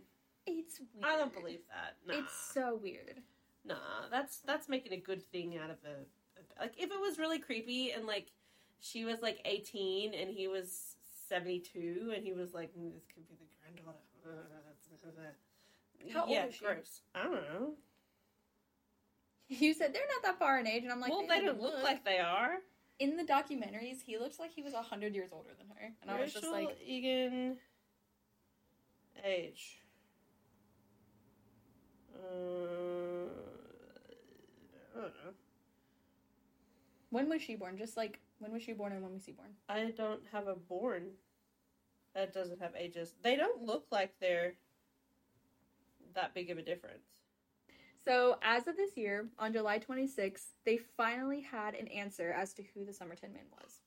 It's 0.46 0.80
weird. 0.94 1.06
I 1.06 1.18
don't 1.18 1.34
believe 1.34 1.60
that. 1.70 1.96
Nah. 2.08 2.22
It's 2.24 2.34
so 2.54 2.80
weird. 2.82 3.22
Nah, 3.66 4.08
that's 4.12 4.40
that's 4.40 4.68
making 4.68 4.94
a 4.94 4.98
good 4.98 5.24
thing 5.32 5.58
out 5.58 5.70
of 5.70 5.78
a, 5.86 6.40
a 6.40 6.62
like 6.64 6.74
if 6.78 6.92
it 6.92 7.00
was 7.00 7.18
really 7.18 7.40
creepy 7.40 7.92
and 7.92 8.06
like 8.06 8.32
she 8.80 9.06
was 9.06 9.22
like 9.22 9.40
eighteen 9.46 10.14
and 10.14 10.30
he 10.30 10.48
was 10.48 10.96
seventy 11.30 11.60
two 11.60 12.12
and 12.16 12.24
he 12.24 12.34
was 12.34 12.54
like 12.54 12.70
"Mm, 12.78 12.94
this 12.94 13.06
could 13.06 13.28
be 13.28 13.36
the 13.36 13.46
granddaughter. 13.62 14.00
How 16.14 16.26
old 16.26 16.50
is 16.50 16.56
she? 16.56 16.66
gross. 16.66 17.02
I 17.16 17.24
don't 17.24 17.34
know. 17.34 17.74
You 19.50 19.74
said 19.74 19.94
they're 19.94 20.02
not 20.16 20.24
that 20.24 20.40
far 20.40 20.60
in 20.60 20.68
age, 20.68 20.84
and 20.84 20.92
I'm 20.92 21.00
like, 21.02 21.12
well, 21.12 21.26
they 21.28 21.42
don't 21.42 21.62
look 21.62 21.84
like 21.84 22.04
they 22.04 22.18
are. 22.20 22.56
In 23.00 23.18
the 23.18 23.24
documentaries, 23.24 24.02
he 24.06 24.18
looks 24.18 24.40
like 24.40 24.52
he 24.52 24.62
was 24.62 24.74
100 24.74 25.14
years 25.14 25.32
older 25.32 25.50
than 25.58 25.68
her. 25.78 25.92
And 26.02 26.10
I 26.10 26.22
was 26.22 26.34
just 26.34 26.48
like, 26.48 26.78
Egan 26.86 27.58
age. 29.24 29.80
I 32.16 32.93
don't 35.04 35.16
know. 35.26 35.32
when 37.10 37.30
was 37.30 37.42
she 37.42 37.56
born? 37.56 37.78
Just 37.78 37.98
like, 37.98 38.20
when 38.40 38.52
was 38.52 38.64
she 38.64 38.74
born 38.74 38.92
and 38.94 39.04
when 39.04 39.14
was 39.14 39.26
he 39.26 39.32
born? 39.34 39.50
I 39.70 39.92
don't 39.96 40.22
have 40.32 40.48
a 40.48 40.56
born 40.56 41.12
that 42.16 42.34
doesn't 42.34 42.62
have 42.62 42.76
ages. 42.76 43.14
They 43.22 43.36
don't 43.36 43.64
look 43.64 43.86
like 43.92 44.14
they're 44.20 44.54
that 46.16 46.34
big 46.34 46.50
of 46.50 46.58
a 46.58 46.62
difference. 46.62 47.06
So, 48.06 48.38
as 48.42 48.68
of 48.68 48.76
this 48.76 48.98
year, 48.98 49.28
on 49.40 49.54
July 49.54 49.80
26th, 49.80 50.48
they 50.66 50.78
finally 50.78 51.42
had 51.42 51.74
an 51.74 51.88
answer 51.88 52.32
as 52.32 52.54
to 52.54 52.64
who 52.74 52.84
the 52.84 52.94
Somerton 52.94 53.32
man 53.34 53.46
was. 53.52 53.80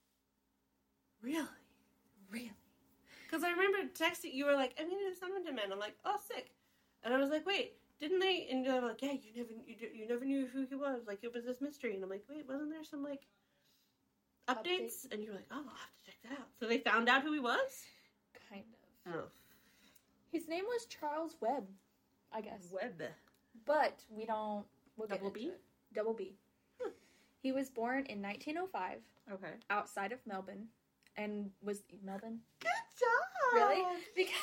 Really? 1.23 1.47
Really? 2.31 2.53
Because 3.25 3.45
I 3.45 3.51
remember 3.51 3.79
texting 3.95 4.33
you 4.33 4.47
were 4.47 4.55
like, 4.55 4.75
I 4.81 4.85
needed 4.85 5.13
a 5.13 5.17
Somerton 5.17 5.55
man. 5.55 5.71
I'm 5.71 5.79
like, 5.79 5.97
oh, 6.05 6.17
sick. 6.27 6.51
And 7.05 7.13
I 7.13 7.19
was 7.19 7.31
like, 7.31 7.47
wait, 7.47 7.75
didn't 8.01 8.21
they? 8.21 8.49
And 8.51 8.65
you're 8.65 8.81
like, 8.81 9.01
yeah, 9.03 9.13
you 9.13 9.31
never, 9.37 9.51
you, 9.67 9.77
you 9.95 10.09
never 10.09 10.25
knew 10.25 10.47
who 10.53 10.67
he 10.69 10.75
was. 10.75 11.03
Like 11.07 11.21
it 11.23 11.33
was 11.33 11.45
this 11.45 11.61
mystery. 11.61 11.95
And 11.95 12.05
I'm 12.05 12.11
like, 12.11 12.25
wait, 12.29 12.47
wasn't 12.49 12.71
there 12.71 12.85
some 12.85 13.03
like 13.03 13.23
updates? 14.49 15.07
Update. 15.07 15.13
And 15.13 15.23
you 15.23 15.31
were 15.31 15.37
like, 15.37 15.47
oh, 15.51 15.57
I'll 15.57 15.63
have 15.65 15.95
to 16.05 16.07
check 16.07 16.17
that 16.25 16.33
out. 16.33 16.49
So 16.61 16.67
they 16.67 16.79
found 16.79 17.09
out 17.09 17.23
who 17.23 17.33
he 17.33 17.41
was. 17.41 17.85
Kind 18.51 18.65
of. 19.07 19.15
Oh, 19.15 19.25
His 20.33 20.49
name 20.49 20.65
was 20.67 20.87
Charles 20.87 21.37
Webb, 21.41 21.65
I 22.33 22.41
guess. 22.41 22.69
Webb. 22.73 23.03
But 23.65 24.03
we 24.11 24.25
don't. 24.27 24.65
We'll 24.97 25.09
Double 25.09 25.31
B? 25.31 25.53
Double 25.95 26.15
B. 26.15 26.35
Hmm. 26.81 26.91
He 27.43 27.53
was 27.53 27.71
born 27.71 28.07
in 28.07 28.21
1905 28.23 28.99
Okay. 29.33 29.55
outside 29.71 30.13
of 30.13 30.19
Melbourne, 30.27 30.67
and 31.17 31.51
was 31.63 31.83
Melbourne 32.05 32.41
Good 32.61 32.69
job. 32.99 33.55
really 33.55 33.83
because 34.15 34.35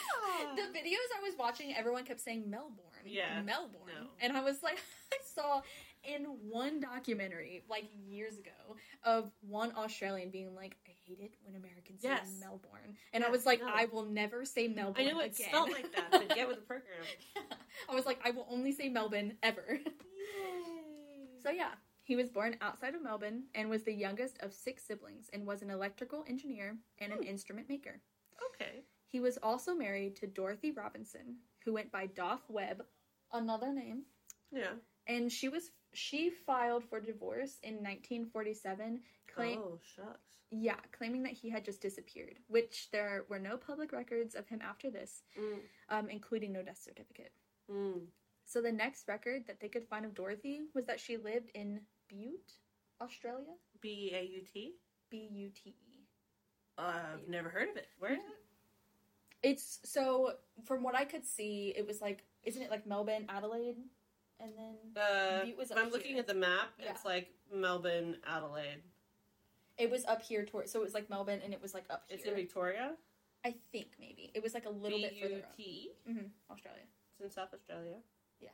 Yeah. 0.42 0.56
the 0.56 0.78
videos 0.78 1.10
I 1.18 1.22
was 1.22 1.34
watching, 1.38 1.76
everyone 1.76 2.04
kept 2.06 2.20
saying 2.22 2.50
Melbourne. 2.50 2.80
Yeah. 3.06 3.42
Melbourne. 3.42 3.82
No. 3.88 4.08
And 4.22 4.36
I 4.36 4.42
was 4.42 4.62
like, 4.64 4.78
I 5.14 5.18
saw 5.36 5.62
in 6.04 6.26
one 6.50 6.80
documentary, 6.82 7.64
like 7.70 7.86
years 8.08 8.38
ago, 8.38 8.76
of 9.04 9.32
one 9.42 9.72
Australian 9.78 10.30
being 10.32 10.54
like, 10.56 10.76
I 10.88 10.92
hate 11.08 11.20
it 11.22 11.36
when 11.44 11.56
Americans 11.56 12.02
Yes. 12.04 12.28
say 12.30 12.40
Melbourne. 12.46 12.98
And 13.14 13.24
I 13.24 13.30
was 13.30 13.46
like, 13.46 13.62
no. 13.62 13.68
I 13.74 13.86
will 13.92 14.06
never 14.06 14.44
say 14.46 14.68
Melbourne 14.68 15.08
I 15.08 15.12
know 15.12 15.20
it's 15.20 15.40
again. 15.40 15.50
spelled 15.52 15.72
like 15.72 15.94
that, 15.96 16.08
but 16.12 16.36
get 16.36 16.48
with 16.48 16.58
the 16.58 16.64
program. 16.66 16.92
I 17.90 17.96
was 17.96 18.06
like, 18.06 18.20
I 18.26 18.32
will 18.32 18.48
only 18.50 18.72
say 18.74 18.90
Melbourne 18.90 19.38
ever. 19.44 19.64
Yay. 19.80 21.28
so 21.44 21.50
yeah, 21.52 21.72
he 22.04 22.16
was 22.16 22.30
born 22.30 22.58
outside 22.62 22.96
of 22.96 23.02
Melbourne 23.02 23.44
and 23.56 23.70
was 23.70 23.84
the 23.84 23.94
youngest 23.94 24.38
of 24.42 24.54
six 24.54 24.84
siblings 24.84 25.30
and 25.34 25.46
was 25.46 25.62
an 25.62 25.70
electrical 25.72 26.24
engineer 26.28 26.78
and 27.00 27.12
an 27.14 27.20
Hmm. 27.20 27.28
instrument 27.30 27.70
maker. 27.70 28.02
okay. 28.50 28.84
He 29.08 29.20
was 29.20 29.38
also 29.38 29.76
married 29.76 30.16
to 30.18 30.28
Dorothy 30.28 30.72
Robinson, 30.72 31.38
who 31.64 31.72
went 31.74 31.92
by 31.92 32.08
Doff 32.08 32.50
Webb, 32.50 32.86
another 33.32 33.72
name, 33.72 34.06
Yeah. 34.52 34.74
and 35.08 35.32
she 35.32 35.50
was 35.50 35.72
she 35.96 36.32
filed 36.32 36.84
for 36.84 37.00
divorce 37.00 37.60
in 37.62 37.84
1947, 37.84 39.04
claim 39.28 39.60
Oh 39.60 39.78
shucks. 39.84 40.40
yeah, 40.50 40.80
claiming 40.92 41.22
that 41.24 41.34
he 41.34 41.50
had 41.50 41.64
just 41.64 41.82
disappeared, 41.82 42.40
which 42.48 42.90
there 42.90 43.26
were 43.30 43.38
no 43.38 43.58
public 43.58 43.92
records 43.92 44.34
of 44.34 44.48
him 44.48 44.60
after 44.64 44.90
this, 44.90 45.22
Mm. 45.38 45.62
um, 45.90 46.10
including 46.10 46.52
no 46.52 46.64
death 46.64 46.80
certificate. 46.80 47.32
Mm. 47.70 48.08
So 48.46 48.60
the 48.62 48.72
next 48.72 49.08
record 49.08 49.46
that 49.46 49.60
they 49.60 49.70
could 49.70 49.88
find 49.88 50.04
of 50.04 50.16
Dorothy 50.16 50.68
was 50.74 50.86
that 50.88 51.00
she 51.00 51.16
lived 51.18 51.52
in 51.54 51.86
Bute, 52.18 52.54
Australia. 53.02 53.54
B 53.82 54.12
A 54.14 54.24
U 54.24 54.42
T. 54.54 54.74
B 55.10 55.28
U 55.32 55.50
T 55.50 55.70
E. 55.70 56.00
I've 56.78 57.28
never 57.28 57.50
heard 57.50 57.70
of 57.70 57.78
it. 57.78 57.88
Where 58.00 58.14
is 58.14 58.20
it? 58.20 59.48
It's 59.50 59.80
so 59.84 60.34
from 60.64 60.84
what 60.84 60.96
I 60.96 61.06
could 61.06 61.26
see, 61.26 61.74
it 61.76 61.86
was 61.86 62.02
like 62.02 62.24
isn't 62.44 62.62
it 62.62 62.70
like 62.70 62.86
Melbourne, 62.86 63.26
Adelaide, 63.30 63.78
and 64.40 64.52
then 64.58 64.76
Uh, 65.02 65.44
Bute 65.46 65.58
was 65.58 65.72
up 65.72 65.78
I'm 65.80 65.90
looking 65.92 66.20
at 66.20 66.28
the 66.28 66.34
map. 66.34 66.70
Yeah. 66.80 66.92
It's 66.92 67.06
like 67.06 67.30
Melbourne, 67.54 68.18
Adelaide. 68.28 68.82
it 69.78 69.90
was 69.90 70.06
up 70.06 70.22
here 70.22 70.46
toward. 70.46 70.70
So 70.70 70.80
it 70.80 70.84
was 70.84 70.94
like 70.94 71.10
Melbourne, 71.10 71.42
and 71.44 71.54
it 71.54 71.62
was 71.62 71.74
like 71.74 71.86
up 71.90 72.04
here. 72.08 72.18
It's 72.18 72.28
in. 72.28 72.36
Victoria. 72.36 72.92
I 73.46 73.56
think 73.74 73.88
maybe 74.00 74.32
it 74.34 74.42
was 74.42 74.54
like 74.54 74.66
a 74.66 74.70
little 74.70 74.98
B 75.00 75.04
bit 75.04 75.22
further. 75.22 75.44
T. 75.58 75.92
hmm 76.08 76.28
Australia. 76.50 76.84
It's 77.12 77.22
in 77.22 77.30
South 77.30 77.54
Australia. 77.54 77.98
Yeah. 78.40 78.50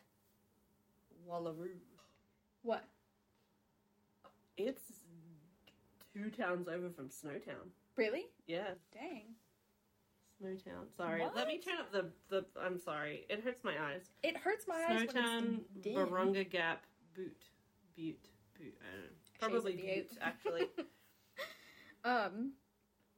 Wallaroo. 1.29 1.77
What? 2.63 2.83
It's 4.67 4.83
two 6.13 6.29
towns 6.29 6.67
over 6.67 6.89
from 6.89 7.07
Snowtown. 7.07 7.69
Really? 7.95 8.25
Yeah, 8.47 8.71
Dang. 8.93 9.35
Snowtown. 10.41 10.95
Sorry. 10.95 11.23
Let 11.35 11.47
me 11.47 11.59
turn 11.59 11.79
up 11.79 11.91
the 11.91 12.05
the. 12.29 12.45
I'm 12.61 12.77
sorry. 12.77 13.25
It 13.29 13.43
hurts 13.43 13.63
my 13.63 13.73
eyes. 13.81 14.09
It 14.23 14.37
hurts 14.37 14.65
my 14.67 14.83
eyes. 14.89 15.07
Snowtown, 15.07 15.59
when. 15.83 15.95
Barunga 15.95 16.49
Gap, 16.49 16.83
Butte, 17.13 17.45
Butte, 17.95 18.29
Butte. 18.57 18.77
I 18.81 18.95
don't 18.95 19.51
know. 19.51 19.59
Probably 19.59 19.75
Butte, 19.75 20.17
actually. 20.21 20.67
um, 22.05 22.53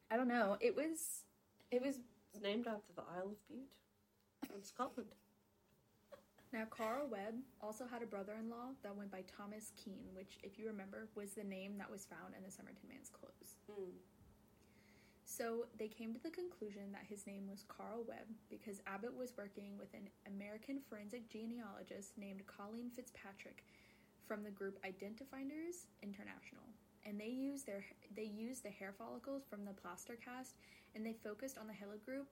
I 0.09 0.17
don't 0.17 0.27
know. 0.27 0.57
It 0.59 0.75
was. 0.75 1.23
It 1.69 1.81
was 1.81 1.99
It's 2.33 2.43
named 2.43 2.67
after 2.67 2.93
the 2.95 3.03
Isle 3.17 3.29
of 3.31 3.47
Bute 3.47 3.71
in 4.55 4.63
Scotland. 4.63 5.09
Now, 6.51 6.65
Carl 6.69 7.07
Webb 7.09 7.35
also 7.61 7.85
had 7.87 8.03
a 8.03 8.05
brother 8.05 8.35
in 8.37 8.49
law 8.49 8.75
that 8.83 8.95
went 8.95 9.11
by 9.11 9.23
Thomas 9.23 9.71
Keane, 9.77 10.11
which, 10.13 10.37
if 10.43 10.59
you 10.59 10.67
remember, 10.67 11.07
was 11.15 11.31
the 11.31 11.45
name 11.45 11.77
that 11.77 11.89
was 11.89 12.05
found 12.05 12.35
in 12.35 12.43
the 12.43 12.51
Somerton 12.51 12.89
man's 12.89 13.09
clothes. 13.09 13.55
Mm. 13.71 13.95
So 15.23 15.65
they 15.79 15.87
came 15.87 16.13
to 16.13 16.21
the 16.21 16.29
conclusion 16.29 16.91
that 16.91 17.07
his 17.07 17.25
name 17.25 17.47
was 17.47 17.63
Carl 17.69 18.03
Webb 18.05 18.27
because 18.49 18.81
Abbott 18.85 19.15
was 19.15 19.31
working 19.37 19.77
with 19.79 19.87
an 19.93 20.09
American 20.27 20.81
forensic 20.89 21.29
genealogist 21.29 22.17
named 22.17 22.45
Colleen 22.47 22.91
Fitzpatrick 22.93 23.63
from 24.27 24.43
the 24.43 24.51
group 24.51 24.77
Identifinders 24.83 25.87
International. 26.03 26.67
And 27.05 27.17
they 27.17 27.29
used 27.29 27.65
their 27.65 27.83
they 28.13 28.25
used 28.25 28.63
the 28.63 28.69
hair 28.69 28.93
follicles 28.97 29.43
from 29.49 29.63
the 29.63 29.71
plaster 29.71 30.17
cast 30.23 30.55
and 30.95 31.05
they 31.05 31.15
focused 31.23 31.57
on 31.57 31.65
the 31.65 31.73
haplogroup 31.73 32.27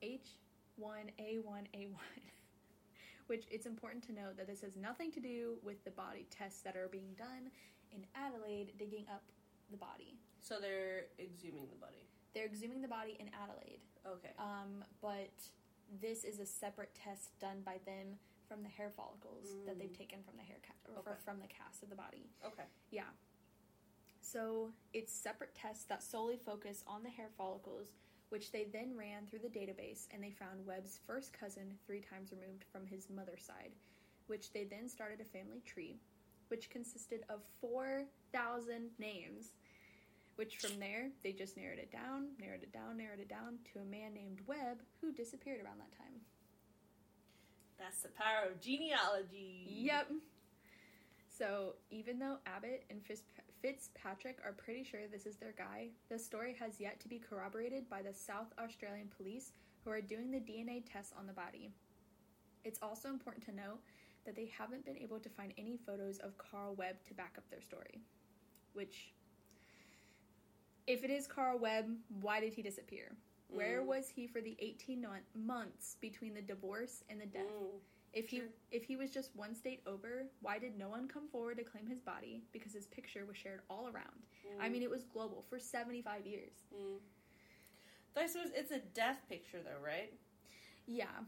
H 0.00 0.38
A1A1A1. 0.80 2.22
Which 3.28 3.44
it's 3.50 3.66
important 3.66 4.02
to 4.04 4.12
note 4.12 4.36
that 4.38 4.46
this 4.46 4.62
has 4.62 4.74
nothing 4.74 5.12
to 5.12 5.20
do 5.20 5.58
with 5.62 5.84
the 5.84 5.90
body 5.90 6.26
tests 6.30 6.62
that 6.62 6.76
are 6.76 6.88
being 6.88 7.12
done 7.18 7.50
in 7.92 8.06
Adelaide 8.14 8.72
digging 8.78 9.04
up 9.12 9.22
the 9.70 9.76
body. 9.76 10.16
So 10.40 10.56
they're 10.60 11.06
exhuming 11.18 11.68
the 11.68 11.76
body. 11.76 12.08
They're 12.34 12.46
exhuming 12.46 12.80
the 12.80 12.88
body 12.88 13.16
in 13.20 13.28
Adelaide. 13.42 13.80
Okay. 14.06 14.30
Um, 14.38 14.82
but 15.02 15.28
this 16.00 16.24
is 16.24 16.38
a 16.40 16.46
separate 16.46 16.94
test 16.94 17.38
done 17.38 17.60
by 17.66 17.76
them 17.84 18.16
from 18.48 18.62
the 18.62 18.68
hair 18.70 18.88
follicles 18.96 19.48
that 19.66 19.78
they've 19.78 19.90
Mm. 19.92 19.98
taken 19.98 20.22
from 20.22 20.36
the 20.38 20.42
hair 20.42 20.56
ca- 20.66 20.90
or 20.94 21.00
Okay. 21.00 21.20
from 21.22 21.38
the 21.40 21.48
cast 21.48 21.82
of 21.82 21.90
the 21.90 21.96
body. 21.96 22.30
Okay. 22.42 22.64
Yeah. 22.90 23.10
So 24.22 24.72
it's 24.94 25.12
separate 25.12 25.54
tests 25.54 25.84
that 25.84 26.02
solely 26.02 26.38
focus 26.38 26.82
on 26.86 27.02
the 27.02 27.10
hair 27.10 27.28
follicles, 27.36 27.92
which 28.30 28.52
they 28.52 28.66
then 28.72 28.96
ran 28.96 29.26
through 29.26 29.40
the 29.40 29.48
database 29.58 30.06
and 30.12 30.22
they 30.22 30.30
found 30.30 30.66
Webb's 30.66 31.00
first 31.06 31.32
cousin 31.32 31.74
three 31.86 32.00
times 32.00 32.32
removed 32.32 32.64
from 32.70 32.86
his 32.86 33.08
mother's 33.08 33.44
side, 33.44 33.72
which 34.26 34.52
they 34.52 34.64
then 34.64 34.88
started 34.88 35.20
a 35.20 35.24
family 35.24 35.62
tree, 35.64 35.98
which 36.48 36.70
consisted 36.70 37.24
of 37.28 37.40
4,000 37.60 38.90
names. 38.98 39.52
Which 40.36 40.58
from 40.58 40.78
there, 40.78 41.10
they 41.24 41.32
just 41.32 41.56
narrowed 41.56 41.80
it 41.80 41.90
down, 41.90 42.28
narrowed 42.38 42.62
it 42.62 42.72
down, 42.72 42.96
narrowed 42.96 43.18
it 43.18 43.28
down 43.28 43.58
to 43.72 43.80
a 43.80 43.84
man 43.84 44.14
named 44.14 44.40
Webb 44.46 44.78
who 45.00 45.10
disappeared 45.12 45.64
around 45.64 45.80
that 45.80 45.98
time. 45.98 46.20
That's 47.76 48.02
the 48.02 48.08
power 48.10 48.48
of 48.48 48.60
genealogy. 48.60 49.66
Yep. 49.68 50.12
So 51.28 51.74
even 51.90 52.18
though 52.18 52.38
Abbott 52.46 52.84
and 52.90 53.02
Fitz- 53.04 53.22
Fitzpatrick 53.62 54.38
are 54.44 54.52
pretty 54.52 54.84
sure 54.84 55.00
this 55.10 55.26
is 55.26 55.36
their 55.36 55.54
guy, 55.56 55.88
the 56.08 56.18
story 56.18 56.54
has 56.60 56.78
yet 56.80 57.00
to 57.00 57.08
be 57.08 57.18
corroborated 57.18 57.88
by 57.90 58.02
the 58.02 58.12
South 58.14 58.52
Australian 58.62 59.08
police 59.16 59.52
who 59.84 59.90
are 59.90 60.00
doing 60.00 60.30
the 60.30 60.38
DNA 60.38 60.82
tests 60.90 61.12
on 61.18 61.26
the 61.26 61.32
body. 61.32 61.72
It's 62.64 62.78
also 62.82 63.08
important 63.08 63.44
to 63.46 63.54
note 63.54 63.80
that 64.26 64.36
they 64.36 64.50
haven't 64.56 64.84
been 64.84 64.98
able 64.98 65.18
to 65.20 65.28
find 65.28 65.52
any 65.58 65.76
photos 65.76 66.18
of 66.18 66.36
Carl 66.38 66.74
Webb 66.74 66.96
to 67.08 67.14
back 67.14 67.34
up 67.36 67.48
their 67.50 67.62
story. 67.62 68.00
Which, 68.74 69.12
if 70.86 71.02
it 71.02 71.10
is 71.10 71.26
Carl 71.26 71.58
Webb, 71.58 71.86
why 72.20 72.40
did 72.40 72.52
he 72.54 72.62
disappear? 72.62 73.16
Where 73.48 73.80
Mm. 73.82 73.86
was 73.86 74.08
he 74.10 74.26
for 74.26 74.40
the 74.42 74.56
18 74.58 75.00
mon- 75.00 75.24
months 75.34 75.96
between 76.00 76.34
the 76.34 76.42
divorce 76.42 77.02
and 77.08 77.20
the 77.20 77.26
death? 77.26 77.46
Mm. 77.46 77.80
If 78.12 78.28
he 78.28 78.42
if 78.70 78.84
he 78.84 78.96
was 78.96 79.10
just 79.10 79.34
one 79.36 79.54
state 79.54 79.82
over, 79.86 80.24
why 80.40 80.58
did 80.58 80.78
no 80.78 80.88
one 80.88 81.06
come 81.08 81.28
forward 81.28 81.58
to 81.58 81.64
claim 81.64 81.86
his 81.86 82.00
body? 82.00 82.42
Because 82.52 82.72
his 82.72 82.86
picture 82.86 83.24
was 83.26 83.36
shared 83.36 83.60
all 83.68 83.84
around. 83.88 84.24
I 84.60 84.68
Mm. 84.68 84.72
mean, 84.72 84.82
it 84.82 84.90
was 84.90 85.04
global 85.04 85.44
for 85.48 85.58
seventy 85.58 86.00
five 86.02 86.26
years. 86.26 86.52
Mm. 86.74 86.98
I 88.16 88.26
suppose 88.26 88.50
it's 88.54 88.72
a 88.72 88.80
death 88.94 89.20
picture, 89.28 89.58
though, 89.62 89.80
right? 89.84 90.12
Yeah, 90.86 91.22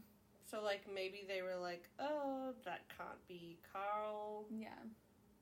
So, 0.45 0.61
like, 0.61 0.81
maybe 0.93 1.23
they 1.25 1.41
were 1.41 1.55
like, 1.55 1.87
"Oh, 1.99 2.53
that 2.65 2.81
can't 2.97 3.25
be 3.27 3.57
Carl." 3.71 4.45
yeah. 4.49 4.69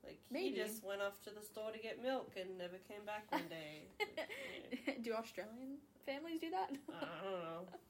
Like, 0.04 0.20
Maybe. 0.30 0.50
he 0.50 0.54
just 0.56 0.84
went 0.84 1.02
off 1.02 1.20
to 1.22 1.30
the 1.30 1.42
store 1.42 1.72
to 1.72 1.78
get 1.78 2.00
milk 2.02 2.32
and 2.36 2.56
never 2.56 2.76
came 2.88 3.04
back 3.04 3.30
one 3.32 3.48
day. 3.48 3.88
do 5.02 5.12
Australian 5.14 5.78
families 6.06 6.38
do 6.40 6.50
that? 6.50 6.70
I 6.88 7.24
don't 7.24 7.42
know. 7.42 7.66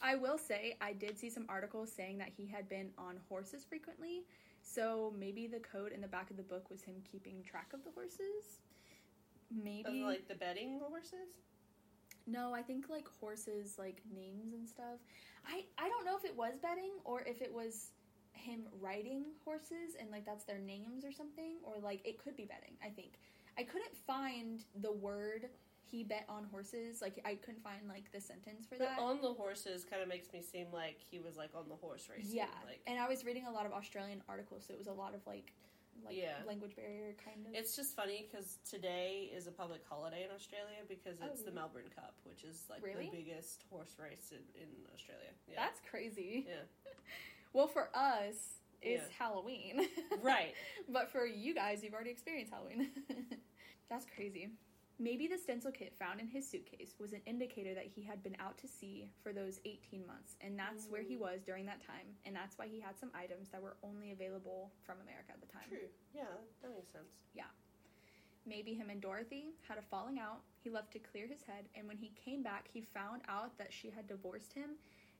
I 0.00 0.14
will 0.14 0.38
say 0.38 0.76
I 0.80 0.92
did 0.92 1.18
see 1.18 1.30
some 1.30 1.46
articles 1.48 1.92
saying 1.92 2.18
that 2.18 2.30
he 2.36 2.46
had 2.46 2.68
been 2.68 2.90
on 2.98 3.16
horses 3.28 3.64
frequently, 3.64 4.24
so 4.62 5.12
maybe 5.18 5.46
the 5.46 5.60
code 5.60 5.92
in 5.92 6.00
the 6.00 6.08
back 6.08 6.30
of 6.30 6.36
the 6.36 6.42
book 6.42 6.70
was 6.70 6.82
him 6.82 6.96
keeping 7.10 7.42
track 7.42 7.72
of 7.72 7.84
the 7.84 7.90
horses. 7.90 8.60
Maybe 9.50 10.02
Of, 10.02 10.06
like 10.06 10.28
the 10.28 10.34
betting 10.34 10.80
horses. 10.80 11.40
No, 12.26 12.52
I 12.54 12.62
think 12.62 12.90
like 12.90 13.06
horses 13.20 13.76
like 13.78 14.02
names 14.14 14.52
and 14.52 14.68
stuff. 14.68 15.00
I 15.46 15.64
I 15.78 15.88
don't 15.88 16.04
know 16.04 16.16
if 16.16 16.24
it 16.24 16.36
was 16.36 16.54
betting 16.60 16.92
or 17.04 17.22
if 17.22 17.40
it 17.40 17.52
was 17.52 17.92
him 18.32 18.62
riding 18.80 19.24
horses 19.44 19.96
and 19.98 20.10
like 20.10 20.24
that's 20.24 20.44
their 20.44 20.58
names 20.58 21.04
or 21.04 21.12
something 21.12 21.56
or 21.62 21.74
like 21.82 22.06
it 22.06 22.22
could 22.22 22.36
be 22.36 22.44
betting, 22.44 22.76
I 22.84 22.90
think. 22.90 23.14
I 23.56 23.64
couldn't 23.64 23.96
find 24.06 24.64
the 24.80 24.92
word 24.92 25.48
he 25.90 26.04
bet 26.04 26.24
on 26.28 26.44
horses. 26.50 27.00
Like 27.00 27.20
I 27.24 27.34
couldn't 27.34 27.62
find 27.62 27.88
like 27.88 28.10
the 28.12 28.20
sentence 28.20 28.66
for 28.66 28.76
But 28.78 28.88
that. 28.96 28.98
on 29.00 29.20
the 29.20 29.32
horses 29.32 29.84
kind 29.88 30.02
of 30.02 30.08
makes 30.08 30.32
me 30.32 30.42
seem 30.42 30.66
like 30.72 30.98
he 31.10 31.18
was 31.18 31.36
like 31.36 31.50
on 31.54 31.68
the 31.68 31.76
horse 31.76 32.08
racing. 32.14 32.36
yeah. 32.36 32.46
Like 32.66 32.80
and 32.86 32.98
I 32.98 33.08
was 33.08 33.24
reading 33.24 33.46
a 33.46 33.50
lot 33.52 33.66
of 33.66 33.72
Australian 33.72 34.22
articles, 34.28 34.64
so 34.66 34.72
it 34.74 34.78
was 34.78 34.86
a 34.88 34.92
lot 34.92 35.14
of 35.14 35.20
like 35.26 35.52
like 36.06 36.14
Yeah. 36.16 36.34
language 36.46 36.76
barrier 36.76 37.16
kind 37.24 37.44
of. 37.46 37.54
it's 37.54 37.74
just 37.74 37.96
funny 37.96 38.28
because 38.30 38.58
today 38.70 39.30
is 39.34 39.48
a 39.48 39.50
public 39.50 39.80
holiday 39.88 40.22
in 40.24 40.30
Australia 40.34 40.86
because 40.88 41.18
Oh, 41.20 41.26
it's 41.32 41.42
the? 41.42 41.50
Oh. 41.50 41.54
Melbourne 41.54 41.90
Cup, 41.94 42.14
which 42.24 42.44
is 42.44 42.62
like 42.70 42.84
Really? 42.84 43.06
the 43.10 43.16
biggest 43.16 43.64
horse 43.68 43.96
race 43.98 44.30
in, 44.30 44.38
in 44.62 44.68
Australia. 44.94 45.30
Yeah. 45.48 45.56
That's 45.56 45.80
crazy. 45.90 46.46
Yeah. 46.48 46.54
Well, 47.54 47.66
for 47.66 47.88
us, 47.94 48.60
it's 48.82 49.02
Yeah. 49.08 49.14
Halloween. 49.18 49.88
Right. 50.22 50.52
But 50.88 51.10
for 51.10 51.24
you 51.26 51.54
guys, 51.54 51.82
you've 51.82 51.94
already 51.94 52.10
experienced 52.10 52.52
Halloween. 52.52 52.90
That's 53.90 54.04
crazy. 54.14 54.50
Maybe 55.00 55.28
the 55.28 55.38
stencil 55.38 55.70
kit 55.70 55.94
found 55.96 56.18
in 56.18 56.26
his 56.26 56.48
suitcase 56.48 56.96
was 56.98 57.12
an 57.12 57.20
indicator 57.24 57.72
that 57.72 57.86
he 57.86 58.02
had 58.02 58.20
been 58.20 58.36
out 58.40 58.58
to 58.58 58.66
sea 58.66 59.08
for 59.22 59.32
those 59.32 59.60
18 59.64 60.04
months, 60.04 60.36
and 60.40 60.58
that's 60.58 60.88
where 60.90 61.02
he 61.02 61.16
was 61.16 61.40
during 61.46 61.66
that 61.66 61.80
time, 61.86 62.18
and 62.26 62.34
that's 62.34 62.58
why 62.58 62.66
he 62.66 62.80
had 62.80 62.98
some 62.98 63.10
items 63.14 63.48
that 63.50 63.62
were 63.62 63.76
only 63.84 64.10
available 64.10 64.72
from 64.82 64.96
America 65.04 65.30
at 65.30 65.40
the 65.40 65.46
time. 65.46 65.62
True. 65.68 65.86
Yeah, 66.12 66.34
that 66.62 66.74
makes 66.74 66.90
sense. 66.90 67.14
Yeah. 67.32 67.46
Maybe 68.44 68.74
him 68.74 68.90
and 68.90 69.00
Dorothy 69.00 69.54
had 69.68 69.78
a 69.78 69.82
falling 69.82 70.18
out. 70.18 70.40
He 70.64 70.68
left 70.68 70.92
to 70.94 70.98
clear 70.98 71.28
his 71.28 71.42
head, 71.42 71.68
and 71.76 71.86
when 71.86 71.96
he 71.96 72.10
came 72.18 72.42
back, 72.42 72.66
he 72.72 72.80
found 72.82 73.22
out 73.28 73.56
that 73.58 73.72
she 73.72 73.90
had 73.90 74.08
divorced 74.08 74.52
him, 74.52 74.70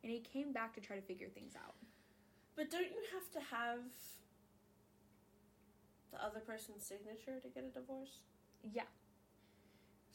and 0.03 0.11
he 0.11 0.18
came 0.18 0.53
back 0.53 0.74
to 0.74 0.81
try 0.81 0.97
to 0.97 1.03
figure 1.03 1.29
things 1.29 1.55
out. 1.55 1.74
But 2.57 2.68
don't 2.68 2.83
you 2.83 3.03
have 3.14 3.31
to 3.31 3.55
have 3.55 3.79
the 6.11 6.24
other 6.24 6.41
person's 6.41 6.83
signature 6.85 7.39
to 7.39 7.49
get 7.49 7.62
a 7.62 7.70
divorce? 7.70 8.24
Yeah. 8.72 8.91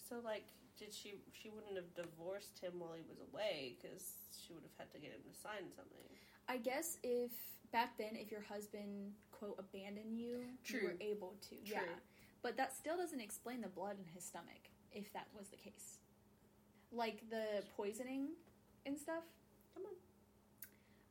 So 0.08 0.16
like, 0.24 0.46
did 0.78 0.94
she? 0.94 1.16
She 1.32 1.50
wouldn't 1.50 1.76
have 1.76 1.94
divorced 1.96 2.60
him 2.60 2.74
while 2.78 2.94
he 2.94 3.04
was 3.08 3.20
away 3.32 3.78
because 3.80 4.04
she 4.36 4.54
would 4.54 4.64
have 4.64 4.76
had 4.78 4.92
to 4.94 5.00
get 5.00 5.12
him 5.12 5.24
to 5.24 5.34
sign 5.40 5.72
something. 5.76 6.04
I 6.50 6.58
guess 6.58 6.98
if 7.04 7.32
back 7.72 7.98
then, 7.98 8.16
if 8.16 8.32
your 8.32 8.42
husband 8.42 9.14
quote 9.32 9.56
abandoned 9.60 10.18
you, 10.18 10.42
True. 10.64 10.80
you 10.80 10.88
were 10.88 10.98
able 11.00 11.36
to. 11.50 11.56
True. 11.64 11.80
Yeah, 11.80 11.96
but 12.42 12.58
that 12.58 12.76
still 12.76 12.98
doesn't 12.98 13.22
explain 13.22 13.62
the 13.62 13.70
blood 13.70 13.98
in 14.00 14.06
his 14.14 14.24
stomach 14.24 14.70
if 14.92 15.12
that 15.14 15.28
was 15.38 15.50
the 15.50 15.58
case. 15.58 16.00
Like 16.92 17.24
the 17.30 17.64
poisoning 17.76 18.30
and 18.86 19.00
stuff. 19.00 19.24
Come 19.74 19.84
on. 19.86 19.96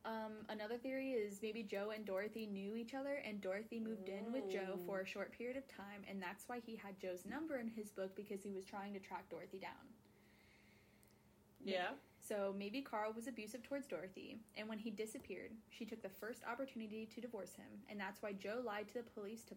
Um, 0.05 0.33
another 0.49 0.77
theory 0.77 1.11
is 1.11 1.39
maybe 1.41 1.63
Jo 1.63 1.91
and 1.95 2.05
Dorothy 2.05 2.45
knew 2.45 2.75
each 2.75 2.93
other, 2.93 3.21
and 3.25 3.39
Dorothy 3.39 3.79
moved 3.79 4.09
in 4.09 4.33
with 4.33 4.51
Jo 4.51 4.77
for 4.85 4.99
a 4.99 5.07
short 5.07 5.31
period 5.31 5.55
of 5.55 5.67
time, 5.67 6.03
and 6.09 6.21
that's 6.21 6.43
why 6.47 6.59
he 6.65 6.75
had 6.75 6.99
Jo's 6.99 7.25
number 7.25 7.57
in 7.57 7.69
his 7.69 7.89
book 7.89 8.13
because 8.15 8.43
he 8.43 8.51
was 8.51 8.65
trying 8.65 8.93
to 8.93 8.99
track 8.99 9.29
Dorothy 9.29 9.59
down. 9.59 9.87
Yeah. 11.63 11.91
So 12.19 12.53
maybe 12.57 12.81
Carl 12.81 13.13
was 13.13 13.27
abusive 13.27 13.63
towards 13.63 13.87
Dorothy, 13.87 14.37
and 14.57 14.67
when 14.67 14.77
he 14.79 14.89
disappeared, 14.89 15.51
she 15.69 15.85
took 15.85 16.01
the 16.01 16.09
first 16.09 16.41
opportunity 16.49 17.07
to 17.13 17.21
divorce 17.21 17.53
him, 17.53 17.67
and 17.89 17.97
that's 17.97 18.21
why 18.21 18.33
Jo 18.33 18.61
lied 18.65 18.89
to 18.89 18.95
the 18.95 19.09
police 19.11 19.43
to 19.43 19.55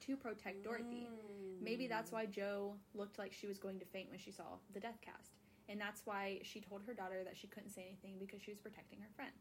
to 0.00 0.16
protect 0.16 0.64
Dorothy. 0.64 1.06
Mm. 1.08 1.62
Maybe 1.62 1.86
that's 1.86 2.10
why 2.10 2.26
Jo 2.26 2.74
looked 2.94 3.18
like 3.18 3.32
she 3.32 3.46
was 3.46 3.58
going 3.58 3.78
to 3.78 3.86
faint 3.86 4.10
when 4.10 4.18
she 4.18 4.32
saw 4.32 4.58
the 4.74 4.80
death 4.80 4.98
cast, 5.00 5.32
and 5.68 5.80
that's 5.80 6.02
why 6.04 6.40
she 6.42 6.60
told 6.60 6.82
her 6.86 6.94
daughter 6.94 7.22
that 7.24 7.36
she 7.36 7.46
couldn't 7.46 7.70
say 7.70 7.86
anything 7.86 8.18
because 8.18 8.42
she 8.42 8.50
was 8.50 8.58
protecting 8.58 8.98
her 9.00 9.08
friend. 9.14 9.32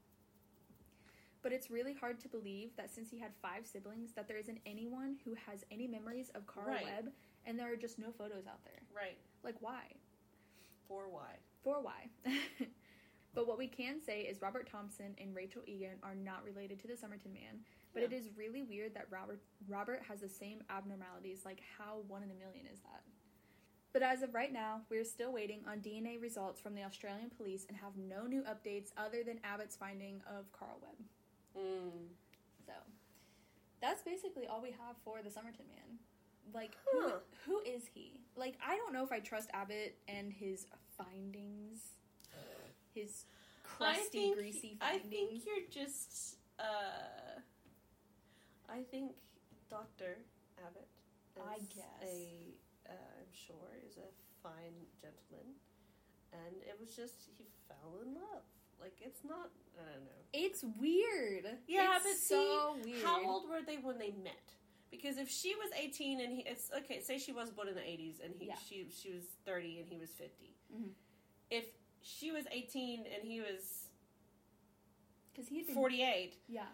But 1.44 1.54
it's 1.54 1.70
really 1.70 1.94
hard 1.94 2.20
to 2.22 2.28
believe 2.28 2.76
that 2.78 2.90
since 2.90 3.10
he 3.10 3.20
had 3.20 3.32
five 3.42 3.66
siblings, 3.66 4.12
that 4.14 4.28
there 4.28 4.38
isn't 4.38 4.60
anyone 4.66 5.16
who 5.24 5.34
has 5.50 5.64
any 5.72 5.88
memories 5.88 6.30
of 6.36 6.46
Carl 6.48 6.68
Right. 6.68 6.84
Webb, 6.84 7.12
and 7.46 7.58
there 7.58 7.72
are 7.72 7.76
just 7.78 8.00
no 8.00 8.12
photos 8.12 8.48
out 8.48 8.64
there. 8.66 8.82
Right. 8.96 9.18
Like, 9.44 9.56
why? 9.62 9.84
For 10.88 11.10
why? 11.10 11.38
For 11.64 11.82
why? 11.82 12.10
but 13.34 13.48
what 13.48 13.58
we 13.58 13.68
can 13.68 14.02
say 14.02 14.22
is 14.22 14.42
Robert 14.42 14.70
Thomson 14.70 15.16
and 15.20 15.36
Rachel 15.36 15.62
Egan 15.68 16.00
are 16.04 16.16
not 16.16 16.44
related 16.44 16.80
to 16.82 16.88
the 16.88 16.98
Somerton 16.98 17.34
man. 17.34 17.60
But 17.94 18.04
it 18.04 18.12
Yeah. 18.12 18.18
is 18.20 18.30
really 18.36 18.64
weird 18.64 18.94
that 18.96 19.08
Robert 19.10 19.42
Robert 19.68 20.02
has 20.08 20.22
the 20.22 20.30
same 20.30 20.64
abnormalities. 20.70 21.46
Like, 21.46 21.62
how 21.78 22.00
one 22.08 22.24
in 22.24 22.32
a 22.32 22.36
million 22.36 22.66
is 22.68 22.80
that? 22.82 23.04
But 23.94 24.04
as 24.04 24.22
of 24.22 24.34
right 24.36 24.52
now, 24.52 24.82
we're 24.90 25.04
still 25.06 25.32
waiting 25.34 25.62
on 25.68 25.80
DNA 25.82 26.22
results 26.22 26.60
from 26.62 26.76
the 26.76 26.84
Australian 26.84 27.30
police 27.30 27.66
and 27.68 27.78
have 27.78 27.96
no 27.98 28.28
new 28.28 28.44
updates 28.44 28.92
other 28.98 29.24
than 29.24 29.40
Abbott's 29.44 29.76
finding 29.76 30.22
of 30.28 30.52
Carl 30.52 30.80
Webb. 30.82 30.98
Mm. 31.58 32.08
So 32.66 32.74
that's 33.82 34.02
basically 34.04 34.48
all 34.48 34.62
we 34.62 34.72
have 34.72 34.96
for 35.04 35.22
the 35.24 35.32
Somerton 35.32 35.66
man. 35.70 36.00
Like, 36.54 36.72
Huh. 36.92 37.20
who, 37.46 37.52
who 37.52 37.60
is 37.70 37.84
he? 37.94 38.22
Like, 38.36 38.58
I 38.66 38.78
don't 38.78 38.94
know 38.94 39.04
if 39.04 39.12
I 39.12 39.20
trust 39.20 39.50
Abbott 39.54 39.98
and 40.08 40.32
his 40.32 40.66
findings, 40.98 41.80
his 42.94 43.26
crusty, 43.64 44.18
think, 44.20 44.38
greasy 44.38 44.78
findings. 44.80 45.06
I 45.06 45.10
think 45.10 45.46
you're 45.46 45.68
just. 45.70 46.38
Uh, 46.60 47.40
I 48.70 48.82
think 48.90 49.12
Doctor 49.70 50.18
Abbott. 50.66 50.88
Is 51.36 51.44
I 51.46 51.58
guess. 51.76 52.04
a. 52.04 52.90
Uh, 52.90 52.94
I'm 53.20 53.32
sure 53.34 53.78
is 53.86 53.98
a 53.98 54.10
fine 54.42 54.74
gentleman, 55.02 55.54
and 56.34 56.64
it 56.64 56.78
was 56.80 56.96
just 56.96 57.30
he 57.38 57.46
fell 57.68 58.00
in 58.02 58.16
love. 58.16 58.44
Like 58.80 58.96
it's 59.02 59.24
not. 59.24 59.50
I 59.80 59.92
don't 59.94 60.04
know. 60.06 60.12
It's 60.34 60.64
weird. 60.80 61.46
Yeah, 61.68 61.96
it's 61.98 62.04
but 62.06 62.16
so 62.18 62.76
see, 62.84 62.92
weird. 62.92 63.04
How 63.06 63.26
old 63.28 63.50
were 63.50 63.62
they 63.66 63.78
when 63.78 63.98
they 63.98 64.14
met? 64.24 64.54
Because 64.92 65.18
if 65.18 65.30
she 65.30 65.54
was 65.56 65.70
eighteen 65.78 66.20
and 66.22 66.32
he, 66.34 66.42
it's 66.42 66.72
okay. 66.78 67.02
Say 67.02 67.18
she 67.18 67.32
was 67.32 67.50
born 67.52 67.68
in 67.68 67.76
the 67.76 67.88
eighties 67.88 68.20
and 68.24 68.34
he, 68.38 68.48
Yeah. 68.48 68.56
she, 68.68 68.88
she 68.90 69.12
was 69.12 69.24
thirty 69.46 69.80
and 69.80 69.88
he 69.90 69.98
was 69.98 70.10
50 70.12 70.56
Mhm. 70.74 70.90
If 71.52 71.66
she 72.02 72.32
was 72.32 72.46
eighteen 72.52 73.06
and 73.14 73.24
he 73.28 73.40
was 73.42 73.88
Because 75.34 75.48
he 75.50 75.58
had 75.58 75.68
been, 75.68 75.76
forty-eight, 75.76 76.36
yeah, 76.48 76.68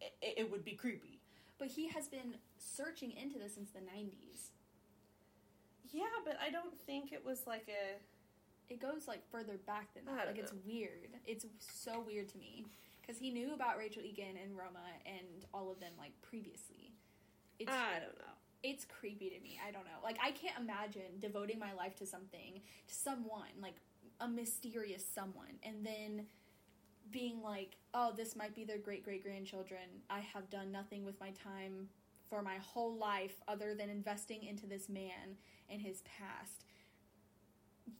it, 0.00 0.14
it 0.38 0.50
would 0.50 0.64
be 0.64 0.72
creepy. 0.72 1.20
but 1.58 1.68
he 1.68 1.88
has 1.88 2.06
been 2.08 2.36
searching 2.58 3.12
into 3.12 3.38
this 3.38 3.54
since 3.54 3.70
the 3.70 3.80
'90s. 3.80 4.50
Yeah, 5.90 6.04
but 6.24 6.36
I 6.40 6.50
don't 6.50 6.78
think 6.86 7.12
it 7.12 7.24
was 7.24 7.46
like 7.46 7.68
a. 7.68 7.98
It 8.68 8.80
goes 8.80 9.06
like 9.06 9.28
further 9.30 9.58
back 9.66 9.92
than 9.94 10.04
that. 10.06 10.26
Like 10.26 10.38
it's 10.38 10.52
weird. 10.66 11.10
It's 11.26 11.46
so 11.58 12.00
weird 12.06 12.28
to 12.30 12.38
me 12.38 12.64
because 13.00 13.18
he 13.20 13.30
knew 13.30 13.52
about 13.52 13.76
Rachel 13.78 14.02
Egan 14.02 14.36
and 14.42 14.56
Roma 14.56 14.84
and 15.06 15.44
all 15.52 15.70
of 15.70 15.80
them 15.80 15.92
like 15.98 16.12
previously. 16.22 16.92
It's 17.58 17.70
I 17.70 18.00
don't 18.00 18.18
know. 18.18 18.34
it's 18.62 18.84
creepy 18.84 19.30
to 19.30 19.40
me. 19.40 19.58
I 19.66 19.70
don't 19.70 19.84
know. 19.84 20.00
Like 20.02 20.18
I 20.22 20.30
can't 20.30 20.58
imagine 20.58 21.20
devoting 21.20 21.58
my 21.58 21.72
life 21.74 21.94
to 21.96 22.06
something, 22.06 22.60
to 22.88 22.94
someone, 22.94 23.52
like 23.60 23.76
a 24.20 24.28
mysterious 24.28 25.04
someone, 25.06 25.58
and 25.62 25.84
then 25.84 26.26
being 27.10 27.42
like, 27.42 27.76
"Oh, 27.92 28.12
this 28.16 28.34
might 28.34 28.54
be 28.54 28.64
their 28.64 28.78
great 28.78 29.04
great 29.04 29.22
grandchildren. 29.22 30.02
I 30.08 30.20
have 30.20 30.48
done 30.50 30.72
nothing 30.72 31.04
with 31.04 31.20
my 31.20 31.30
time 31.32 31.90
for 32.30 32.40
my 32.42 32.56
whole 32.56 32.96
life 32.96 33.42
other 33.46 33.74
than 33.74 33.90
investing 33.90 34.42
into 34.44 34.66
this 34.66 34.88
man 34.88 35.36
and 35.68 35.82
his 35.82 36.00
past." 36.02 36.64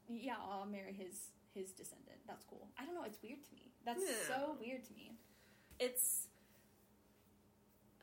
Yeah, 0.08 0.34
I'll 0.40 0.66
marry 0.66 0.92
his 0.92 1.30
his 1.54 1.70
descendant. 1.72 2.18
That's 2.26 2.44
cool. 2.44 2.68
I 2.78 2.84
don't 2.84 2.94
know. 2.94 3.04
It's 3.04 3.18
weird 3.22 3.44
to 3.44 3.54
me. 3.54 3.70
That's 3.84 4.02
so 4.26 4.56
weird 4.60 4.84
to 4.84 4.92
me. 4.94 5.12
It's 5.78 6.28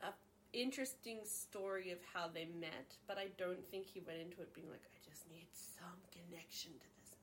a 0.02 0.12
interesting 0.52 1.20
story 1.24 1.90
of 1.90 1.98
how 2.12 2.28
they 2.32 2.46
met, 2.60 2.96
but 3.06 3.18
I 3.18 3.28
don't 3.36 3.64
think 3.70 3.86
he 3.86 4.00
went 4.00 4.20
into 4.20 4.40
it 4.40 4.54
being 4.54 4.70
like, 4.70 4.82
I 4.84 4.98
just 5.08 5.28
need 5.30 5.48
some 5.52 5.98
connection 6.12 6.72
to 6.78 6.88
this 7.00 7.16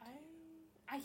man." 0.00 0.22
I 0.90 0.96
I 0.96 1.00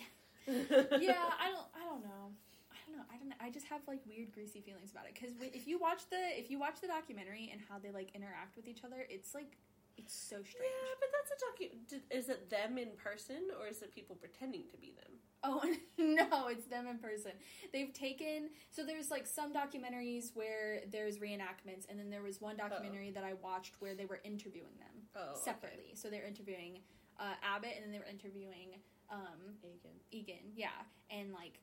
yeah, 0.47 1.27
I 1.39 1.51
don't, 1.51 1.67
I 1.75 1.83
don't 1.83 2.03
know. 2.03 2.31
I 2.71 2.77
don't 2.87 2.97
know. 2.97 3.05
I 3.11 3.17
don't 3.17 3.29
know. 3.29 3.35
I 3.41 3.49
just 3.51 3.67
have 3.67 3.81
like 3.87 3.99
weird, 4.07 4.31
greasy 4.31 4.61
feelings 4.61 4.91
about 4.91 5.05
it. 5.07 5.13
Because 5.13 5.35
if 5.41 5.67
you 5.67 5.77
watch 5.77 6.07
the, 6.09 6.17
if 6.39 6.49
you 6.49 6.57
watch 6.59 6.79
the 6.79 6.87
documentary 6.87 7.49
and 7.51 7.59
how 7.67 7.79
they 7.79 7.91
like 7.91 8.15
interact 8.15 8.55
with 8.55 8.67
each 8.67 8.83
other, 8.83 9.05
it's 9.09 9.35
like, 9.35 9.57
it's 9.97 10.13
so 10.13 10.37
strange. 10.37 10.71
Yeah, 10.71 10.95
but 10.99 11.09
that's 11.11 11.31
a 11.31 11.97
docu. 11.97 12.17
Is 12.17 12.29
it 12.29 12.49
them 12.49 12.77
in 12.77 12.89
person 12.97 13.49
or 13.59 13.67
is 13.67 13.81
it 13.81 13.93
people 13.93 14.15
pretending 14.15 14.63
to 14.71 14.77
be 14.77 14.93
them? 14.95 15.13
Oh 15.43 15.61
no, 15.97 16.47
it's 16.47 16.65
them 16.65 16.87
in 16.87 16.97
person. 16.97 17.31
They've 17.73 17.93
taken 17.93 18.49
so 18.71 18.85
there's 18.85 19.11
like 19.11 19.27
some 19.27 19.53
documentaries 19.53 20.35
where 20.35 20.81
there's 20.91 21.17
reenactments, 21.17 21.85
and 21.89 21.99
then 21.99 22.09
there 22.09 22.23
was 22.23 22.41
one 22.41 22.57
documentary 22.57 23.11
that 23.11 23.23
I 23.23 23.33
watched 23.43 23.75
where 23.79 23.95
they 23.95 24.05
were 24.05 24.19
interviewing 24.23 24.77
them 24.79 25.03
Oh, 25.15 25.31
okay. 25.31 25.39
separately. 25.43 25.91
So 25.95 26.09
they're 26.09 26.25
interviewing 26.27 26.79
uh, 27.19 27.33
Abbott, 27.43 27.71
and 27.75 27.83
then 27.85 27.91
they 27.91 27.99
were 27.99 28.09
interviewing 28.11 28.75
um, 29.11 29.55
Egan. 29.63 29.97
Egan, 30.11 30.51
yeah, 30.55 30.69
and 31.09 31.31
like 31.33 31.59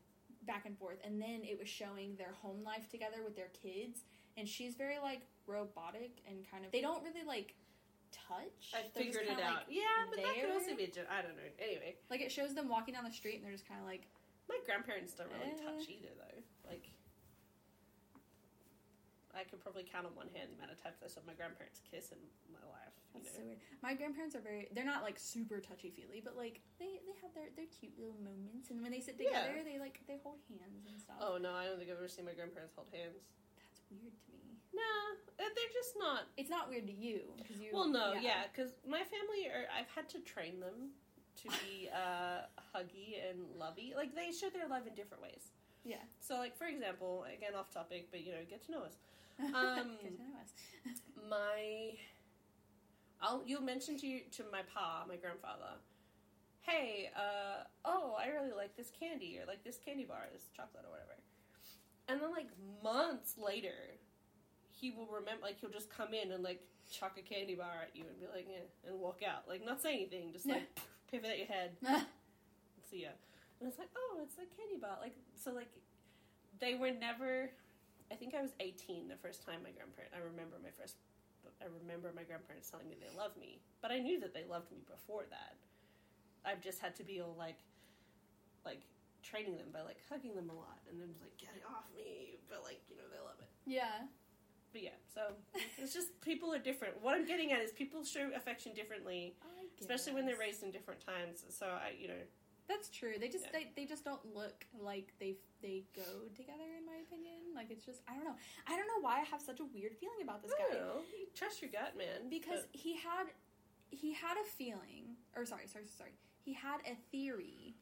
back 0.47 0.67
and 0.67 0.77
forth. 0.79 0.99
And 1.05 1.21
then 1.21 1.41
it 1.43 1.59
was 1.59 1.69
showing 1.69 2.17
their 2.17 2.33
home 2.43 2.63
life 2.65 2.89
together 2.89 3.19
with 3.25 3.37
their 3.37 3.51
kids, 3.63 4.01
and 4.37 4.49
she's 4.49 4.75
very 4.77 4.99
like 5.03 5.23
robotic 5.47 6.23
and 6.29 6.39
kind 6.51 6.65
of. 6.65 6.73
They 6.73 6.81
don't 6.81 7.03
really 7.03 7.25
like 7.27 7.55
touch. 8.15 8.73
I 8.73 8.87
They're 8.95 9.05
figured 9.11 9.27
it 9.27 9.41
out. 9.43 9.67
Like, 9.67 9.75
yeah, 9.75 10.07
but 10.09 10.23
that 10.23 10.35
could 10.39 10.55
also 10.55 10.75
be. 10.79 10.85
a 10.87 10.93
jo- 10.95 11.11
I 11.11 11.21
don't 11.21 11.35
know. 11.37 11.51
Anyway, 11.59 11.97
like 12.09 12.23
it 12.23 12.31
shows 12.31 12.55
them 12.55 12.69
walking 12.71 12.95
down 12.95 13.05
the 13.05 13.11
street, 13.13 13.37
and 13.37 13.45
they're 13.45 13.53
just 13.59 13.67
kind 13.67 13.81
of 13.83 13.87
like. 13.87 14.07
my 14.49 14.59
grandparents 14.65 15.15
don't 15.15 15.31
really 15.35 15.53
Eh. 15.53 15.65
touch 15.65 15.89
either, 15.91 16.13
though. 16.21 16.39
Like, 16.69 16.87
I 19.35 19.43
could 19.43 19.59
probably 19.59 19.83
count 19.83 20.07
on 20.07 20.15
one 20.15 20.31
hand 20.31 20.55
the 20.55 20.57
amount 20.63 20.71
of 20.71 20.79
times 20.79 21.03
I 21.03 21.11
saw 21.11 21.19
my 21.27 21.35
grandparents 21.35 21.83
kiss 21.83 22.15
in 22.15 22.23
my 22.55 22.63
life. 22.71 22.95
That's 23.11 23.35
know? 23.35 23.43
so 23.43 23.47
weird. 23.51 23.59
My 23.83 23.91
grandparents 23.99 24.39
are 24.39 24.45
very. 24.45 24.71
They're 24.71 24.87
not 24.87 25.03
like 25.03 25.19
super 25.19 25.59
touchy 25.59 25.91
feely, 25.91 26.23
but 26.23 26.39
like 26.39 26.63
they 26.79 27.03
they 27.03 27.15
have 27.19 27.35
their 27.35 27.51
their 27.59 27.67
cute 27.67 27.99
little 27.99 28.19
moments, 28.23 28.71
and 28.71 28.79
when 28.79 28.95
they 28.95 29.03
sit 29.03 29.19
Yeah. 29.19 29.43
together, 29.51 29.67
they 29.67 29.83
like 29.83 29.99
they 30.07 30.23
hold 30.23 30.39
hands 30.47 30.87
and 30.87 30.95
stuff. 31.03 31.19
Oh 31.19 31.35
no, 31.39 31.51
I 31.51 31.67
don't 31.67 31.79
think 31.83 31.91
I've 31.91 31.99
ever 31.99 32.07
seen 32.11 32.27
my 32.31 32.35
grandparents 32.39 32.79
hold 32.79 32.87
hands. 32.95 33.27
that's 33.59 33.83
weird 33.91 34.15
to 34.15 34.31
me. 34.39 34.55
Nah, 34.71 35.19
uh, 35.39 35.51
they're 35.51 35.74
not. 36.25 36.33
It's 36.37 36.51
not 36.51 36.69
weird 36.69 36.87
to 36.87 36.93
you 36.93 37.21
because 37.37 37.61
you. 37.61 37.71
Well, 37.73 37.89
no, 37.89 38.15
yeah, 38.15 38.45
because 38.53 38.73
my 38.89 39.03
family 39.03 39.49
are. 39.49 39.67
I've 39.77 39.91
had 39.95 40.09
to 40.11 40.19
train 40.21 40.61
them 40.61 40.91
to 41.43 41.49
be 41.49 41.89
uh, 41.95 42.47
huggy 42.75 43.21
and 43.29 43.41
lovey. 43.59 43.93
Like 43.97 44.15
they 44.15 44.31
show 44.33 44.49
their 44.51 44.69
love 44.69 44.87
in 44.87 44.95
different 44.95 45.23
ways. 45.23 45.51
Yeah. 45.85 46.03
So, 46.21 46.37
like 46.37 46.57
for 46.57 46.67
example, 46.67 47.25
again 47.33 47.55
off 47.59 47.71
topic, 47.71 48.09
but 48.11 48.25
you 48.25 48.33
know, 48.33 48.39
get 48.49 48.65
to 48.67 48.73
know 48.73 48.83
us. 48.83 48.97
Um, 49.39 49.53
Get 50.03 50.17
to 50.17 50.23
know 50.23 50.35
us. 50.41 50.53
my 51.31 51.97
I'll 53.21 53.43
you'll 53.47 53.63
mention 53.63 53.99
to 53.99 54.07
you, 54.07 54.21
to 54.33 54.45
my 54.53 54.63
pa, 54.73 55.05
my 55.09 55.17
grandfather, 55.17 55.81
hey, 56.61 57.11
uh, 57.17 57.65
oh, 57.85 58.17
I 58.19 58.29
really 58.29 58.53
like 58.53 58.77
this 58.77 58.91
candy 58.99 59.39
or 59.41 59.47
like 59.47 59.65
this 59.65 59.79
candy 59.85 60.05
bar, 60.05 60.27
this 60.33 60.49
chocolate 60.57 60.85
or 60.87 60.91
whatever. 60.91 61.17
And 62.09 62.21
then 62.21 62.31
like 62.33 62.49
months 62.83 63.37
later, 63.39 63.97
he 64.75 64.91
will 64.91 65.07
remember 65.07 65.43
like 65.43 65.61
he'll 65.61 65.71
just 65.71 65.91
come 65.91 66.13
in 66.15 66.33
and 66.33 66.43
like 66.43 66.61
chuck 66.91 67.17
a 67.19 67.23
candy 67.23 67.55
bar 67.55 67.87
at 67.87 67.95
you 67.95 68.05
and 68.09 68.19
be 68.21 68.27
like, 68.27 68.47
eh, 68.51 68.91
and 68.91 69.01
walk 69.01 69.21
out, 69.23 69.49
like 69.49 69.65
not 69.65 69.81
say 69.81 69.95
anything, 69.95 70.33
just 70.33 70.47
like 70.47 70.67
pivot 71.11 71.31
at 71.31 71.39
your 71.39 71.47
head, 71.47 71.71
see 72.91 73.03
ya. 73.03 73.15
And 73.61 73.69
it's 73.71 73.79
like, 73.79 73.89
oh, 73.97 74.21
it's 74.23 74.35
a 74.37 74.47
candy 74.59 74.77
bar. 74.81 74.99
Like 75.01 75.15
so, 75.39 75.53
like 75.53 75.71
they 76.61 76.75
were 76.75 76.91
never. 76.91 77.51
I 78.13 78.17
think 78.17 78.35
I 78.35 78.43
was 78.43 78.53
18 78.61 79.09
the 79.09 79.17
first 79.17 79.47
time 79.47 79.65
my 79.65 79.73
grandparent. 79.73 80.13
I 80.13 80.21
remember 80.21 80.57
my 80.63 80.71
first. 80.71 80.97
I 81.63 81.71
remember 81.71 82.11
my 82.13 82.25
grandparents 82.25 82.69
telling 82.69 82.89
me 82.89 82.97
they 82.99 83.13
love 83.17 83.37
me, 83.39 83.63
but 83.81 83.93
I 83.93 83.99
knew 84.01 84.19
that 84.21 84.35
they 84.35 84.45
loved 84.45 84.73
me 84.73 84.83
before 84.91 85.25
that. 85.31 85.57
I've 86.45 86.61
just 86.61 86.81
had 86.81 86.97
to 86.97 87.05
be 87.05 87.21
all 87.21 87.37
like, 87.39 87.57
like 88.67 88.83
training 89.23 89.57
them 89.57 89.73
by 89.73 89.81
like 89.81 89.97
hugging 90.11 90.35
them 90.35 90.51
a 90.51 90.57
lot 90.57 90.81
and 90.91 91.01
then 91.01 91.09
just 91.09 91.23
like 91.23 91.37
getting 91.41 91.65
off 91.65 91.89
me, 91.97 92.37
but 92.51 92.61
like 92.65 92.83
you 92.91 92.97
know 92.97 93.07
they 93.09 93.23
love 93.23 93.39
it. 93.41 93.49
yeah. 93.65 94.05
But 94.75 94.83
yeah, 94.83 94.99
so 95.15 95.21
it's 95.79 95.95
just 95.95 96.21
people 96.21 96.53
are 96.53 96.59
different. 96.59 97.01
What 97.01 97.15
I'm 97.15 97.25
getting 97.25 97.53
at 97.53 97.61
is 97.63 97.71
people 97.71 98.03
show 98.05 98.29
affection 98.35 98.75
differently, 98.75 99.37
especially 99.81 100.13
when 100.15 100.27
they're 100.27 100.37
raised 100.37 100.65
in 100.65 100.73
different 100.73 101.01
times. 101.01 101.45
So 101.49 101.67
I, 101.67 101.93
you 101.97 102.09
know, 102.09 102.21
That's 102.69 102.89
true. 102.91 103.13
They 103.21 103.29
just 103.29 103.45
Yeah. 103.45 103.51
they, 103.61 103.71
they 103.77 103.87
just 103.87 104.05
don't 104.05 104.25
look 104.35 104.67
like 104.77 105.15
they 105.21 105.37
they 105.63 105.85
go 105.95 106.27
together 106.35 106.67
in 106.77 106.85
my 106.85 106.97
opinion. 107.07 107.55
Like 107.55 107.71
it's 107.71 107.85
just 107.87 108.01
I 108.09 108.15
don't 108.15 108.25
know. 108.25 108.35
I 108.67 108.77
don't 108.77 108.89
know 108.89 109.01
why 109.01 109.21
I 109.21 109.25
have 109.31 109.41
such 109.41 109.61
a 109.61 109.65
weird 109.73 109.95
feeling 109.95 110.23
about 110.25 110.43
this 110.43 110.51
I 110.59 110.73
guy. 110.73 110.79
know. 110.81 111.03
Trust 111.37 111.63
your 111.63 111.71
gut, 111.71 111.95
man. 111.97 112.29
Because 112.29 112.63
but- 112.67 112.81
he 112.81 112.97
had 112.97 113.27
he 113.91 114.13
had 114.13 114.37
a 114.37 114.47
feeling 114.59 115.15
or 115.37 115.45
sorry, 115.47 115.69
sorry, 115.69 115.85
sorry. 115.87 116.15
He 116.43 116.53
had 116.53 116.81
a 116.85 116.97
theory 117.13 117.77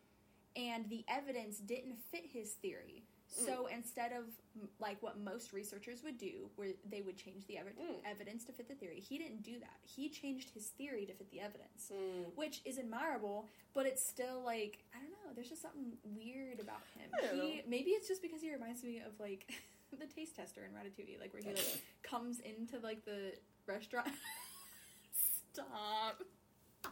and 0.57 0.87
the 0.91 1.07
evidence 1.09 1.57
didn't 1.57 1.97
fit 2.11 2.25
his 2.31 2.53
theory. 2.53 3.05
Mm. 3.41 3.47
So 3.47 3.67
instead 3.75 4.13
of 4.13 4.25
like 4.79 5.03
what 5.03 5.19
most 5.19 5.53
researchers 5.53 6.03
would 6.05 6.19
do, 6.19 6.51
where 6.57 6.69
they 6.91 7.01
would 7.01 7.17
change 7.17 7.47
the 7.47 7.55
evi- 7.55 7.75
Mm. 7.81 7.97
evidence 8.05 8.45
to 8.45 8.53
fit 8.53 8.69
the 8.69 8.75
theory, 8.75 9.01
he 9.01 9.17
didn't 9.19 9.43
do 9.43 9.59
that. 9.61 9.79
He 9.83 10.09
changed 10.11 10.51
his 10.51 10.67
theory 10.69 11.07
to 11.07 11.15
fit 11.15 11.31
the 11.31 11.41
evidence 11.41 11.89
Hmm. 11.93 12.25
which 12.35 12.61
is 12.65 12.79
admirable, 12.79 13.49
but 13.73 13.87
it's 13.87 14.05
still 14.07 14.43
like 14.43 14.85
I 14.95 14.99
don't 14.99 15.11
know. 15.11 15.33
There's 15.35 15.49
just 15.49 15.63
something 15.63 15.97
weird 16.05 16.61
about 16.61 16.83
him. 16.97 17.11
He 17.41 17.63
maybe 17.67 17.91
it's 17.93 18.07
just 18.09 18.21
because 18.23 18.43
he 18.43 18.53
reminds 18.53 18.83
me 18.85 19.01
of 19.01 19.19
like 19.19 19.51
the 19.99 20.07
taste 20.07 20.37
tester 20.37 20.65
in 20.65 20.73
Ratatouille, 20.73 21.19
like 21.21 21.33
where 21.33 21.43
he 21.43 21.51
like 21.51 21.83
comes 22.03 22.41
into 22.41 22.79
like 22.81 23.05
the 23.05 23.33
restaurant. 23.67 24.09
Stop! 25.55 26.23
I 26.85 26.91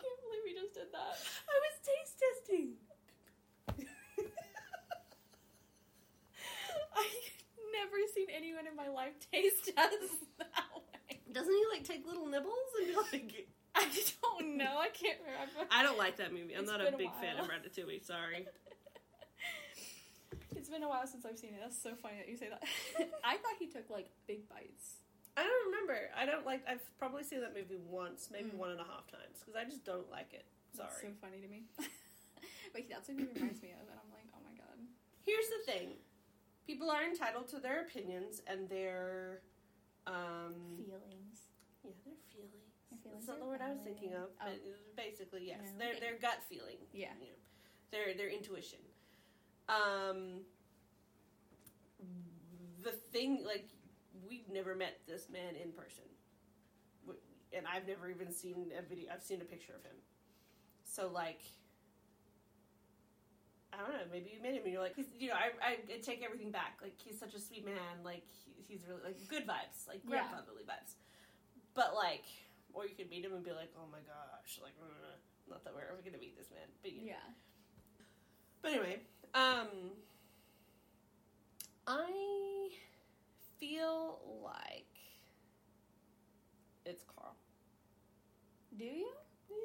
can't 0.00 0.20
believe 0.24 0.42
we 0.44 0.54
just 0.60 0.74
did 0.74 0.90
that. 0.92 1.16
I 1.48 1.60
was 1.64 1.78
taste 1.84 2.18
testing. 2.18 2.76
I've 6.96 7.32
never 7.72 7.96
seen 8.18 8.34
anyone 8.34 8.66
in 8.66 8.74
my 8.74 8.88
life 8.88 9.14
taste 9.30 9.64
test 9.76 10.18
that 10.38 10.68
way. 10.74 11.20
Doesn't 11.32 11.52
he 11.54 11.64
like 11.72 11.84
take 11.84 12.06
little 12.06 12.26
nibbles 12.26 12.70
and 12.78 12.86
be 12.88 12.94
like? 13.12 13.46
I 13.74 13.86
don't 14.22 14.56
know. 14.56 14.74
I 14.78 14.88
can't 14.88 15.18
remember. 15.22 15.70
I 15.70 15.82
don't 15.82 15.98
like 15.98 16.16
that 16.16 16.32
movie. 16.32 16.54
I'm 16.54 16.62
It's 16.66 16.70
not 16.70 16.80
a 16.80 16.88
a 16.94 16.96
big 16.96 17.10
fan 17.20 17.38
of. 17.38 17.46
Ratatouille. 17.46 18.04
Sorry. 18.04 18.46
It's 20.56 20.68
been 20.68 20.82
a 20.82 20.88
while 20.90 21.06
since 21.06 21.24
I've 21.24 21.38
seen 21.38 21.54
it. 21.54 21.60
That's 21.62 21.78
so 21.78 21.94
funny 21.94 22.18
that 22.18 22.28
you 22.28 22.36
say 22.36 22.50
that. 22.50 22.60
I 23.24 23.38
thought 23.38 23.56
he 23.62 23.68
took 23.70 23.88
like 23.88 24.10
big 24.26 24.48
bites. 24.50 25.00
I 25.38 25.46
don't 25.46 25.64
remember. 25.70 26.10
I 26.18 26.26
don't 26.26 26.44
like. 26.44 26.66
I've 26.68 26.82
probably 26.98 27.22
seen 27.22 27.40
that 27.46 27.54
movie 27.54 27.78
once, 27.78 28.28
maybe 28.28 28.50
Mm. 28.50 28.58
one 28.58 28.70
and 28.74 28.80
a 28.82 28.88
half 28.90 29.06
times, 29.06 29.38
because 29.38 29.54
I 29.54 29.64
just 29.64 29.84
don't 29.86 30.10
like 30.10 30.34
it. 30.34 30.44
That's 30.76 30.98
Sorry. 30.98 31.14
so 31.14 31.20
funny 31.22 31.38
to 31.40 31.48
me. 31.48 31.62
but 32.74 32.82
that's 32.90 33.06
what 33.08 33.16
he 33.16 33.24
reminds 33.24 33.62
me 33.62 33.70
of, 33.70 33.86
and 33.86 33.96
I'm 34.02 34.10
like, 34.10 34.26
oh 34.34 34.42
my 34.42 34.52
god. 34.58 34.76
Here's 35.24 35.46
the 35.46 35.62
thing: 35.72 35.94
people 36.68 36.90
are 36.90 37.02
entitled 37.02 37.48
to 37.48 37.58
their 37.58 37.80
opinions 37.80 38.42
and 38.46 38.68
their, 38.68 39.40
um, 40.06 40.52
Feelings. 40.76 41.48
yeah, 41.82 41.90
their 42.04 42.14
feelings. 42.30 42.52
That's 42.90 43.02
feelings 43.02 43.26
not 43.26 43.40
the 43.40 43.46
word 43.46 43.60
I 43.62 43.70
was 43.72 43.80
thinking 43.80 44.12
of, 44.12 44.28
Oh. 44.40 44.44
but 44.44 44.94
basically, 44.94 45.46
yes, 45.46 45.60
Yeah, 45.64 45.78
their 45.78 45.98
their 46.00 46.18
gut 46.18 46.42
feeling, 46.48 46.76
Yeah. 46.92 47.14
you 47.18 47.26
know, 47.28 47.36
their 47.90 48.14
their 48.14 48.28
intuition. 48.28 48.80
Um, 49.68 50.44
the 52.82 52.92
thing, 52.92 53.44
like, 53.44 53.68
we've 54.28 54.48
never 54.48 54.74
met 54.74 55.00
this 55.06 55.28
man 55.30 55.56
in 55.56 55.72
person, 55.72 56.04
and 57.52 57.66
I've 57.66 57.86
never 57.88 58.10
even 58.10 58.30
seen 58.30 58.72
a 58.76 58.82
video. 58.82 59.10
I've 59.12 59.22
seen 59.22 59.40
a 59.40 59.44
picture 59.44 59.74
of 59.74 59.82
him, 59.84 59.96
so 60.84 61.08
like. 61.08 61.40
I 63.72 63.76
don't 63.84 63.92
know. 63.92 64.06
Maybe 64.10 64.32
you 64.34 64.40
met 64.42 64.54
him 64.54 64.62
and 64.64 64.72
you're 64.72 64.82
like, 64.82 64.96
he's, 64.96 65.06
you 65.18 65.28
know, 65.28 65.34
I, 65.36 65.52
I 65.62 65.98
take 66.00 66.22
everything 66.24 66.50
back. 66.50 66.78
Like 66.82 66.94
he's 66.96 67.18
such 67.18 67.34
a 67.34 67.40
sweet 67.40 67.64
man. 67.64 68.02
Like 68.04 68.24
he, 68.26 68.52
he's 68.66 68.82
really 68.88 69.02
like 69.04 69.18
good 69.28 69.46
vibes, 69.46 69.86
like 69.86 70.00
Yeah. 70.04 70.24
grandfatherly 70.24 70.62
vibes. 70.64 70.96
But 71.74 71.94
like, 71.94 72.24
or 72.72 72.86
you 72.86 72.94
could 72.96 73.10
meet 73.10 73.24
him 73.24 73.34
and 73.34 73.44
be 73.44 73.52
like, 73.52 73.70
oh 73.76 73.86
my 73.92 74.00
gosh, 74.08 74.58
like, 74.62 74.72
uh, 74.82 75.14
not 75.48 75.64
that 75.64 75.74
we're 75.74 75.82
ever 75.92 76.00
gonna 76.04 76.18
meet 76.18 76.36
this 76.36 76.48
man, 76.50 76.66
but 76.82 76.92
you 76.92 77.00
know. 77.02 77.12
Yeah. 77.12 77.28
But 78.62 78.72
anyway, 78.72 78.98
um, 79.34 79.68
I 81.86 82.70
feel 83.60 84.18
like 84.42 84.86
it's 86.84 87.04
Carl. 87.04 87.34
Do 88.76 88.84
you? 88.84 89.08
Yeah. 89.48 89.56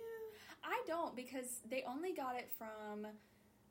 I 0.63 0.81
don't 0.87 1.15
because 1.15 1.59
they 1.69 1.83
only 1.87 2.13
got 2.13 2.35
it 2.37 2.49
from 2.57 3.07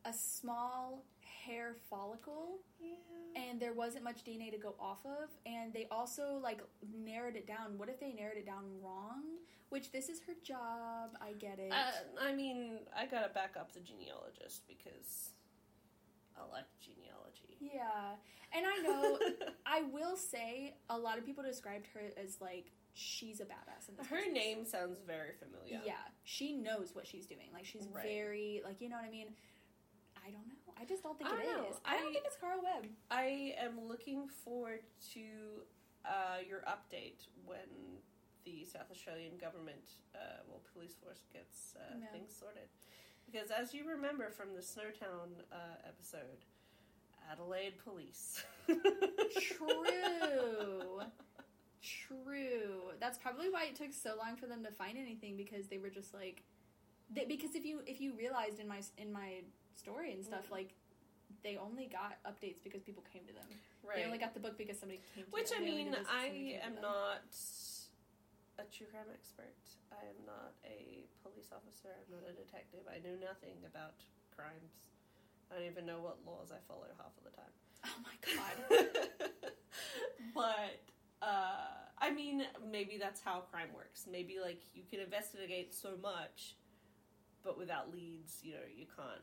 a 0.05 0.13
small 0.13 1.05
hair 1.45 1.75
follicle 1.91 2.59
Yeah. 2.81 2.95
and 3.37 3.61
there 3.61 3.73
wasn't 3.73 4.05
much 4.05 4.25
DNA 4.25 4.51
to 4.53 4.59
go 4.59 4.75
off 4.79 5.05
of 5.05 5.29
and 5.47 5.73
they 5.73 5.87
also 5.91 6.39
like 6.43 6.61
narrowed 6.95 7.37
it 7.37 7.47
down. 7.47 7.79
What 7.79 7.89
if 7.89 7.99
they 8.01 8.13
narrowed 8.13 8.37
it 8.37 8.47
down 8.47 8.65
wrong? 8.83 9.23
Which 9.71 9.91
this 9.91 10.09
is 10.09 10.21
her 10.27 10.35
job, 10.45 11.11
I 11.21 11.33
get 11.33 11.59
it. 11.59 11.73
Uh, 11.73 11.91
I 12.21 12.33
mean, 12.35 12.81
I 12.97 13.07
gotta 13.07 13.29
back 13.31 13.55
up 13.59 13.73
the 13.73 13.81
genealogist 13.81 14.63
because 14.69 15.31
I 16.37 16.43
like 16.53 16.65
genealogy. 16.81 17.57
yeah. 17.61 18.15
And 18.55 18.67
I 18.67 18.77
know 18.83 19.19
I 19.67 19.83
will 19.93 20.17
say 20.17 20.75
a 20.91 20.99
lot 20.99 21.17
of 21.19 21.25
people 21.25 21.43
described 21.43 21.87
her 21.95 22.03
as 22.23 22.37
like 22.41 22.71
she's 22.95 23.41
a 23.41 23.45
badass 23.45 23.89
in 23.89 23.97
this 23.97 24.07
Her 24.09 24.31
name 24.31 24.65
sounds 24.67 24.99
very 25.07 25.31
familiar. 25.39 25.81
Yeah, 25.85 25.95
she 26.25 26.53
knows 26.53 26.91
what 26.95 27.07
she's 27.07 27.27
doing. 27.27 27.49
Like 27.55 27.65
she's 27.65 27.89
Right. 27.91 28.05
very 28.05 28.61
like 28.65 28.81
you 28.81 28.89
know 28.91 28.97
what 28.97 29.07
I 29.07 29.11
mean. 29.11 29.29
I 30.27 30.31
don't 30.31 30.47
know. 30.47 30.55
I 30.81 30.85
just 30.85 31.03
don't 31.03 31.19
think 31.19 31.31
I 31.31 31.35
it 31.37 31.41
is. 31.41 31.47
don't 31.47 31.63
know. 31.71 31.77
I 31.85 31.97
don't 31.99 32.13
think 32.13 32.25
it's 32.27 32.37
Carl 32.37 32.61
Webb. 32.63 32.87
I 33.11 33.55
am 33.59 33.79
looking 33.89 34.29
forward 34.45 34.81
to 35.15 35.21
uh, 36.05 36.39
your 36.49 36.61
update 36.61 37.27
when 37.45 38.01
the 38.45 38.65
South 38.65 38.91
Australian 38.91 39.39
government, 39.41 39.97
uh, 40.15 40.43
well, 40.49 40.61
police 40.75 40.95
force 41.03 41.21
gets 41.33 41.75
uh, 41.77 41.95
Yeah. 42.01 42.07
things 42.13 42.35
sorted. 42.39 42.69
Because 43.31 43.51
as 43.51 43.73
you 43.73 43.89
remember 43.89 44.31
from 44.31 44.55
the 44.55 44.61
Snowtown 44.61 45.39
uh, 45.53 45.57
episode, 45.87 46.45
Adelaide 47.31 47.75
police. 47.85 48.43
True. 49.41 51.01
True. 51.83 52.93
That's 53.01 53.19
probably 53.19 53.49
why 53.51 53.65
it 53.65 53.75
took 53.77 53.93
so 53.93 54.15
long 54.19 54.37
for 54.37 54.47
them 54.47 54.63
to 54.65 54.71
find 54.71 54.97
anything 54.99 55.37
because 55.37 55.67
they 55.67 55.79
were 55.79 55.91
just 55.91 56.15
like, 56.15 56.43
they, 57.15 57.25
because 57.25 57.55
if 57.55 57.65
you 57.65 57.81
if 57.87 58.01
you 58.01 58.13
realized 58.17 58.59
in 58.61 58.69
my 58.69 58.81
in 58.99 59.13
my 59.13 59.43
story 59.77 60.13
and 60.13 60.25
stuff 60.25 60.47
Mm. 60.49 60.53
like, 60.53 60.75
they 61.43 61.57
only 61.57 61.87
got 61.87 62.23
updates 62.25 62.63
because 62.63 62.83
people 62.83 63.03
came 63.13 63.25
to 63.27 63.33
them. 63.33 63.47
right. 63.83 63.97
They 63.97 64.05
only 64.05 64.19
got 64.19 64.35
the 64.35 64.41
book 64.41 64.57
because 64.59 64.79
somebody 64.79 65.01
came 65.15 65.25
to 65.25 65.31
them 65.31 65.33
Which 65.33 65.51
them. 65.51 65.63
I 65.63 65.65
mean, 65.65 65.85
did 65.91 65.95
this 65.95 66.07
because 66.07 66.23
somebody 66.23 66.57
I 66.57 66.67
am 66.67 66.75
not 66.81 67.25
a 68.59 68.65
true 68.71 68.87
crime 68.93 69.09
expert. 69.13 69.57
I 69.91 70.05
am 70.07 70.21
not 70.27 70.55
a 70.65 71.09
police 71.23 71.51
officer. 71.53 71.89
I'm 71.99 72.21
not 72.21 72.29
a 72.29 72.33
detective. 72.37 72.85
I 72.87 72.99
know 73.01 73.17
nothing 73.19 73.57
about 73.67 73.95
crimes. 74.37 74.93
I 75.51 75.57
don't 75.57 75.67
even 75.67 75.85
know 75.87 76.01
what 76.01 76.19
laws 76.25 76.53
I 76.53 76.61
follow 76.69 76.87
half 76.97 77.13
of 77.19 77.25
the 77.25 77.35
time. 77.37 77.53
Oh 77.85 77.99
my 78.07 78.15
god. 78.23 79.27
but 80.35 80.81
uh, 81.21 81.67
I 81.99 82.11
mean, 82.11 82.45
maybe 82.71 82.97
that's 82.99 83.21
how 83.21 83.41
crime 83.51 83.69
works. 83.75 84.07
Maybe 84.11 84.39
like 84.41 84.63
you 84.75 84.85
can 84.89 85.01
investigate 85.01 85.75
so 85.75 85.97
much, 86.01 86.55
but 87.43 87.59
without 87.59 87.93
leads, 87.93 88.39
you 88.43 88.53
know, 88.53 88.67
you 88.75 88.87
can't 88.87 89.23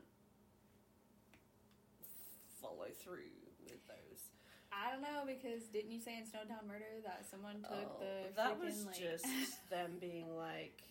follow 2.60 2.86
through 3.02 3.32
with 3.64 3.80
those. 3.88 4.20
I 4.72 4.92
don't 4.92 5.02
know 5.02 5.26
because 5.26 5.64
didn't 5.72 5.90
you 5.90 6.00
say 6.00 6.16
in 6.16 6.24
Snowtown 6.24 6.66
Murder 6.68 7.02
that 7.04 7.26
someone 7.30 7.56
took 7.62 7.90
Oh, 7.90 8.00
the 8.00 8.30
that 8.36 8.56
freaking, 8.60 8.64
was 8.64 8.86
like 8.86 8.98
just 9.00 9.26
them 9.70 9.98
being 10.00 10.36
like, 10.36 10.82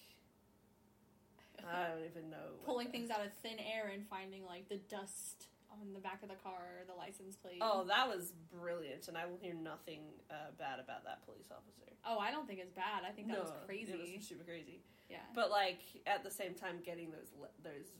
I 1.64 1.88
don't 1.90 2.06
even 2.06 2.30
know. 2.30 2.60
pulling 2.66 2.88
things 2.90 3.10
out 3.10 3.22
of 3.26 3.32
thin 3.44 3.60
air 3.60 3.92
and 3.94 4.06
finding 4.08 4.46
like 4.46 4.68
the 4.70 4.78
dust 4.90 5.48
on 5.72 5.94
the 5.94 6.00
back 6.00 6.24
of 6.24 6.30
the 6.30 6.36
car, 6.42 6.84
the 6.88 6.96
license 6.96 7.36
plate. 7.36 7.60
Oh, 7.62 7.86
that 7.88 8.08
was 8.08 8.34
brilliant, 8.52 9.08
and 9.08 9.18
I 9.18 9.26
will 9.28 9.38
hear 9.42 9.54
nothing 9.54 10.02
uh, 10.32 10.52
bad 10.58 10.80
about 10.80 11.04
that 11.06 11.24
police 11.26 11.48
officer. 11.52 11.88
Oh, 12.06 12.18
I 12.18 12.32
don't 12.32 12.48
think 12.48 12.60
it's 12.60 12.74
bad. 12.74 13.04
I 13.08 13.12
think 13.12 13.28
that 13.28 13.40
was 13.40 13.54
crazy. 13.66 13.92
It 13.94 14.00
was 14.18 14.28
super 14.28 14.44
crazy. 14.44 14.82
yeah. 15.10 15.18
But 15.36 15.52
like 15.52 15.80
at 16.08 16.24
the 16.24 16.32
same 16.32 16.54
time, 16.54 16.80
getting 16.84 17.12
those 17.12 17.32
le- 17.40 17.54
those 17.64 17.92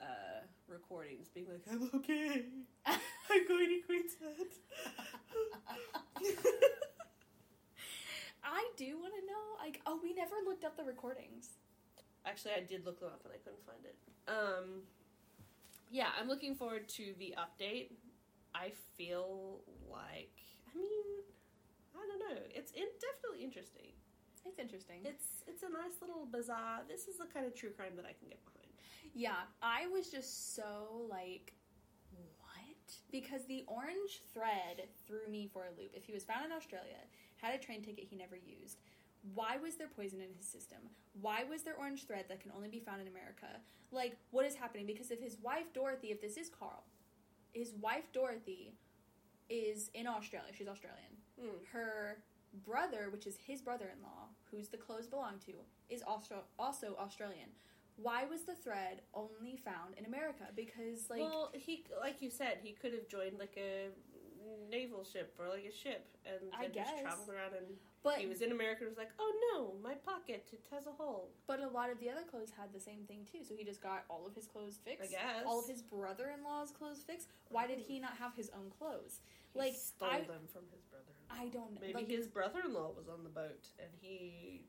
uh, 0.00 0.44
recordings, 0.68 1.28
being 1.28 1.46
like, 1.50 1.62
"I'm 1.70 1.90
okay, 1.94 2.44
I'm 2.86 3.48
going 3.48 3.68
to 3.68 3.80
Queensland." 3.86 4.52
I 8.44 8.64
do 8.76 8.98
want 8.98 9.12
to 9.14 9.26
know, 9.26 9.44
like, 9.60 9.80
oh, 9.86 10.00
we 10.02 10.14
never 10.14 10.34
looked 10.44 10.64
up 10.64 10.76
the 10.76 10.84
recordings. 10.84 11.50
Actually, 12.24 12.52
I 12.56 12.60
did 12.60 12.86
look 12.86 13.00
them 13.00 13.10
up 13.12 13.20
and 13.24 13.32
I 13.32 13.38
couldn't 13.38 13.64
find 13.66 13.84
it. 13.84 13.96
Um, 14.26 14.82
yeah, 15.90 16.08
I'm 16.18 16.28
looking 16.28 16.54
forward 16.54 16.88
to 17.00 17.14
the 17.18 17.34
update. 17.36 17.92
I 18.54 18.72
feel 18.96 19.60
like, 19.90 20.34
I 20.68 20.78
mean, 20.78 21.08
I 21.94 22.06
don't 22.08 22.18
know. 22.18 22.40
It's 22.54 22.72
in, 22.72 22.88
definitely 23.00 23.44
interesting. 23.44 23.92
It's 24.44 24.58
interesting. 24.58 25.00
It's 25.04 25.44
it's 25.46 25.62
a 25.62 25.68
nice 25.68 26.00
little 26.00 26.24
bizarre. 26.24 26.80
This 26.88 27.06
is 27.06 27.18
the 27.18 27.26
kind 27.26 27.44
of 27.44 27.54
true 27.54 27.70
crime 27.70 27.92
that 27.96 28.06
I 28.06 28.16
can 28.16 28.28
get 28.28 28.40
behind. 28.44 28.57
Yeah, 29.14 29.46
I 29.62 29.86
was 29.88 30.08
just 30.08 30.54
so 30.54 31.06
like, 31.10 31.52
what? 32.38 32.92
Because 33.10 33.44
the 33.46 33.64
orange 33.66 34.22
thread 34.32 34.88
threw 35.06 35.26
me 35.30 35.48
for 35.52 35.64
a 35.64 35.80
loop. 35.80 35.92
If 35.94 36.04
he 36.04 36.12
was 36.12 36.24
found 36.24 36.44
in 36.44 36.52
Australia, 36.52 36.98
had 37.36 37.54
a 37.54 37.58
train 37.58 37.82
ticket 37.82 38.06
he 38.08 38.16
never 38.16 38.36
used, 38.36 38.78
why 39.34 39.56
was 39.56 39.76
there 39.76 39.88
poison 39.88 40.20
in 40.20 40.32
his 40.36 40.46
system? 40.46 40.78
Why 41.20 41.44
was 41.44 41.62
there 41.62 41.74
orange 41.76 42.06
thread 42.06 42.26
that 42.28 42.40
can 42.40 42.52
only 42.54 42.68
be 42.68 42.80
found 42.80 43.00
in 43.00 43.08
America? 43.08 43.60
Like, 43.90 44.16
what 44.30 44.46
is 44.46 44.54
happening? 44.54 44.86
Because 44.86 45.10
if 45.10 45.20
his 45.20 45.38
wife 45.42 45.72
Dorothy, 45.72 46.08
if 46.08 46.20
this 46.20 46.36
is 46.36 46.48
Carl, 46.48 46.84
his 47.52 47.74
wife 47.80 48.04
Dorothy 48.12 48.74
is 49.48 49.90
in 49.94 50.06
Australia. 50.06 50.52
She's 50.56 50.68
Australian. 50.68 51.16
Hmm. 51.40 51.56
Her 51.72 52.18
brother, 52.66 53.08
which 53.10 53.26
is 53.26 53.36
his 53.36 53.60
brother-in-law, 53.60 54.28
whose 54.50 54.68
the 54.68 54.76
clothes 54.76 55.06
belong 55.06 55.38
to, 55.46 55.52
is 55.88 56.02
also 56.06 56.44
also 56.58 56.96
Australian. 56.98 57.50
Why 58.00 58.24
was 58.24 58.42
the 58.42 58.54
thread 58.54 59.02
only 59.12 59.56
found 59.56 59.94
in 59.96 60.04
America? 60.06 60.44
Because 60.54 61.10
like 61.10 61.20
well, 61.20 61.50
he 61.54 61.84
like 62.00 62.22
you 62.22 62.30
said, 62.30 62.58
he 62.62 62.72
could 62.72 62.92
have 62.92 63.08
joined 63.08 63.38
like 63.38 63.56
a 63.56 63.88
naval 64.70 65.04
ship 65.04 65.34
or 65.38 65.48
like 65.48 65.64
a 65.68 65.72
ship 65.74 66.06
and, 66.24 66.50
I 66.58 66.64
and 66.64 66.74
just 66.74 66.90
guess. 66.90 67.02
traveled 67.02 67.28
around 67.28 67.54
and 67.56 67.66
but 68.02 68.14
he 68.18 68.26
was 68.26 68.40
in 68.40 68.52
America 68.52 68.84
and 68.84 68.90
was 68.90 68.96
like, 68.98 69.10
oh 69.18 69.32
no, 69.52 69.74
my 69.82 69.94
pocket 69.94 70.46
it 70.52 70.60
has 70.72 70.86
a 70.86 70.92
hole. 70.92 71.30
but 71.46 71.60
a 71.60 71.68
lot 71.68 71.90
of 71.90 71.98
the 72.00 72.08
other 72.08 72.22
clothes 72.22 72.52
had 72.56 72.72
the 72.72 72.80
same 72.80 73.02
thing 73.08 73.26
too. 73.30 73.40
So 73.46 73.54
he 73.56 73.64
just 73.64 73.82
got 73.82 74.04
all 74.08 74.26
of 74.26 74.34
his 74.34 74.46
clothes 74.46 74.78
I 74.86 74.90
fixed. 74.90 75.10
guess 75.10 75.42
All 75.46 75.58
of 75.60 75.68
his 75.68 75.82
brother-in-law's 75.82 76.70
clothes 76.70 77.02
fixed. 77.06 77.28
Why 77.50 77.66
did 77.66 77.80
he 77.80 77.98
not 77.98 78.16
have 78.18 78.34
his 78.36 78.50
own 78.54 78.70
clothes? 78.78 79.20
He 79.52 79.58
like, 79.58 79.74
stole 79.74 80.08
I- 80.08 80.20
them 80.20 80.46
from 80.52 80.62
his 80.72 80.82
brother. 80.84 81.04
I 81.30 81.48
don't 81.48 81.74
know. 81.74 81.80
Maybe 81.82 81.94
like, 81.94 82.08
his 82.08 82.26
brother-in-law 82.28 82.92
was 82.96 83.08
on 83.08 83.24
the 83.24 83.30
boat 83.30 83.66
and 83.78 83.90
he. 84.00 84.62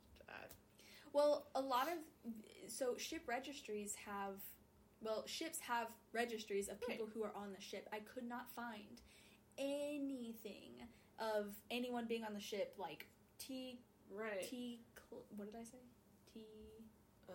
Well, 1.14 1.48
a 1.56 1.62
lot 1.62 1.88
of 1.88 1.98
so 2.68 2.96
ship 2.98 3.24
registries 3.28 3.96
have 4.06 4.36
well, 5.02 5.24
ships 5.28 5.60
have 5.62 5.88
registries 6.14 6.68
of 6.68 6.80
people 6.82 7.08
who 7.14 7.24
are 7.24 7.32
on 7.36 7.54
the 7.56 7.62
ship. 7.62 7.88
I 7.94 8.00
could 8.00 8.28
not 8.28 8.50
find 8.54 9.02
anything 9.58 10.74
of 11.20 11.56
anyone 11.72 12.06
being 12.06 12.24
on 12.24 12.34
the 12.34 12.40
ship 12.40 12.74
like 12.78 13.08
T 13.38 13.80
right. 14.12 14.42
T 14.50 14.82
cl- 15.10 15.24
what 15.36 15.46
did 15.52 15.60
I 15.60 15.64
say? 15.64 15.80
T 16.34 16.46
uh, 17.30 17.34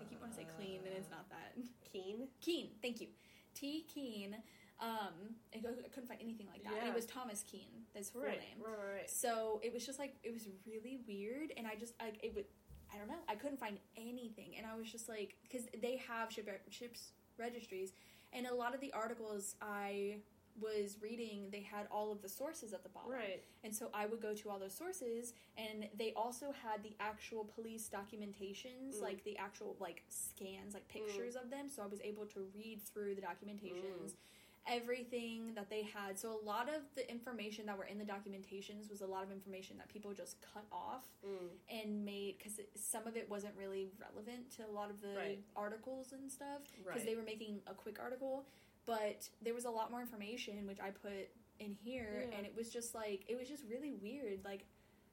I 0.00 0.04
keep 0.04 0.20
wanting 0.20 0.36
to 0.36 0.42
say 0.42 0.48
clean 0.56 0.80
and 0.86 0.94
it's 0.96 1.10
not 1.10 1.28
that. 1.30 1.54
Keane. 1.92 2.28
Keane, 2.40 2.70
thank 2.82 3.00
you. 3.00 3.08
T 3.54 3.86
Keane 3.92 4.36
um 4.80 5.34
I 5.54 5.58
couldn't 5.58 6.06
find 6.08 6.20
anything 6.22 6.46
like 6.52 6.62
that. 6.64 6.72
And 6.74 6.82
Yeah. 6.84 6.88
it 6.90 6.94
was 6.94 7.06
Thomas 7.06 7.42
Keane, 7.50 7.84
his 7.94 8.10
full 8.10 8.22
Right, 8.22 8.38
name. 8.40 8.58
right, 8.60 8.70
right, 8.78 8.94
right. 9.00 9.10
So 9.10 9.60
it 9.64 9.72
was 9.72 9.84
just 9.86 9.98
like 9.98 10.14
it 10.22 10.32
was 10.32 10.48
really 10.66 10.98
weird, 11.08 11.52
and 11.56 11.66
I 11.66 11.74
just 11.76 11.94
like 12.00 12.18
it 12.22 12.34
would. 12.34 12.44
I 12.94 12.98
don't 12.98 13.08
know. 13.08 13.22
I 13.28 13.34
couldn't 13.34 13.58
find 13.60 13.78
anything, 13.96 14.54
and 14.56 14.66
I 14.66 14.76
was 14.76 14.90
just 14.90 15.08
like, 15.08 15.36
because 15.42 15.66
they 15.82 15.96
have 16.08 16.30
ship 16.32 16.48
ships 16.70 17.12
registries, 17.38 17.92
and 18.32 18.46
a 18.46 18.54
lot 18.54 18.74
of 18.74 18.80
the 18.80 18.92
articles 18.92 19.56
I 19.60 20.16
was 20.58 20.96
reading, 21.02 21.48
they 21.52 21.60
had 21.60 21.86
all 21.90 22.10
of 22.10 22.22
the 22.22 22.28
sources 22.30 22.72
at 22.72 22.82
the 22.82 22.88
bottom. 22.88 23.10
Right. 23.12 23.42
And 23.62 23.74
so 23.76 23.90
I 23.92 24.06
would 24.06 24.22
go 24.22 24.32
to 24.32 24.48
all 24.48 24.58
those 24.58 24.72
sources, 24.74 25.34
and 25.58 25.86
they 25.98 26.14
also 26.14 26.46
had 26.64 26.82
the 26.82 26.94
actual 26.98 27.44
police 27.44 27.90
documentations, 27.92 28.94
Mm. 28.96 29.02
like 29.02 29.22
the 29.24 29.36
actual 29.36 29.76
like 29.80 30.02
scans, 30.08 30.72
like 30.72 30.88
pictures 30.88 31.36
of 31.36 31.50
them. 31.50 31.68
So 31.68 31.82
I 31.82 31.86
was 31.86 32.00
able 32.00 32.24
to 32.26 32.40
read 32.54 32.80
through 32.82 33.16
the 33.16 33.20
documentations, 33.20 34.14
everything 34.68 35.52
that 35.54 35.70
they 35.70 35.82
had. 35.82 36.18
So 36.18 36.38
a 36.40 36.44
lot 36.44 36.68
of 36.68 36.82
the 36.94 37.08
information 37.10 37.66
that 37.66 37.76
were 37.78 37.84
in 37.84 37.98
the 37.98 38.04
documentations 38.04 38.90
was 38.90 39.00
a 39.00 39.06
lot 39.06 39.22
of 39.22 39.30
information 39.30 39.78
that 39.78 39.88
people 39.88 40.12
just 40.12 40.36
cut 40.42 40.64
off 40.72 41.04
Mm. 41.24 41.48
and 41.70 42.04
made 42.04 42.36
because 42.38 42.60
some 42.74 43.06
of 43.06 43.16
it 43.16 43.28
wasn't 43.28 43.54
really 43.56 43.90
relevant 44.00 44.50
to 44.56 44.66
a 44.66 44.70
lot 44.72 44.90
of 44.90 45.00
the 45.00 45.14
Right. 45.16 45.38
articles 45.54 46.12
and 46.12 46.30
stuff 46.30 46.62
because 46.76 46.84
Right. 46.86 47.04
they 47.04 47.16
were 47.16 47.22
making 47.22 47.62
a 47.66 47.74
quick 47.74 47.98
article 48.00 48.46
but 48.84 49.28
there 49.42 49.54
was 49.54 49.64
a 49.64 49.70
lot 49.70 49.90
more 49.90 50.00
information 50.00 50.64
which 50.66 50.78
i 50.80 50.90
put 50.90 51.28
in 51.58 51.74
here 51.74 52.26
Yeah. 52.30 52.36
and 52.36 52.46
it 52.46 52.54
was 52.54 52.70
just 52.72 52.94
like 52.94 53.24
it 53.28 53.36
was 53.36 53.48
just 53.48 53.64
really 53.64 53.92
weird 53.92 54.44
like 54.44 54.64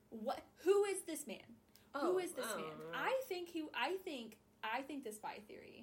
what 0.10 0.44
who 0.58 0.86
is 0.86 1.02
this 1.04 1.26
man 1.26 1.56
who 1.96 2.20
is 2.20 2.34
this 2.34 2.46
I 2.46 2.58
man 2.58 2.78
don't 2.80 2.96
i 2.96 3.22
think 3.28 3.50
he 3.50 3.66
i 3.74 3.98
think 4.04 4.38
i 4.64 4.82
think 4.84 5.04
the 5.04 5.12
spy 5.12 5.40
theory 5.48 5.83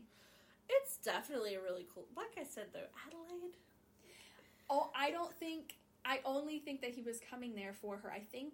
It's 0.83 0.97
definitely 0.99 1.55
a 1.55 1.61
really 1.63 1.87
cool. 1.93 2.07
Like 2.17 2.35
I 2.39 2.45
said 2.45 2.67
though, 2.73 2.89
Adelaide. 3.07 3.57
oh 4.71 4.91
i 4.95 5.11
don't 5.11 5.35
think 5.35 5.75
i 6.05 6.21
only 6.25 6.59
think 6.61 6.81
that 6.81 6.91
he 6.91 7.03
was 7.03 7.19
coming 7.31 7.55
there 7.55 7.73
for 7.75 7.97
her 7.97 8.11
i 8.11 8.21
think 8.21 8.53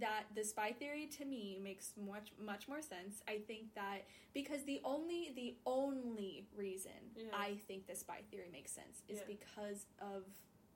that 0.00 0.24
the 0.34 0.44
spy 0.44 0.70
theory 0.72 1.06
to 1.18 1.24
me 1.24 1.58
makes 1.62 1.92
much 2.10 2.32
much 2.42 2.68
more 2.68 2.80
sense 2.82 3.22
i 3.28 3.38
think 3.46 3.64
that 3.74 4.00
because 4.34 4.62
the 4.64 4.80
only 4.84 5.32
the 5.34 5.56
only 5.66 6.46
reason 6.56 6.92
Yeah. 7.16 7.24
i 7.34 7.58
think 7.66 7.86
the 7.86 7.94
spy 7.94 8.20
theory 8.30 8.48
makes 8.52 8.72
sense 8.72 9.02
is 9.08 9.18
Yeah. 9.18 9.24
because 9.34 9.86
of 10.00 10.22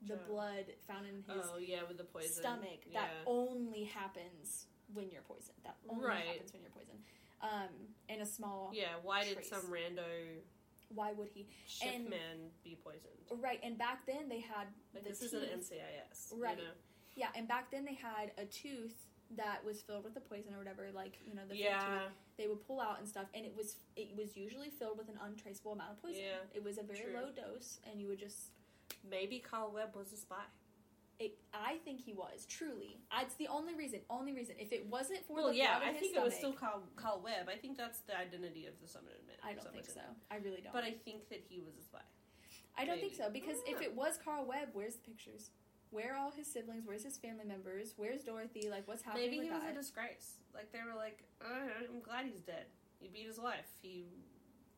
the 0.05 0.17
blood 0.29 0.65
found 0.87 1.05
in 1.07 1.23
his 1.27 1.45
oh 1.53 1.57
yeah, 1.57 1.81
with 1.87 1.97
the 1.97 2.03
poison 2.03 2.31
stomach 2.33 2.81
Yeah. 2.91 3.01
that 3.01 3.09
only 3.25 3.85
happens 3.85 4.67
when 4.93 5.09
you're 5.11 5.21
poisoned 5.23 5.57
that 5.63 5.77
only 5.89 6.05
Right. 6.05 6.25
happens 6.25 6.51
when 6.53 6.61
you're 6.61 6.71
poisoned 6.71 7.01
um 7.41 7.69
in 8.09 8.21
a 8.21 8.25
small 8.25 8.71
yeah. 8.73 8.95
Why 9.01 9.23
did 9.23 9.43
some 9.45 9.63
rando 9.75 10.03
why 10.95 11.11
would 11.13 11.29
he 11.29 11.47
ship 11.67 11.89
And- 11.93 12.09
man 12.09 12.51
be 12.63 12.75
poisoned? 12.83 13.13
right 13.41 13.59
and 13.63 13.77
back 13.77 14.05
then 14.05 14.29
they 14.29 14.39
had 14.39 14.67
Like 14.93 15.03
the 15.03 15.09
this 15.09 15.21
is 15.21 15.33
an. 15.33 15.43
NCIS, 15.59 16.33
Right. 16.37 16.57
You 16.57 16.63
know? 16.65 16.71
Yeah, 17.15 17.29
and 17.35 17.47
back 17.47 17.69
then 17.71 17.85
they 17.85 17.93
had 17.93 18.31
a 18.37 18.45
tooth 18.45 18.95
that 19.35 19.63
was 19.65 19.81
filled 19.81 20.03
with 20.03 20.13
the 20.13 20.19
poison 20.21 20.53
or 20.53 20.57
whatever, 20.59 20.91
like 20.91 21.17
you 21.27 21.33
know 21.35 21.45
the 21.47 21.55
Yeah. 21.57 21.79
tooth. 22.07 22.13
They 22.37 22.47
would 22.47 22.65
pull 22.65 22.79
out 22.81 22.99
and 22.99 23.07
stuff, 23.07 23.27
and 23.33 23.45
it 23.45 23.55
was 23.55 23.77
it 23.95 24.15
was 24.15 24.35
usually 24.37 24.69
filled 24.69 24.97
with 24.97 25.09
an 25.09 25.17
untraceable 25.21 25.73
amount 25.73 25.91
of 25.91 26.01
poison. 26.01 26.21
Yeah, 26.21 26.39
it 26.53 26.63
was 26.63 26.77
a 26.77 26.83
very 26.83 27.01
true. 27.01 27.13
low 27.13 27.31
dose, 27.31 27.79
and 27.85 27.99
you 28.01 28.07
would 28.07 28.19
just. 28.19 28.49
Maybe 29.03 29.39
Carl 29.39 29.71
Webb 29.71 29.95
was 29.95 30.11
a 30.13 30.17
spy. 30.17 30.43
It, 31.23 31.37
I 31.53 31.77
think 31.85 32.01
he 32.01 32.11
was 32.11 32.45
truly. 32.49 32.99
It's 33.21 33.35
the 33.35 33.47
only 33.47 33.75
reason. 33.75 33.99
Only 34.09 34.33
reason. 34.33 34.55
If 34.59 34.73
it 34.73 34.85
wasn't 34.89 35.25
for 35.25 35.35
Well, 35.35 35.47
the 35.49 35.55
yeah, 35.55 35.79
I 35.81 35.93
think 35.93 36.15
it 36.15 36.21
was 36.21 36.33
still 36.33 36.51
Carl, 36.51 36.83
Carl 36.97 37.21
Webb. 37.23 37.47
I 37.47 37.55
think 37.55 37.77
that's 37.77 37.99
the 38.01 38.17
identity 38.17 38.65
of 38.65 38.73
the 38.81 38.87
Somerton 38.87 39.23
man. 39.25 39.37
I 39.43 39.53
don't 39.53 39.71
think 39.71 39.85
so. 39.85 40.01
I 40.29 40.37
really 40.37 40.59
don't. 40.61 40.73
But 40.73 40.83
I 40.83 40.91
think 40.91 41.29
that 41.29 41.41
he 41.47 41.61
was 41.61 41.75
a 41.79 41.83
spy. 41.83 41.99
I 42.77 42.85
don't 42.85 42.99
think 42.99 43.15
so 43.15 43.29
because 43.31 43.57
if 43.65 43.81
it 43.81 43.95
was 43.95 44.19
Carl 44.23 44.45
Webb, 44.45 44.69
where's 44.73 44.95
the 44.95 45.05
pictures? 45.07 45.51
Where 45.91 46.15
are 46.15 46.17
all 46.17 46.31
his 46.31 46.47
siblings? 46.47 46.83
Where's 46.85 47.03
his 47.03 47.17
family 47.17 47.45
members? 47.45 47.93
Where's 47.97 48.23
Dorothy? 48.23 48.67
Like, 48.69 48.87
what's 48.87 49.03
happening 49.03 49.29
Maybe 49.29 49.45
he 49.45 49.51
was 49.51 49.61
that? 49.61 49.71
a 49.71 49.75
disgrace. 49.75 50.41
Like 50.53 50.71
they 50.73 50.79
were 50.79 50.97
like, 50.97 51.23
"Uh, 51.39 51.69
I'm 51.87 52.01
glad 52.01 52.25
he's 52.25 52.41
dead. 52.41 52.65
He 52.99 53.07
beat 53.07 53.27
his 53.27 53.39
wife. 53.39 53.69
He 53.81 54.07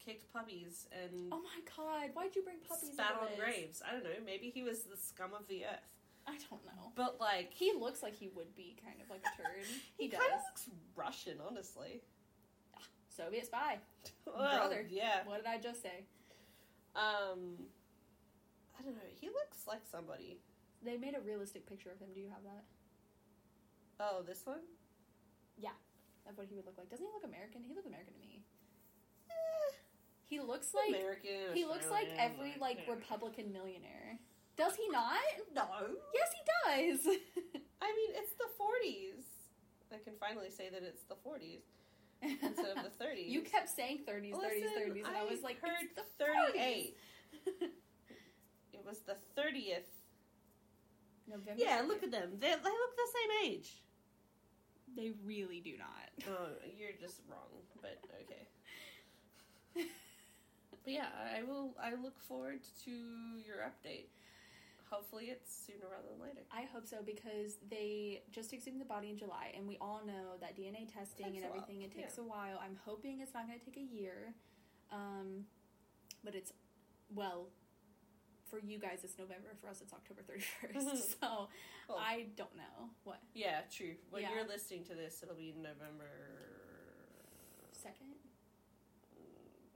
kicked 0.05 0.31
puppies 0.31 0.87
and 0.91 1.31
oh 1.31 1.41
my 1.41 1.59
god! 1.75 2.11
Why'd 2.13 2.35
you 2.35 2.43
bring 2.43 2.57
puppies? 2.67 2.91
spat 2.93 3.17
on 3.19 3.29
graves. 3.39 3.81
I 3.87 3.93
don't 3.93 4.03
know. 4.03 4.09
Maybe 4.25 4.51
he 4.53 4.61
was 4.61 4.83
the 4.83 4.97
scum 4.97 5.31
of 5.33 5.47
the 5.47 5.65
earth. 5.65 5.94
I 6.27 6.37
don't 6.49 6.63
know. 6.65 6.91
But 6.95 7.19
like, 7.19 7.51
He 7.53 7.73
looks 7.77 8.01
like 8.03 8.15
he 8.15 8.29
would 8.35 8.55
be 8.55 8.75
kind 8.83 8.97
of 9.01 9.09
like 9.09 9.21
a 9.25 9.41
turd. 9.41 9.65
he, 9.97 10.05
he 10.05 10.07
does. 10.09 10.19
kind 10.19 10.33
of 10.33 10.39
looks 10.49 10.69
Russian, 10.95 11.37
honestly. 11.47 12.01
Soviet 13.09 13.45
spy. 13.45 13.77
Well, 14.25 14.57
Brother. 14.67 14.85
yeah. 14.89 15.21
What 15.25 15.37
did 15.37 15.45
I 15.47 15.57
just 15.59 15.81
say? 15.81 16.03
Um, 16.95 17.55
I 18.77 18.83
don't 18.83 18.95
know. 18.95 19.09
He 19.19 19.27
looks 19.27 19.67
like 19.67 19.81
somebody. 19.89 20.39
They 20.83 20.97
made 20.97 21.15
a 21.15 21.21
realistic 21.21 21.65
picture 21.67 21.89
of 21.91 21.99
him. 21.99 22.09
Do 22.13 22.19
you 22.19 22.27
have 22.29 22.43
that? 22.43 22.63
Oh, 23.99 24.23
this 24.25 24.41
one. 24.45 24.59
Yeah. 25.57 25.69
Of 26.27 26.37
what 26.37 26.47
he 26.47 26.55
would 26.55 26.65
look 26.65 26.77
like? 26.77 26.89
Doesn't 26.89 27.05
he 27.05 27.11
look 27.13 27.23
American? 27.23 27.61
He 27.63 27.73
looks 27.73 27.85
American 27.87 28.13
to 28.13 28.19
me. 28.19 28.43
Eh, 29.29 29.73
He 30.23 30.39
looks 30.39 30.73
like 30.73 30.89
American. 30.89 31.53
he 31.53 31.65
looks 31.65 31.89
like 31.89 32.09
every 32.17 32.55
like. 32.59 32.79
Republican 32.89 33.53
millionaire. 33.53 34.19
Does 34.57 34.75
he 34.75 34.87
not? 34.89 35.19
No. 35.53 35.65
Yes, 36.13 36.29
he 36.31 36.41
does. 36.47 36.99
I 37.81 37.87
mean, 37.93 38.11
it's 38.15 38.33
the 38.33 38.49
40s. 38.59 39.25
I 39.93 39.97
can 40.03 40.13
finally 40.19 40.49
say 40.49 40.69
that 40.69 40.81
it's 40.83 41.03
the 41.03 41.15
40s 41.15 41.61
instead 42.21 42.77
of 42.77 42.83
the 42.83 42.91
30s. 43.03 43.27
you 43.29 43.41
kept 43.41 43.69
saying 43.69 43.99
30s, 44.07 44.33
30s, 44.33 44.37
Listen, 44.37 44.93
30s, 44.93 45.07
and 45.07 45.17
I, 45.17 45.23
was 45.25 45.41
like, 45.43 45.61
heard 45.61 45.77
it's 45.81 45.95
the 45.95 46.23
38. 46.23 46.95
40s. 47.47 47.67
It 48.73 48.81
was 48.85 48.99
the 48.99 49.15
30th. 49.39 49.87
November. 51.27 51.53
Yeah, 51.57 51.81
look 51.87 52.03
at 52.03 52.11
them. 52.11 52.31
They, 52.39 52.47
they 52.49 52.53
look 52.53 52.95
the 52.95 53.09
same 53.13 53.51
age. 53.51 53.81
They 54.95 55.11
really 55.25 55.59
do 55.59 55.73
not. 55.77 56.29
Oh, 56.29 56.49
you're 56.77 56.91
just 56.99 57.21
wrong, 57.27 57.49
but 57.81 57.97
okay. 58.21 59.85
But 60.85 60.93
yeah, 60.93 61.07
I 61.35 61.41
will. 61.41 61.73
I 61.81 61.95
look 61.95 62.19
forward 62.27 62.59
to 62.83 62.91
your 62.91 63.57
update. 63.65 64.05
Hopefully, 64.89 65.25
it's 65.25 65.51
sooner 65.65 65.85
rather 65.91 66.07
than 66.11 66.21
later. 66.21 66.41
I 66.51 66.63
hope 66.71 66.85
so 66.85 66.97
because 67.05 67.57
they 67.69 68.21
just 68.31 68.53
exhumed 68.53 68.79
the 68.79 68.85
body 68.85 69.09
in 69.09 69.17
July, 69.17 69.51
and 69.55 69.67
we 69.67 69.77
all 69.81 70.01
know 70.05 70.37
that 70.41 70.55
DNA 70.55 70.91
testing 70.91 71.35
and 71.35 71.43
everything 71.45 71.81
it 71.81 71.91
takes 71.95 72.17
a 72.19 72.23
while. 72.23 72.59
I'm 72.63 72.77
hoping 72.85 73.19
it's 73.21 73.33
not 73.33 73.47
going 73.47 73.57
to 73.59 73.65
take 73.65 73.77
a 73.77 73.81
year, 73.81 74.33
um, 74.91 75.45
but 76.23 76.35
it's 76.35 76.53
well 77.13 77.49
for 78.49 78.59
you 78.59 78.77
guys 78.77 78.99
it's 79.03 79.17
November. 79.17 79.49
For 79.59 79.69
us, 79.69 79.81
it's 79.81 79.91
October 79.91 80.21
31st. 80.21 81.17
so 81.21 81.49
Well, 81.89 81.97
I 81.99 82.27
don't 82.37 82.55
know 82.55 82.89
what 83.03 83.19
yeah, 83.33 83.61
true. 83.75 83.95
When 84.11 84.21
Yeah. 84.21 84.35
you're 84.35 84.47
listening 84.47 84.83
to 84.85 84.93
this, 84.93 85.21
it'll 85.23 85.35
be 85.35 85.53
November. 85.57 86.11
second. 87.71 88.13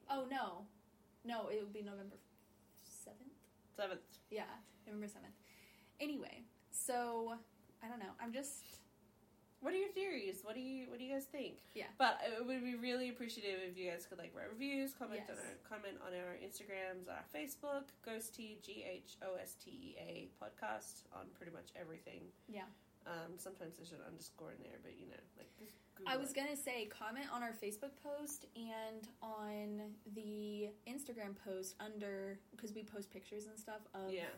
Oh 0.10 0.26
no, 0.30 0.66
no, 1.26 1.48
it 1.50 1.60
would 1.62 1.74
be 1.74 1.82
November 1.82 2.18
seventh. 3.04 3.34
Seventh. 3.76 4.02
Yeah, 4.30 4.44
November 4.90 5.08
seventh. 5.08 5.38
Anyway, 6.02 6.42
so 6.72 7.34
I 7.84 7.88
don't 7.88 8.00
know. 8.00 8.14
I'm 8.20 8.34
just 8.34 8.64
What 9.62 9.74
are 9.74 9.78
your 9.78 9.90
theories? 9.92 10.40
What 10.44 10.56
do 10.56 10.62
you 10.62 10.90
What 10.90 10.98
do 11.00 11.06
you 11.06 11.14
guys 11.14 11.26
think? 11.26 11.60
Yeah. 11.76 11.92
But 11.98 12.20
it 12.26 12.46
would 12.46 12.64
be 12.64 12.76
really 12.76 13.10
appreciative 13.10 13.60
if 13.70 13.78
you 13.78 13.90
guys 13.92 14.06
could 14.08 14.18
like 14.18 14.32
write 14.34 14.50
reviews, 14.50 14.94
comment 14.98 15.22
on 15.30 15.36
our 15.38 15.56
comment 15.68 15.98
on 16.02 16.14
our 16.16 16.36
Instagrams, 16.42 17.06
our 17.12 17.26
Facebook, 17.36 17.92
Ghosty 18.08 18.62
G 18.64 18.84
H 18.90 19.18
O 19.22 19.36
S 19.36 19.56
T 19.64 19.70
E 19.72 19.96
A 20.00 20.12
podcast 20.42 21.04
on 21.14 21.28
pretty 21.38 21.52
much 21.52 21.70
everything. 21.80 22.22
Yeah. 22.48 22.68
Um, 23.08 23.38
sometimes 23.38 23.78
there's 23.78 23.92
an 23.92 24.04
underscore 24.06 24.52
in 24.52 24.62
there, 24.64 24.80
but 24.84 24.94
you 25.00 25.08
know, 25.08 25.24
like 25.38 25.50
I 26.08 26.16
was 26.16 26.32
it. 26.32 26.36
gonna 26.36 26.56
say 26.56 26.86
comment 26.88 27.26
on 27.34 27.42
our 27.44 27.54
Facebook 27.64 27.92
post 28.04 28.46
and 28.56 29.08
on 29.22 29.82
the 30.16 30.70
Instagram 30.88 31.36
post 31.44 31.76
under 31.80 32.40
because 32.52 32.74
we 32.74 32.84
post 32.84 33.10
pictures 33.12 33.48
and 33.48 33.58
stuff 33.58 33.82
of 33.96 34.14
yeah, 34.14 34.32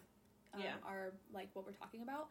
um, 0.54 0.62
yeah. 0.64 0.74
our 0.86 1.14
like 1.34 1.50
what 1.54 1.66
we're 1.66 1.72
talking 1.74 2.02
about. 2.02 2.28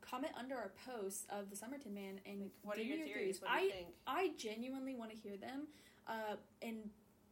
Comment 0.00 0.32
under 0.38 0.54
our 0.54 0.70
posts 0.86 1.26
of 1.30 1.50
the 1.50 1.56
Somerton 1.56 1.92
Man 1.92 2.20
and 2.26 2.50
What 2.62 2.76
are 2.76 2.80
me 2.80 2.86
your 2.86 3.04
theories? 3.06 3.40
What 3.40 3.50
do 3.50 3.56
I 3.56 3.70
think? 3.70 3.88
I 4.06 4.30
genuinely 4.38 4.94
want 4.94 5.10
to 5.10 5.16
hear 5.16 5.36
them. 5.36 5.66
Uh, 6.06 6.36
and 6.62 6.76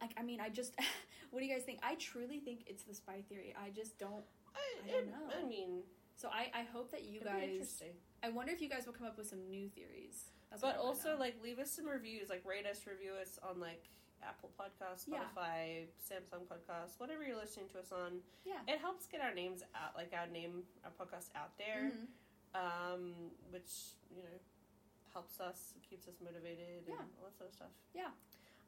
like 0.01 0.11
I 0.17 0.23
mean 0.23 0.41
I 0.41 0.49
just 0.49 0.75
what 1.31 1.39
do 1.39 1.45
you 1.45 1.53
guys 1.53 1.63
think? 1.63 1.79
I 1.83 1.95
truly 1.95 2.39
think 2.39 2.63
it's 2.67 2.83
the 2.83 2.93
spy 2.93 3.21
theory. 3.29 3.53
I 3.57 3.69
just 3.69 3.97
don't. 3.97 4.23
I, 4.53 4.59
I 4.89 4.91
don't 4.91 5.03
it- 5.03 5.07
know. 5.11 5.37
I 5.41 5.47
mean, 5.47 5.83
So 6.17 6.27
I 6.29 6.51
I 6.53 6.63
hope 6.73 6.91
that 6.91 7.03
you 7.03 7.21
guys. 7.21 7.49
interesting. 7.51 7.93
I 8.23 8.29
wonder 8.29 8.51
if 8.51 8.61
you 8.61 8.69
guys 8.69 8.85
will 8.85 8.93
come 8.93 9.07
up 9.07 9.17
with 9.17 9.27
some 9.27 9.47
new 9.49 9.69
theories. 9.69 10.31
That's 10.49 10.61
But 10.61 10.77
also, 10.77 11.15
like, 11.19 11.35
leave 11.43 11.59
us 11.59 11.71
some 11.71 11.85
reviews. 11.87 12.29
Like, 12.29 12.43
rate 12.45 12.65
us, 12.65 12.85
review 12.87 13.11
us 13.21 13.37
on 13.47 13.59
like 13.59 13.83
Apple 14.23 14.51
Podcasts, 14.59 15.05
Yeah. 15.07 15.19
Spotify, 15.35 15.87
Samsung 16.01 16.45
Podcasts, 16.47 16.99
whatever 16.99 17.23
you're 17.23 17.37
listening 17.37 17.67
to 17.69 17.79
us 17.79 17.91
on. 17.91 18.21
Yeah. 18.43 18.61
it 18.67 18.79
helps 18.79 19.07
get 19.07 19.21
our 19.21 19.33
names 19.33 19.63
out, 19.75 19.95
like 19.95 20.13
our 20.13 20.27
name, 20.27 20.63
our 20.83 20.91
podcast 20.91 21.29
out 21.35 21.57
there. 21.57 21.91
Mhm. 21.91 22.07
um, 22.55 23.31
which 23.51 23.99
you 24.09 24.23
know 24.23 24.39
helps 25.11 25.41
us, 25.41 25.73
keeps 25.83 26.07
us 26.07 26.15
motivated, 26.23 26.83
Yeah. 26.87 26.99
and 26.99 27.11
all 27.19 27.25
that 27.25 27.35
sort 27.37 27.49
of 27.49 27.55
stuff. 27.55 27.71
Yeah. 27.93 28.11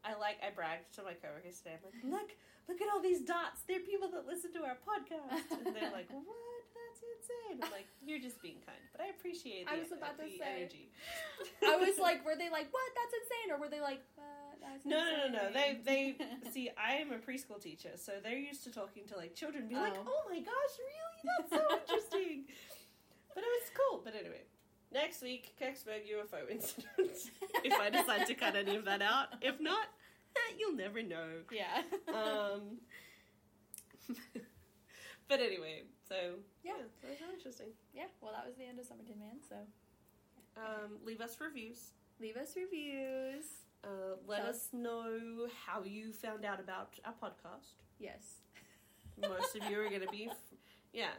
I 0.03 0.13
like. 0.15 0.37
I 0.43 0.51
bragged 0.51 0.93
to 0.95 1.03
my 1.03 1.13
coworkers 1.13 1.57
today. 1.59 1.75
I'm 1.79 1.83
like, 1.83 2.03
look, 2.27 2.35
look 2.67 2.81
at 2.81 2.89
all 2.93 2.99
these 3.01 3.21
dots. 3.21 3.63
They're 3.63 3.79
people 3.79 4.09
that 4.09 4.25
listen 4.27 4.51
to 4.53 4.63
our 4.63 4.75
podcast, 4.75 5.51
and 5.51 5.73
they're 5.75 5.91
like, 5.91 6.07
what? 6.11 6.63
That's 6.75 7.01
insane. 7.03 7.63
I'm 7.63 7.71
like, 7.71 7.87
you're 8.05 8.19
just 8.19 8.41
being 8.41 8.59
kind, 8.65 8.79
but 8.91 9.01
I 9.01 9.07
appreciate. 9.07 9.65
The, 9.67 9.73
I 9.73 9.79
was 9.79 9.91
about 9.91 10.17
to 10.19 10.27
say. 10.29 10.39
energy. 10.43 10.91
I 11.65 11.75
was 11.77 11.97
like, 12.07 12.23
were 12.25 12.35
they 12.35 12.49
like, 12.49 12.71
what? 12.71 12.87
That's 12.95 13.13
insane, 13.23 13.51
or 13.51 13.57
were 13.59 13.69
they 13.69 13.81
like, 13.81 14.01
what? 14.15 14.46
No, 14.85 14.97
no, 15.03 15.27
no, 15.27 15.49
no. 15.49 15.53
They, 15.53 15.79
they 15.85 16.15
see. 16.51 16.69
I 16.77 16.93
am 16.95 17.11
a 17.11 17.17
preschool 17.17 17.61
teacher, 17.61 17.91
so 17.95 18.13
they're 18.23 18.37
used 18.37 18.63
to 18.65 18.71
talking 18.71 19.03
to 19.07 19.17
like 19.17 19.35
children, 19.35 19.67
be 19.67 19.75
like, 19.75 19.93
Oh. 19.95 20.05
"Oh 20.07 20.29
my 20.29 20.39
gosh, 20.39 20.73
really? 20.79 21.49
That's 21.49 21.51
so 21.63 21.77
interesting." 21.95 22.45
but 23.33 23.43
it 23.43 23.47
was 23.61 23.71
cool. 23.77 24.01
But 24.03 24.15
anyway, 24.15 24.43
next 24.93 25.21
week, 25.21 25.53
Kecksburg 25.61 26.01
UFO 26.11 26.49
incident. 26.49 26.87
if 27.63 27.79
I 27.79 27.89
decide 27.89 28.25
to 28.27 28.33
cut 28.33 28.55
any 28.55 28.75
of 28.75 28.85
that 28.85 29.01
out, 29.01 29.27
if 29.41 29.59
not, 29.59 29.85
eh, 30.35 30.53
you'll 30.59 30.75
never 30.75 31.01
know. 31.03 31.27
yeah. 31.51 31.81
Um. 32.07 32.77
but 35.27 35.39
anyway, 35.41 35.83
so 36.07 36.15
Yeah. 36.63 36.71
yeah, 36.77 36.83
that 37.03 37.09
was 37.21 37.33
interesting. 37.33 37.67
yeah. 37.93 38.05
Well, 38.21 38.31
that 38.33 38.45
was 38.45 38.55
the 38.55 38.65
end 38.65 38.79
of 38.79 38.85
Somerton 38.85 39.19
Man. 39.19 39.37
So 39.47 39.55
Um, 40.55 40.97
leave 41.05 41.21
us 41.21 41.37
reviews. 41.41 41.91
leave 42.19 42.37
us 42.37 42.55
reviews. 42.55 43.45
Uh, 43.83 44.15
let 44.27 44.41
us 44.41 44.69
know 44.73 45.47
how 45.65 45.83
you 45.83 46.11
found 46.11 46.43
out 46.45 46.59
about 46.59 46.89
our 47.05 47.13
podcast. 47.13 47.73
Yes. 47.99 48.41
Most 49.21 49.55
of 49.55 49.69
you 49.69 49.79
are 49.79 49.87
going 49.89 50.01
to 50.01 50.07
be, 50.09 50.27
f- 50.31 50.37
yeah. 50.93 51.11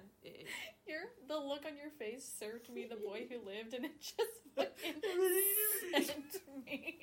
Your 0.86 1.00
the 1.28 1.36
look 1.36 1.64
on 1.66 1.76
your 1.76 1.90
face 1.98 2.30
served 2.38 2.68
me 2.72 2.86
the 2.88 2.96
boy 2.96 3.26
who 3.30 3.38
lived, 3.46 3.74
and 3.74 3.84
it 3.84 4.00
just 4.00 4.16
sent 6.08 6.64
me. 6.66 6.98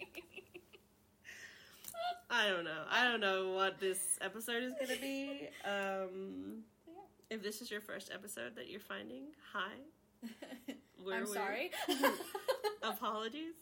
I 2.30 2.50
don't 2.50 2.64
know. 2.66 2.84
I 2.90 3.04
don't 3.06 3.22
know 3.22 3.54
what 3.54 3.80
this 3.80 4.00
episode 4.22 4.64
is 4.64 4.74
going 4.74 4.96
to 4.96 5.02
be. 5.02 5.48
Um, 5.64 6.64
Yeah. 6.88 6.94
if 7.38 7.44
this 7.44 7.62
is 7.62 7.72
your 7.72 7.82
first 7.82 8.12
episode 8.14 8.56
that 8.56 8.70
you're 8.70 8.80
finding, 8.80 9.26
hi. 9.54 9.72
We're 11.06 11.16
I'm 11.18 11.28
sorry. 11.28 11.72
Apologies. 12.84 13.54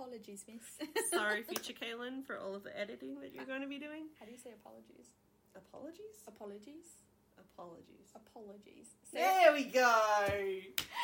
Apologies, 0.00 0.44
miss. 0.48 1.10
Sorry, 1.10 1.42
future 1.48 1.72
Kaylin, 1.72 2.24
for 2.24 2.38
all 2.38 2.54
of 2.54 2.64
the 2.64 2.78
editing 2.78 3.20
that 3.20 3.34
you're 3.34 3.44
ah. 3.44 3.46
going 3.46 3.60
to 3.60 3.68
be 3.68 3.78
doing. 3.78 4.08
How 4.18 4.24
do 4.24 4.32
you 4.32 4.38
say 4.38 4.50
apologies? 4.52 5.12
Apologies? 5.54 6.24
Apologies. 6.26 6.88
Apologies. 7.38 8.08
Apologies. 8.14 8.86
Say 9.12 9.20
it. 9.20 9.22
There 9.22 9.52
we 9.52 9.64
go. 9.64 9.96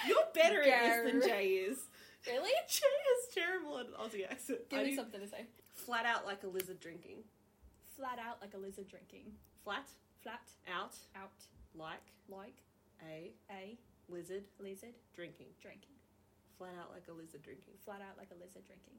You're 0.06 0.16
better 0.34 0.62
at 0.62 1.04
this 1.04 1.12
than 1.12 1.22
Jay 1.22 1.46
is. 1.68 1.78
Really? 2.26 2.50
Jay 2.68 2.96
is 3.18 3.34
terrible 3.34 3.78
at 3.78 3.92
Aussie 3.94 4.30
accent. 4.30 4.68
Give 4.70 4.80
I 4.80 4.84
me 4.84 4.90
do 4.90 4.96
something 4.96 5.20
to 5.20 5.28
say. 5.28 5.46
flat 5.74 6.06
out 6.06 6.26
like 6.26 6.42
a 6.44 6.46
lizard 6.46 6.80
drinking. 6.80 7.18
Flat 7.96 8.18
out 8.18 8.38
like 8.40 8.54
a 8.54 8.58
lizard 8.58 8.88
drinking. 8.88 9.32
Flat 9.64 9.86
Flat 10.22 10.40
out 10.72 10.94
out 11.14 11.32
like 11.78 12.12
like 12.28 12.62
a 13.02 13.32
a 13.50 13.78
lizard 14.08 14.44
lizard 14.58 14.94
drinking. 15.14 15.46
drinking. 15.60 15.96
Flat 16.58 16.74
out 16.80 16.90
like 16.92 17.04
a 17.08 17.12
lizard 17.12 17.42
drinking. 17.42 17.74
Flat 17.84 18.00
out 18.00 18.16
like 18.18 18.28
a 18.30 18.38
lizard 18.38 18.64
drinking. 18.66 18.96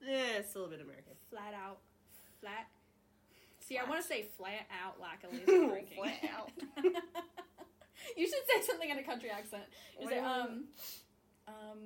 Yeah, 0.00 0.38
it's 0.38 0.54
a 0.54 0.58
bit 0.68 0.80
American. 0.80 1.14
Flat 1.30 1.54
out. 1.54 1.78
Flat. 2.40 2.66
See, 3.60 3.78
I 3.78 3.84
want 3.88 4.00
to 4.02 4.06
say 4.06 4.28
flat 4.36 4.66
out 4.84 5.00
like 5.00 5.24
a 5.24 5.28
lizard 5.32 5.70
drinking. 5.70 5.98
Flat 5.98 6.20
out. 6.36 6.50
you 8.16 8.26
should 8.26 8.44
say 8.46 8.62
something 8.66 8.90
in 8.90 8.98
a 8.98 9.02
country 9.02 9.30
accent. 9.30 9.64
Is 10.00 10.10
it 10.10 10.20
Well- 10.22 10.40
um 10.42 10.64
um 11.48 11.78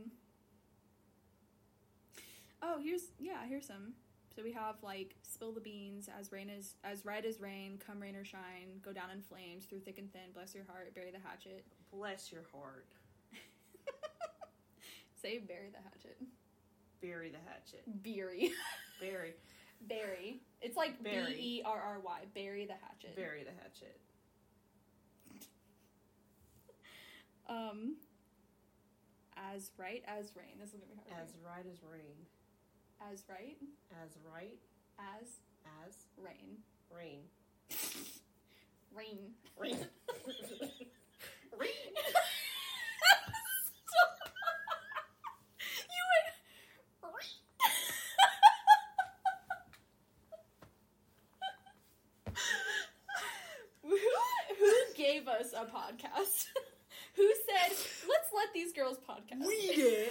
Oh, 2.60 2.80
here's 2.82 3.12
yeah, 3.18 3.46
here's 3.48 3.66
some. 3.66 3.92
So 4.34 4.42
we 4.42 4.52
have 4.52 4.76
like 4.82 5.14
spill 5.22 5.52
the 5.52 5.60
beans 5.60 6.08
as 6.18 6.32
rain 6.32 6.48
is 6.50 6.74
as 6.84 7.04
red 7.04 7.24
as 7.24 7.40
rain, 7.40 7.78
come 7.84 8.00
rain 8.00 8.14
or 8.16 8.24
shine, 8.24 8.80
go 8.82 8.92
down 8.92 9.10
in 9.10 9.22
flames 9.22 9.64
through 9.64 9.80
thick 9.80 9.98
and 9.98 10.12
thin, 10.12 10.30
bless 10.34 10.54
your 10.54 10.64
heart, 10.64 10.94
bury 10.94 11.10
the 11.10 11.18
hatchet. 11.18 11.64
Bless 11.92 12.30
your 12.32 12.42
heart. 12.52 12.86
Say 15.20 15.38
bury 15.38 15.70
the 15.70 15.82
hatchet. 15.82 16.16
Bury 17.00 17.30
the 17.30 17.38
hatchet. 17.46 17.82
Beery. 18.02 18.52
Bury. 19.00 19.34
bury. 19.88 20.40
It's 20.60 20.76
like 20.76 21.02
B 21.02 21.10
Bury. 21.10 21.34
E 21.34 21.62
R 21.64 21.80
R 21.80 22.00
Y. 22.00 22.20
Bury 22.34 22.66
the 22.66 22.74
hatchet. 22.74 23.16
Bury 23.16 23.44
the 23.44 23.50
hatchet. 23.62 24.00
Um 27.48 27.96
as 29.54 29.70
right 29.78 30.04
as 30.06 30.32
rain. 30.36 30.58
This 30.60 30.68
is 30.68 30.74
gonna 30.80 30.86
be 30.86 31.10
hard. 31.10 31.22
As 31.22 31.34
right 31.44 31.66
as 31.72 31.82
rain. 31.82 32.26
as 33.12 33.24
right 33.28 33.56
As 34.04 34.18
right 34.32 34.58
as 34.98 35.40
as 35.86 35.94
rain. 36.16 36.58
rain. 36.94 37.20
Rain. 38.96 39.34
Rain. 39.56 39.76
rain. 41.58 41.92
you 45.88 46.02
went. 46.10 46.34
who, 53.82 53.96
who 54.58 54.72
gave 54.96 55.27
us 55.38 55.52
a 55.52 55.64
podcast? 55.64 56.46
who 57.14 57.32
said, 57.46 57.76
let's 58.08 58.30
let 58.34 58.52
these 58.54 58.72
girls 58.72 58.98
podcast? 58.98 59.46
We 59.46 59.66
did. 59.74 60.10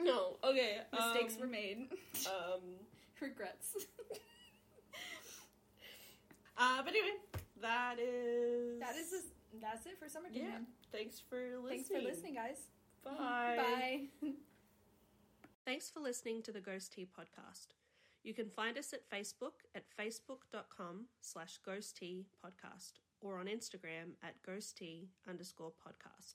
no, 0.00 0.36
okay. 0.44 0.78
Mistakes 0.92 1.34
um, 1.34 1.40
were 1.40 1.46
made. 1.46 1.88
Um, 2.26 2.60
Regrets. 3.20 3.76
uh, 6.58 6.82
but 6.82 6.88
anyway, 6.88 7.16
that 7.60 7.98
is. 7.98 8.80
that 8.80 8.96
is 8.96 9.10
just, 9.10 9.26
that's 9.60 9.86
it 9.86 9.98
for 9.98 10.08
summer 10.08 10.28
Yeah. 10.32 10.58
Thanks 10.92 11.20
for 11.28 11.58
listening. 11.58 11.84
Thanks 11.84 11.88
for 11.88 12.00
listening, 12.00 12.34
guys. 12.34 12.58
Bye. 13.04 14.08
Bye. 14.22 14.30
Thanks 15.64 15.90
for 15.90 16.00
listening 16.00 16.42
to 16.42 16.52
the 16.52 16.60
Ghost 16.60 16.92
Tea 16.92 17.06
podcast. 17.06 17.68
You 18.26 18.34
can 18.34 18.50
find 18.50 18.76
us 18.76 18.92
at 18.92 19.08
Facebook 19.08 19.62
at 19.76 19.84
facebook.com 19.96 21.06
slash 21.20 21.60
podcast 21.64 22.94
or 23.20 23.38
on 23.38 23.46
Instagram 23.46 24.18
at 24.20 24.42
ghost 24.44 24.76
tea 24.76 25.10
underscore 25.30 25.70
podcast. 25.70 26.34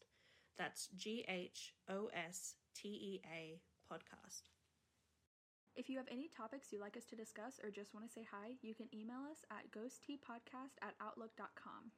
That's 0.57 0.87
G 0.95 1.25
H 1.27 1.73
O 1.89 2.09
S 2.13 2.55
T 2.73 2.87
E 2.87 3.21
A 3.29 3.59
podcast. 3.93 4.43
If 5.75 5.89
you 5.89 5.97
have 5.97 6.07
any 6.09 6.29
topics 6.29 6.71
you'd 6.71 6.79
like 6.79 6.95
us 6.95 7.03
to 7.09 7.15
discuss 7.17 7.59
or 7.61 7.69
just 7.69 7.93
want 7.93 8.07
to 8.07 8.13
say 8.13 8.25
hi, 8.31 8.53
you 8.61 8.73
can 8.73 8.87
email 8.93 9.27
us 9.29 9.43
at 9.51 9.69
ghosttpodcast 9.71 10.79
at 10.81 10.95
outlook.com. 11.01 11.91